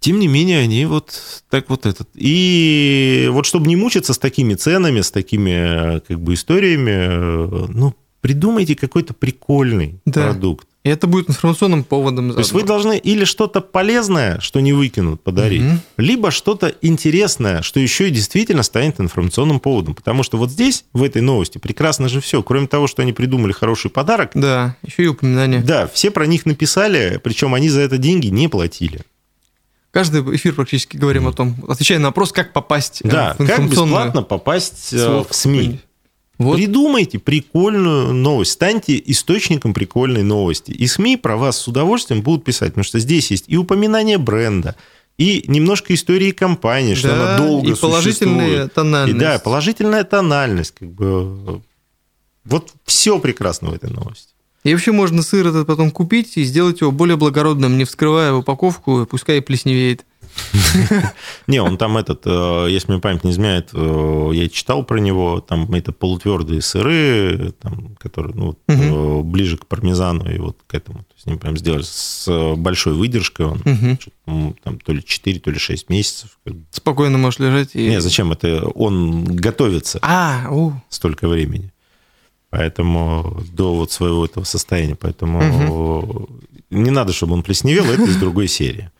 Тем 0.00 0.20
не 0.20 0.28
менее, 0.28 0.60
они 0.60 0.86
вот 0.86 1.42
так 1.50 1.68
вот 1.68 1.84
этот... 1.84 2.08
И 2.14 3.28
вот 3.32 3.44
чтобы 3.46 3.66
не 3.66 3.74
мучиться 3.76 4.12
с 4.14 4.18
такими 4.18 4.54
ценами, 4.54 5.00
с 5.00 5.10
такими 5.10 5.96
э, 5.96 6.00
как 6.06 6.20
бы 6.20 6.34
историями, 6.34 6.90
э, 6.92 7.66
ну, 7.74 7.94
придумайте 8.20 8.76
какой-то 8.76 9.14
прикольный 9.14 10.00
Да. 10.04 10.30
продукт. 10.30 10.68
И 10.88 10.90
это 10.90 11.06
будет 11.06 11.28
информационным 11.28 11.84
поводом. 11.84 12.32
То 12.32 12.38
есть 12.38 12.52
вы 12.52 12.62
должны 12.62 12.96
или 12.96 13.24
что-то 13.24 13.60
полезное, 13.60 14.40
что 14.40 14.60
не 14.60 14.72
выкинут, 14.72 15.22
подарить, 15.22 15.60
Мгм. 15.60 15.80
либо 15.98 16.30
что-то 16.30 16.72
интересное, 16.80 17.60
что 17.60 17.78
еще 17.78 18.08
и 18.08 18.10
действительно 18.10 18.62
станет 18.62 18.98
информационным 19.00 19.60
поводом. 19.60 19.94
Потому 19.94 20.22
что 20.22 20.38
вот 20.38 20.50
здесь, 20.50 20.86
в 20.94 21.02
этой 21.02 21.20
новости, 21.20 21.58
прекрасно 21.58 22.08
же 22.08 22.22
все. 22.22 22.42
Кроме 22.42 22.68
того, 22.68 22.86
что 22.86 23.02
они 23.02 23.12
придумали 23.12 23.52
хороший 23.52 23.90
подарок, 23.90 24.30
Да, 24.34 24.76
еще 24.82 25.04
и 25.04 25.06
упоминание. 25.08 25.60
да, 25.60 25.86
все 25.88 26.10
про 26.10 26.26
них 26.26 26.46
написали, 26.46 27.20
причем 27.22 27.52
они 27.52 27.68
за 27.68 27.80
это 27.80 27.98
деньги 27.98 28.28
не 28.28 28.48
платили. 28.48 29.02
Каждый 29.90 30.22
эфир 30.36 30.54
практически 30.54 30.96
говорим 30.96 31.26
о 31.28 31.32
том, 31.32 31.54
отвечая 31.68 31.98
на 31.98 32.08
вопрос, 32.08 32.32
как 32.32 32.54
попасть 32.54 33.02
э, 33.04 33.08
Да, 33.08 33.34
в 33.34 33.38
как 33.38 33.50
информационную 33.50 33.70
бесплатно 33.96 34.22
попасть 34.22 34.92
э, 34.94 35.24
в 35.28 35.34
СМИ. 35.34 35.80
Вот. 36.38 36.56
Придумайте 36.56 37.18
прикольную 37.18 38.14
новость, 38.14 38.52
станьте 38.52 39.02
источником 39.06 39.74
прикольной 39.74 40.22
новости. 40.22 40.70
И 40.70 40.86
СМИ 40.86 41.16
про 41.16 41.36
вас 41.36 41.58
с 41.58 41.66
удовольствием 41.66 42.22
будут 42.22 42.44
писать, 42.44 42.68
потому 42.68 42.84
что 42.84 43.00
здесь 43.00 43.30
есть 43.32 43.44
и 43.48 43.56
упоминание 43.56 44.18
бренда, 44.18 44.76
и 45.16 45.44
немножко 45.48 45.92
истории 45.94 46.30
компании, 46.30 46.94
что 46.94 47.08
Да, 47.08 47.14
она 47.14 47.38
долго 47.38 47.70
и 47.72 47.74
положительная 47.74 48.46
существует. 48.46 48.74
тональность. 48.74 49.16
И 49.16 49.20
да, 49.20 49.38
положительная 49.40 50.04
тональность. 50.04 50.74
Как 50.78 50.88
бы. 50.92 51.60
Вот 52.44 52.72
все 52.84 53.18
прекрасно 53.18 53.70
в 53.70 53.74
этой 53.74 53.90
новости. 53.90 54.28
И 54.62 54.72
вообще 54.72 54.92
можно 54.92 55.22
сыр 55.22 55.48
этот 55.48 55.66
потом 55.66 55.90
купить 55.90 56.36
и 56.36 56.44
сделать 56.44 56.80
его 56.80 56.92
более 56.92 57.16
благородным, 57.16 57.78
не 57.78 57.84
вскрывая 57.84 58.32
упаковку, 58.32 59.06
пускай 59.10 59.38
и 59.38 59.40
плесневеет. 59.40 60.04
Не, 61.46 61.60
он 61.60 61.76
там 61.78 61.96
этот, 61.96 62.22
э, 62.26 62.66
если 62.70 62.92
мне 62.92 63.00
память 63.00 63.24
не 63.24 63.30
изменяет, 63.30 63.70
э, 63.72 64.30
я 64.34 64.48
читал 64.48 64.84
про 64.84 64.98
него, 64.98 65.40
там 65.40 65.72
это 65.72 65.92
полутвердые 65.92 66.62
сыры, 66.62 67.52
там, 67.60 67.96
которые 67.98 68.34
ну, 68.34 68.58
э, 68.68 69.22
ближе 69.22 69.56
к 69.56 69.66
пармезану 69.66 70.30
и 70.30 70.38
вот 70.38 70.58
к 70.66 70.74
этому. 70.74 71.00
То 71.00 71.14
есть 71.14 71.26
они 71.26 71.36
прям 71.36 71.56
сделали 71.56 71.82
с 71.82 72.54
большой 72.56 72.94
выдержкой, 72.94 73.46
он 74.26 74.54
там 74.62 74.78
то 74.78 74.92
ли 74.92 75.02
4, 75.04 75.40
то 75.40 75.50
ли 75.50 75.58
6 75.58 75.88
месяцев. 75.90 76.38
Спокойно 76.70 77.18
можешь 77.18 77.40
лежать 77.40 77.74
и... 77.74 77.88
Не, 77.88 78.00
зачем 78.00 78.32
это? 78.32 78.66
Он 78.74 79.24
готовится 79.24 79.98
А, 80.02 80.50
столько 80.88 81.28
времени. 81.28 81.72
Поэтому 82.50 83.42
до 83.52 83.74
вот 83.74 83.92
своего 83.92 84.24
этого 84.24 84.44
состояния. 84.44 84.94
Поэтому 84.94 86.28
не 86.70 86.90
надо, 86.90 87.12
чтобы 87.12 87.34
он 87.34 87.42
плесневел, 87.42 87.84
это 87.86 88.04
из 88.04 88.16
другой 88.16 88.48
серии. 88.48 88.90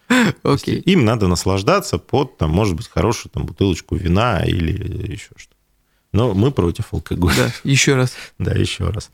Окей. 0.43 0.77
Им 0.81 1.05
надо 1.05 1.29
наслаждаться 1.29 1.99
под, 1.99 2.37
там, 2.39 2.51
может 2.51 2.75
быть, 2.75 2.89
хорошую 2.89 3.31
там, 3.33 3.47
бутылочку 3.47 3.95
вина 3.97 4.43
или 4.45 5.13
еще 5.13 5.31
что-то. 5.37 5.57
Но 6.13 6.35
мы 6.35 6.51
против 6.51 6.93
алкоголя. 6.93 7.35
Да, 7.37 7.53
еще 7.65 7.95
раз. 7.95 8.15
Да, 8.39 8.53
еще 8.53 8.89
раз. 8.89 9.11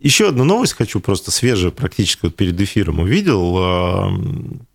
Еще 0.00 0.28
одну 0.28 0.44
новость 0.44 0.72
хочу 0.72 0.98
просто 1.00 1.30
свежую, 1.30 1.72
практически 1.72 2.20
вот 2.22 2.34
перед 2.34 2.58
эфиром 2.58 3.00
увидел. 3.00 3.56
А, 3.58 4.10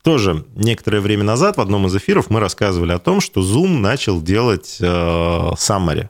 Тоже 0.03 0.45
некоторое 0.55 0.99
время 1.01 1.23
назад 1.23 1.57
в 1.57 1.61
одном 1.61 1.87
из 1.87 1.95
эфиров 1.95 2.29
мы 2.29 2.39
рассказывали 2.39 2.91
о 2.91 2.99
том, 2.99 3.21
что 3.21 3.41
Zoom 3.41 3.79
начал 3.79 4.21
делать 4.21 4.77
э, 4.79 4.85
summary. 4.85 6.09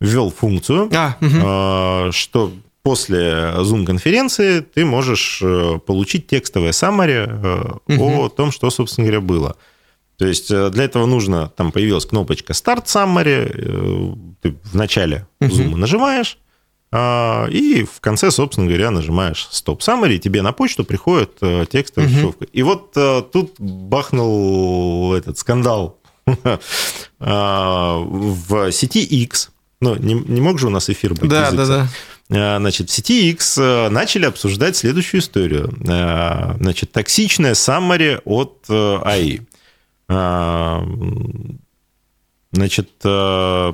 Ввел 0.00 0.30
функцию, 0.30 0.88
А, 0.94 1.16
э, 1.20 2.12
что 2.12 2.52
после 2.84 3.54
Zoom-конференции 3.56 4.60
ты 4.60 4.84
можешь 4.84 5.40
э, 5.42 5.78
получить 5.84 6.26
текстовое 6.28 6.72
summary 6.72 7.26
э, 7.88 7.96
о 7.98 8.28
том, 8.28 8.52
что, 8.52 8.70
собственно 8.70 9.06
говоря, 9.06 9.22
было. 9.22 9.56
То 10.18 10.26
есть 10.26 10.50
э, 10.50 10.68
для 10.68 10.84
этого 10.84 11.06
нужно, 11.06 11.48
там 11.56 11.72
появилась 11.72 12.04
кнопочка 12.04 12.52
Start 12.52 12.84
Summary, 12.84 14.36
ты 14.42 14.54
в 14.62 14.74
начале 14.74 15.26
Zoom 15.40 15.76
нажимаешь, 15.76 16.36
а, 16.92 17.48
и 17.50 17.84
в 17.84 18.00
конце, 18.00 18.30
собственно 18.30 18.68
говоря, 18.68 18.90
нажимаешь 18.90 19.48
Stop 19.50 19.78
Summary, 19.78 20.18
тебе 20.18 20.42
на 20.42 20.52
почту 20.52 20.84
приходит 20.84 21.40
текстовая 21.70 22.10
шифровка. 22.10 22.44
И 22.44 22.62
вот 22.62 22.92
тут 22.92 23.54
бахнул 23.58 25.14
этот 25.14 25.38
скандал 25.38 25.98
в 27.18 28.72
сети 28.72 29.02
X. 29.02 29.50
Ну, 29.80 29.96
не, 29.96 30.14
не 30.14 30.40
мог 30.40 30.58
же 30.58 30.66
у 30.66 30.70
нас 30.70 30.88
эфир 30.90 31.14
быть 31.14 31.30
Да, 31.30 31.50
да, 31.50 31.66
да. 31.66 31.88
А, 32.34 32.58
Значит, 32.58 32.90
в 32.90 32.92
сети 32.92 33.30
X 33.30 33.58
э, 33.58 33.88
начали 33.88 34.26
обсуждать 34.26 34.76
следующую 34.76 35.20
историю. 35.20 35.72
А, 35.88 36.56
Значит, 36.58 36.92
токсичная 36.92 37.54
саммари 37.54 38.20
от 38.24 38.64
э, 38.68 38.98
АИ. 39.04 39.40
Значит, 42.52 42.90
э, 43.04 43.72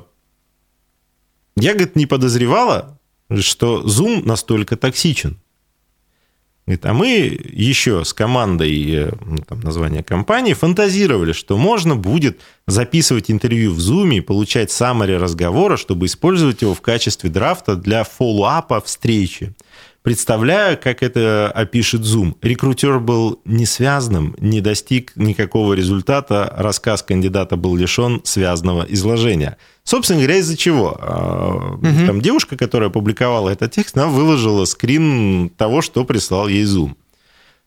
я, 1.56 1.72
говорит, 1.74 1.96
не 1.96 2.06
подозревала, 2.06 2.98
что 3.40 3.82
Zoom 3.82 4.22
настолько 4.24 4.76
токсичен. 4.76 5.38
Говорит, 6.70 6.86
а 6.86 6.94
мы 6.94 7.40
еще 7.52 8.04
с 8.04 8.12
командой, 8.12 8.94
э, 8.94 9.10
ну, 9.26 9.38
там 9.38 9.58
название 9.58 10.04
компании, 10.04 10.52
фантазировали, 10.52 11.32
что 11.32 11.58
можно 11.58 11.96
будет 11.96 12.38
записывать 12.68 13.28
интервью 13.28 13.72
в 13.72 13.78
Zoom 13.78 14.14
и 14.14 14.20
получать 14.20 14.70
саммари 14.70 15.14
разговора, 15.14 15.76
чтобы 15.76 16.06
использовать 16.06 16.62
его 16.62 16.74
в 16.74 16.80
качестве 16.80 17.28
драфта 17.28 17.74
для 17.74 18.04
фоллоуапа 18.04 18.80
встречи. 18.82 19.52
Представляю, 20.02 20.78
как 20.78 21.02
это 21.02 21.50
опишет 21.54 22.00
Zoom. 22.00 22.34
Рекрутер 22.40 23.00
был 23.00 23.42
несвязным, 23.44 24.34
не 24.38 24.62
достиг 24.62 25.12
никакого 25.14 25.74
результата, 25.74 26.54
рассказ 26.56 27.02
кандидата 27.02 27.56
был 27.56 27.76
лишен 27.76 28.22
связанного 28.24 28.84
изложения. 28.84 29.58
Собственно 29.84 30.20
говоря, 30.20 30.36
из-за 30.38 30.56
чего? 30.56 30.96
А, 30.98 31.78
Там 32.06 32.22
девушка, 32.22 32.56
которая 32.56 32.88
опубликовала 32.88 33.50
этот 33.50 33.72
текст, 33.72 33.94
она 33.96 34.06
выложила 34.06 34.64
скрин 34.64 35.50
того, 35.50 35.82
что 35.82 36.06
прислал 36.06 36.48
ей 36.48 36.64
Zoom. 36.64 36.94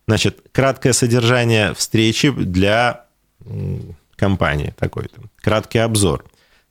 Значит, 0.07 0.39
краткое 0.51 0.93
содержание 0.93 1.75
встречи 1.75 2.31
для 2.31 3.05
компании 4.15 4.73
такой-то. 4.77 5.21
Краткий 5.39 5.79
обзор. 5.79 6.25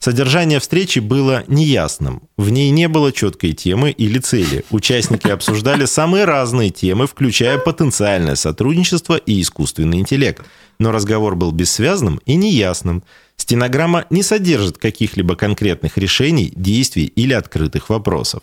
Содержание 0.05 0.59
встречи 0.59 0.99
было 0.99 1.45
неясным. 1.47 2.23
В 2.37 2.51
ней 2.51 2.71
не 2.71 2.89
было 2.89 3.13
четкой 3.13 3.53
темы 3.53 3.93
или 3.93 4.19
цели. 4.19 4.65
Участники 4.71 5.29
обсуждали 5.31 5.85
самые 5.85 6.25
разные 6.25 6.71
темы, 6.71 7.07
включая 7.07 7.57
потенциальное 7.57 8.35
сотрудничество 8.35 9.15
и 9.15 9.41
искусственный 9.41 10.01
интеллект. 10.01 10.45
Но 10.81 10.91
разговор 10.91 11.37
был 11.37 11.53
бессвязным 11.53 12.21
и 12.27 12.35
неясным. 12.35 13.05
Стенограмма 13.37 14.07
не 14.11 14.25
содержит 14.25 14.77
каких-либо 14.77 15.37
конкретных 15.37 15.97
решений, 15.97 16.53
действий 16.57 17.05
или 17.05 17.33
открытых 17.33 17.89
вопросов. 17.89 18.43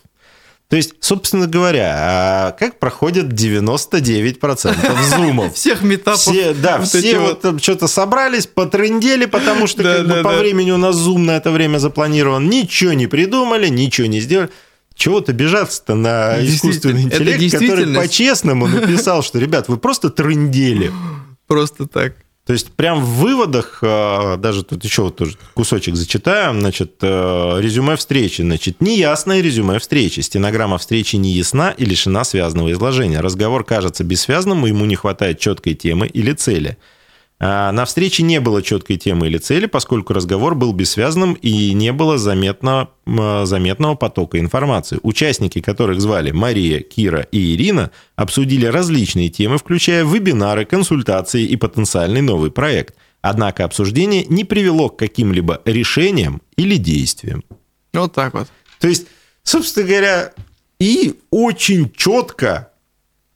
То 0.69 0.75
есть, 0.75 0.93
собственно 0.99 1.47
говоря, 1.47 1.95
а 1.97 2.51
как 2.51 2.77
проходят 2.77 3.25
99% 3.25 5.17
зумов? 5.17 5.53
Всех 5.55 5.81
метапов. 5.81 6.21
Все, 6.21 6.53
да, 6.53 6.77
вот 6.77 6.87
все 6.87 6.99
эти 6.99 7.15
вот 7.15 7.41
там 7.41 7.57
что-то 7.57 7.87
собрались, 7.87 8.45
потрындели, 8.45 9.25
потому 9.25 9.65
что 9.65 9.81
Да, 9.81 9.97
как 9.97 10.07
бы 10.07 10.13
да, 10.13 10.23
по 10.23 10.31
да. 10.31 10.37
времени 10.37 10.69
у 10.69 10.77
нас 10.77 10.95
зум 10.95 11.25
на 11.25 11.37
это 11.37 11.49
время 11.49 11.79
запланирован. 11.79 12.47
Ничего 12.47 12.93
не 12.93 13.07
придумали, 13.07 13.67
ничего 13.67 14.05
не 14.05 14.19
сделали. 14.19 14.51
Чего-то 14.93 15.33
бежаться-то 15.33 15.95
на 15.95 16.35
искусственный 16.45 17.03
интеллект, 17.03 17.51
который 17.51 17.95
по-честному 17.95 18.67
написал, 18.67 19.23
что, 19.23 19.39
ребят, 19.39 19.69
вы 19.69 19.77
просто 19.77 20.11
трындели. 20.11 20.91
Просто 21.47 21.87
так. 21.87 22.13
То 22.49 22.53
есть 22.53 22.71
прям 22.71 23.05
в 23.05 23.19
выводах, 23.19 23.77
э, 23.83 24.37
даже 24.37 24.63
тут 24.63 24.83
еще 24.83 25.03
вот 25.03 25.17
тоже 25.17 25.37
кусочек 25.53 25.95
зачитаю, 25.95 26.59
значит, 26.59 26.95
э, 26.99 27.59
резюме 27.61 27.95
встречи, 27.95 28.41
значит, 28.41 28.81
неясное 28.81 29.39
резюме 29.39 29.77
встречи, 29.77 30.21
стенограмма 30.21 30.79
встречи 30.79 31.15
не 31.15 31.31
ясна 31.31 31.69
и 31.69 31.85
лишена 31.85 32.23
связанного 32.23 32.71
изложения. 32.71 33.21
Разговор 33.21 33.63
кажется 33.63 34.03
бессвязным, 34.03 34.65
ему 34.65 34.85
не 34.85 34.95
хватает 34.95 35.37
четкой 35.37 35.75
темы 35.75 36.07
или 36.07 36.31
цели. 36.31 36.79
А 37.41 37.71
На 37.71 37.85
встрече 37.85 38.23
не 38.23 38.41
было 38.41 38.61
четкой 38.61 38.97
темы 38.97 39.27
или 39.27 39.37
цели, 39.37 39.65
поскольку 39.65 40.13
разговор 40.13 40.55
был 40.55 40.73
бессвязным 40.73 41.35
и 41.35 41.73
не 41.73 41.93
было 41.93 42.17
заметно, 42.17 42.89
м, 43.05 43.45
заметного 43.45 43.95
потока 43.95 44.39
информации. 44.39 44.99
Участники, 45.03 45.61
которых 45.61 46.01
звали 46.01 46.31
Мария, 46.31 46.81
Кира 46.81 47.21
и 47.31 47.55
Ирина, 47.55 47.91
обсудили 48.17 48.65
различные 48.65 49.29
темы, 49.29 49.57
включая 49.57 50.03
вебинары, 50.03 50.65
консультации 50.65 51.43
и 51.45 51.55
потенциальный 51.55 52.21
новый 52.21 52.51
проект. 52.51 52.95
Однако 53.21 53.63
обсуждение 53.63 54.25
не 54.25 54.43
привело 54.43 54.89
к 54.89 54.99
каким-либо 54.99 55.61
решениям 55.63 56.41
или 56.57 56.75
действиям. 56.75 57.43
Вот 57.93 58.13
так 58.13 58.33
вот. 58.33 58.47
То 58.79 58.87
есть, 58.89 59.07
собственно 59.43 59.87
говоря, 59.87 60.33
и 60.79 61.19
очень 61.31 61.91
четко 61.95 62.68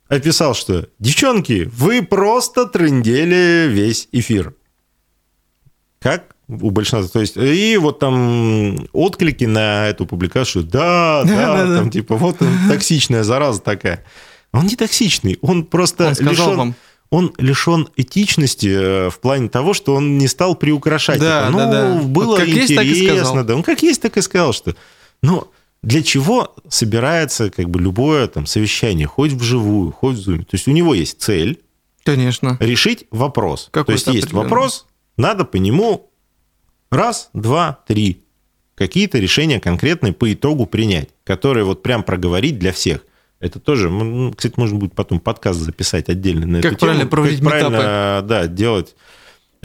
описал, 0.07 0.53
что 0.53 0.87
девчонки, 0.99 1.69
вы 1.73 2.01
просто 2.03 2.65
трындели 2.65 3.67
весь 3.69 4.07
эфир. 4.11 4.53
Как 5.99 6.35
у 6.47 6.71
большинства. 6.71 7.07
То 7.07 7.21
есть, 7.21 7.37
и 7.37 7.77
вот 7.77 7.99
там 7.99 8.87
отклики 8.91 9.45
на 9.45 9.87
эту 9.87 10.05
публикацию, 10.05 10.63
да, 10.63 11.23
да, 11.25 11.35
Да-да-да. 11.35 11.77
там 11.77 11.89
типа 11.89 12.15
вот 12.15 12.41
он, 12.41 12.49
токсичная 12.69 13.23
зараза 13.23 13.61
такая. 13.61 14.03
Он 14.51 14.65
не 14.67 14.75
токсичный, 14.75 15.39
он 15.41 15.63
просто 15.65 16.07
Он 16.19 16.29
лишен, 16.29 16.57
вам. 16.57 16.75
он 17.09 17.33
лишен 17.39 17.87
этичности 17.95 18.67
э, 18.67 19.09
в 19.09 19.19
плане 19.19 19.49
того, 19.49 19.73
что 19.73 19.95
он 19.95 20.17
не 20.19 20.27
стал 20.27 20.55
приукрашать. 20.55 21.19
Да, 21.19 21.43
это. 21.43 21.49
ну, 21.51 21.57
да, 21.57 21.71
да. 21.71 22.01
было 22.03 22.35
Вот 22.35 22.43
есть, 22.43 22.71
интересно, 22.71 23.25
сказал. 23.25 23.43
да. 23.45 23.55
Он 23.55 23.63
как 23.63 23.81
есть, 23.81 24.01
так 24.01 24.15
и 24.17 24.21
сказал, 24.21 24.53
что... 24.53 24.75
Ну, 25.23 25.49
для 25.83 26.01
чего 26.01 26.55
собирается 26.69 27.51
как 27.51 27.69
бы 27.69 27.79
любое 27.79 28.27
там 28.27 28.45
совещание, 28.45 29.05
хоть 29.05 29.33
вживую, 29.33 29.91
хоть 29.91 30.15
в 30.15 30.29
Zoom? 30.29 30.39
То 30.39 30.53
есть 30.53 30.67
у 30.67 30.71
него 30.71 30.93
есть 30.95 31.21
цель 31.21 31.61
Конечно. 32.03 32.57
решить 32.59 33.05
вопрос. 33.11 33.67
Какой-то 33.71 34.05
То 34.05 34.11
есть 34.11 34.23
есть 34.23 34.33
вопрос, 34.33 34.87
надо 35.17 35.45
по 35.45 35.57
нему 35.57 36.09
раз, 36.89 37.29
два, 37.33 37.79
три 37.85 38.23
какие-то 38.75 39.19
решения 39.19 39.59
конкретные 39.59 40.13
по 40.13 40.31
итогу 40.33 40.65
принять, 40.65 41.09
которые 41.25 41.65
вот 41.65 41.83
прям 41.83 42.03
проговорить 42.03 42.57
для 42.57 42.71
всех. 42.71 43.05
Это 43.39 43.59
тоже, 43.59 43.89
кстати, 44.35 44.53
можно 44.57 44.77
будет 44.77 44.93
потом 44.93 45.19
подкаст 45.19 45.59
записать 45.59 46.07
отдельно 46.07 46.45
на 46.45 46.61
Как 46.61 46.73
эту 46.73 46.79
правильно 46.79 47.01
тему. 47.01 47.11
проводить 47.11 47.39
как 47.41 47.49
правильно, 47.49 48.23
да, 48.25 48.47
делать. 48.47 48.95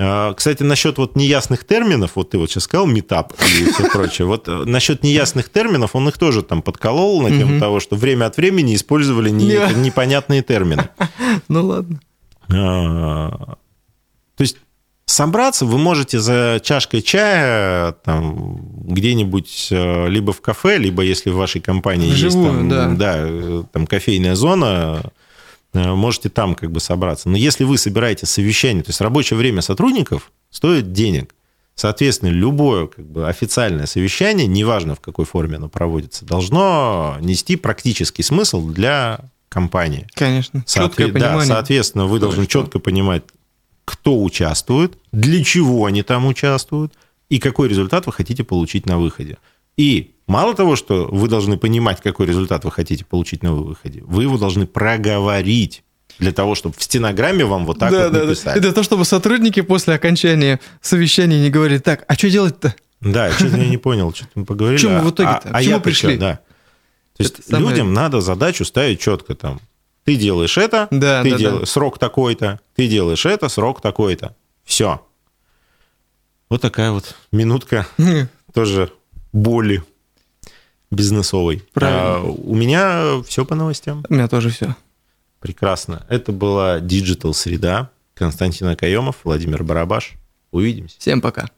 А, 0.00 0.32
Кстати, 0.34 0.62
насчет 0.62 0.96
вот 0.98 1.16
неясных 1.16 1.66
терминов, 1.66 2.12
вот 2.14 2.30
ты 2.30 2.38
вот 2.38 2.50
сейчас 2.50 2.64
сказал 2.64 2.86
метап 2.86 3.32
и 3.32 3.64
все 3.70 3.90
прочее, 3.90 4.26
вот 4.26 4.46
э, 4.48 4.52
насчет 4.64 5.02
неясных 5.02 5.48
терминов, 5.50 5.96
он 5.96 6.08
их 6.08 6.18
тоже 6.18 6.42
там 6.42 6.62
подколол 6.62 7.20
на 7.22 7.30
тему 7.30 7.58
того, 7.58 7.80
что 7.80 7.96
время 7.96 8.26
от 8.26 8.36
времени 8.36 8.74
использовали 8.76 9.30
не- 9.30 9.46
Не. 9.46 9.74
непонятные 9.74 10.42
термины. 10.42 10.88
Ну 11.48 11.66
ладно. 11.66 12.00
А, 12.50 13.56
То 14.36 14.42
есть 14.42 14.56
собраться 15.06 15.64
вы 15.66 15.78
можете 15.78 16.18
за 16.20 16.60
чашкой 16.62 17.02
чая 17.02 17.92
там 18.04 18.60
где-нибудь 18.84 19.68
э, 19.70 20.08
либо 20.08 20.32
в 20.32 20.40
кафе, 20.40 20.78
либо 20.78 21.02
если 21.02 21.30
в 21.30 21.36
вашей 21.36 21.60
компании 21.60 22.10
Вживую, 22.12 22.58
есть 22.60 22.70
там, 22.70 22.96
да. 22.96 23.14
э, 23.18 23.62
там 23.72 23.86
кофейная 23.86 24.34
зона, 24.34 25.02
можете 25.72 26.28
там 26.28 26.54
как 26.54 26.70
бы 26.72 26.80
собраться. 26.80 27.28
Но 27.28 27.36
если 27.36 27.64
вы 27.64 27.78
собираете 27.78 28.26
совещание, 28.26 28.82
то 28.82 28.90
есть 28.90 29.00
рабочее 29.00 29.36
время 29.38 29.62
сотрудников 29.62 30.32
стоит 30.50 30.92
денег. 30.92 31.34
Соответственно, 31.74 32.30
любое 32.30 32.88
как 32.88 33.06
бы, 33.06 33.28
официальное 33.28 33.86
совещание, 33.86 34.46
неважно 34.48 34.96
в 34.96 35.00
какой 35.00 35.24
форме 35.24 35.56
оно 35.58 35.68
проводится, 35.68 36.24
должно 36.24 37.16
нести 37.20 37.54
практический 37.54 38.24
смысл 38.24 38.66
для 38.68 39.20
компании. 39.48 40.08
Конечно. 40.14 40.64
Соотве- 40.66 40.88
Четкое 40.88 41.06
да, 41.08 41.12
понимание. 41.12 41.46
соответственно, 41.46 42.06
вы 42.06 42.18
должны 42.18 42.44
что. 42.44 42.62
четко 42.62 42.80
понимать, 42.80 43.22
кто 43.84 44.20
участвует, 44.22 44.98
для 45.12 45.44
чего 45.44 45.84
они 45.84 46.02
там 46.02 46.26
участвуют 46.26 46.94
и 47.28 47.38
какой 47.38 47.68
результат 47.68 48.06
вы 48.06 48.12
хотите 48.12 48.42
получить 48.42 48.86
на 48.86 48.98
выходе. 48.98 49.38
И 49.76 50.14
мало 50.28 50.54
того, 50.54 50.76
что 50.76 51.08
вы 51.10 51.26
должны 51.28 51.58
понимать, 51.58 52.00
какой 52.00 52.26
результат 52.26 52.64
вы 52.64 52.70
хотите 52.70 53.04
получить 53.04 53.42
на 53.42 53.52
выходе, 53.52 54.02
вы 54.06 54.22
его 54.22 54.38
должны 54.38 54.66
проговорить 54.66 55.82
для 56.18 56.32
того, 56.32 56.54
чтобы 56.54 56.74
в 56.78 56.82
стенограмме 56.82 57.44
вам 57.44 57.66
вот 57.66 57.78
так 57.78 57.90
да, 57.90 58.04
вот 58.04 58.12
да, 58.12 58.20
да. 58.20 58.26
написали. 58.26 58.58
Это 58.58 58.72
то, 58.72 58.82
чтобы 58.82 59.04
сотрудники 59.04 59.60
после 59.62 59.94
окончания 59.94 60.60
совещания 60.80 61.40
не 61.40 61.50
говорили, 61.50 61.78
так, 61.78 62.04
а 62.06 62.14
что 62.14 62.30
делать-то? 62.30 62.74
Да, 63.00 63.30
что-то 63.36 63.56
я 63.56 63.68
не 63.68 63.78
понял, 63.78 64.12
что 64.14 64.26
мы 64.34 64.44
поговорили. 64.44 64.80
Чему 64.80 64.98
а- 64.98 65.02
в 65.02 65.10
итоге-то? 65.10 65.48
А, 65.48 65.58
а 65.58 65.62
я 65.62 65.78
пришли? 65.80 66.16
Да. 66.16 66.40
То 67.16 67.22
есть 67.24 67.38
Это 67.40 67.48
самое- 67.50 67.70
людям 67.70 67.92
надо 67.92 68.20
задачу 68.20 68.64
ставить 68.64 69.00
четко 69.00 69.34
там. 69.34 69.60
Ты 70.04 70.16
делаешь 70.16 70.56
это, 70.56 70.88
Да, 70.90 71.22
ты 71.22 71.32
да, 71.32 71.36
делаешь 71.36 71.60
да. 71.60 71.66
срок 71.66 71.98
такой-то, 71.98 72.60
ты 72.74 72.88
делаешь 72.88 73.26
это, 73.26 73.48
срок 73.48 73.80
такой-то. 73.80 74.34
Все. 74.64 75.02
Вот 76.48 76.62
такая 76.62 76.92
вот 76.92 77.14
минутка 77.30 77.86
тоже 78.54 78.90
боли 79.32 79.84
бизнесовой. 80.90 81.62
Правильно. 81.72 82.16
А, 82.16 82.22
у 82.22 82.54
меня 82.54 83.22
все 83.26 83.44
по 83.44 83.54
новостям. 83.54 84.04
У 84.08 84.14
меня 84.14 84.28
тоже 84.28 84.50
все. 84.50 84.74
Прекрасно. 85.40 86.04
Это 86.08 86.32
была 86.32 86.78
Digital 86.80 87.32
Среда. 87.32 87.90
Константин 88.14 88.68
Акаемов, 88.68 89.16
Владимир 89.24 89.62
Барабаш. 89.62 90.14
Увидимся. 90.50 90.96
Всем 90.98 91.20
пока. 91.20 91.48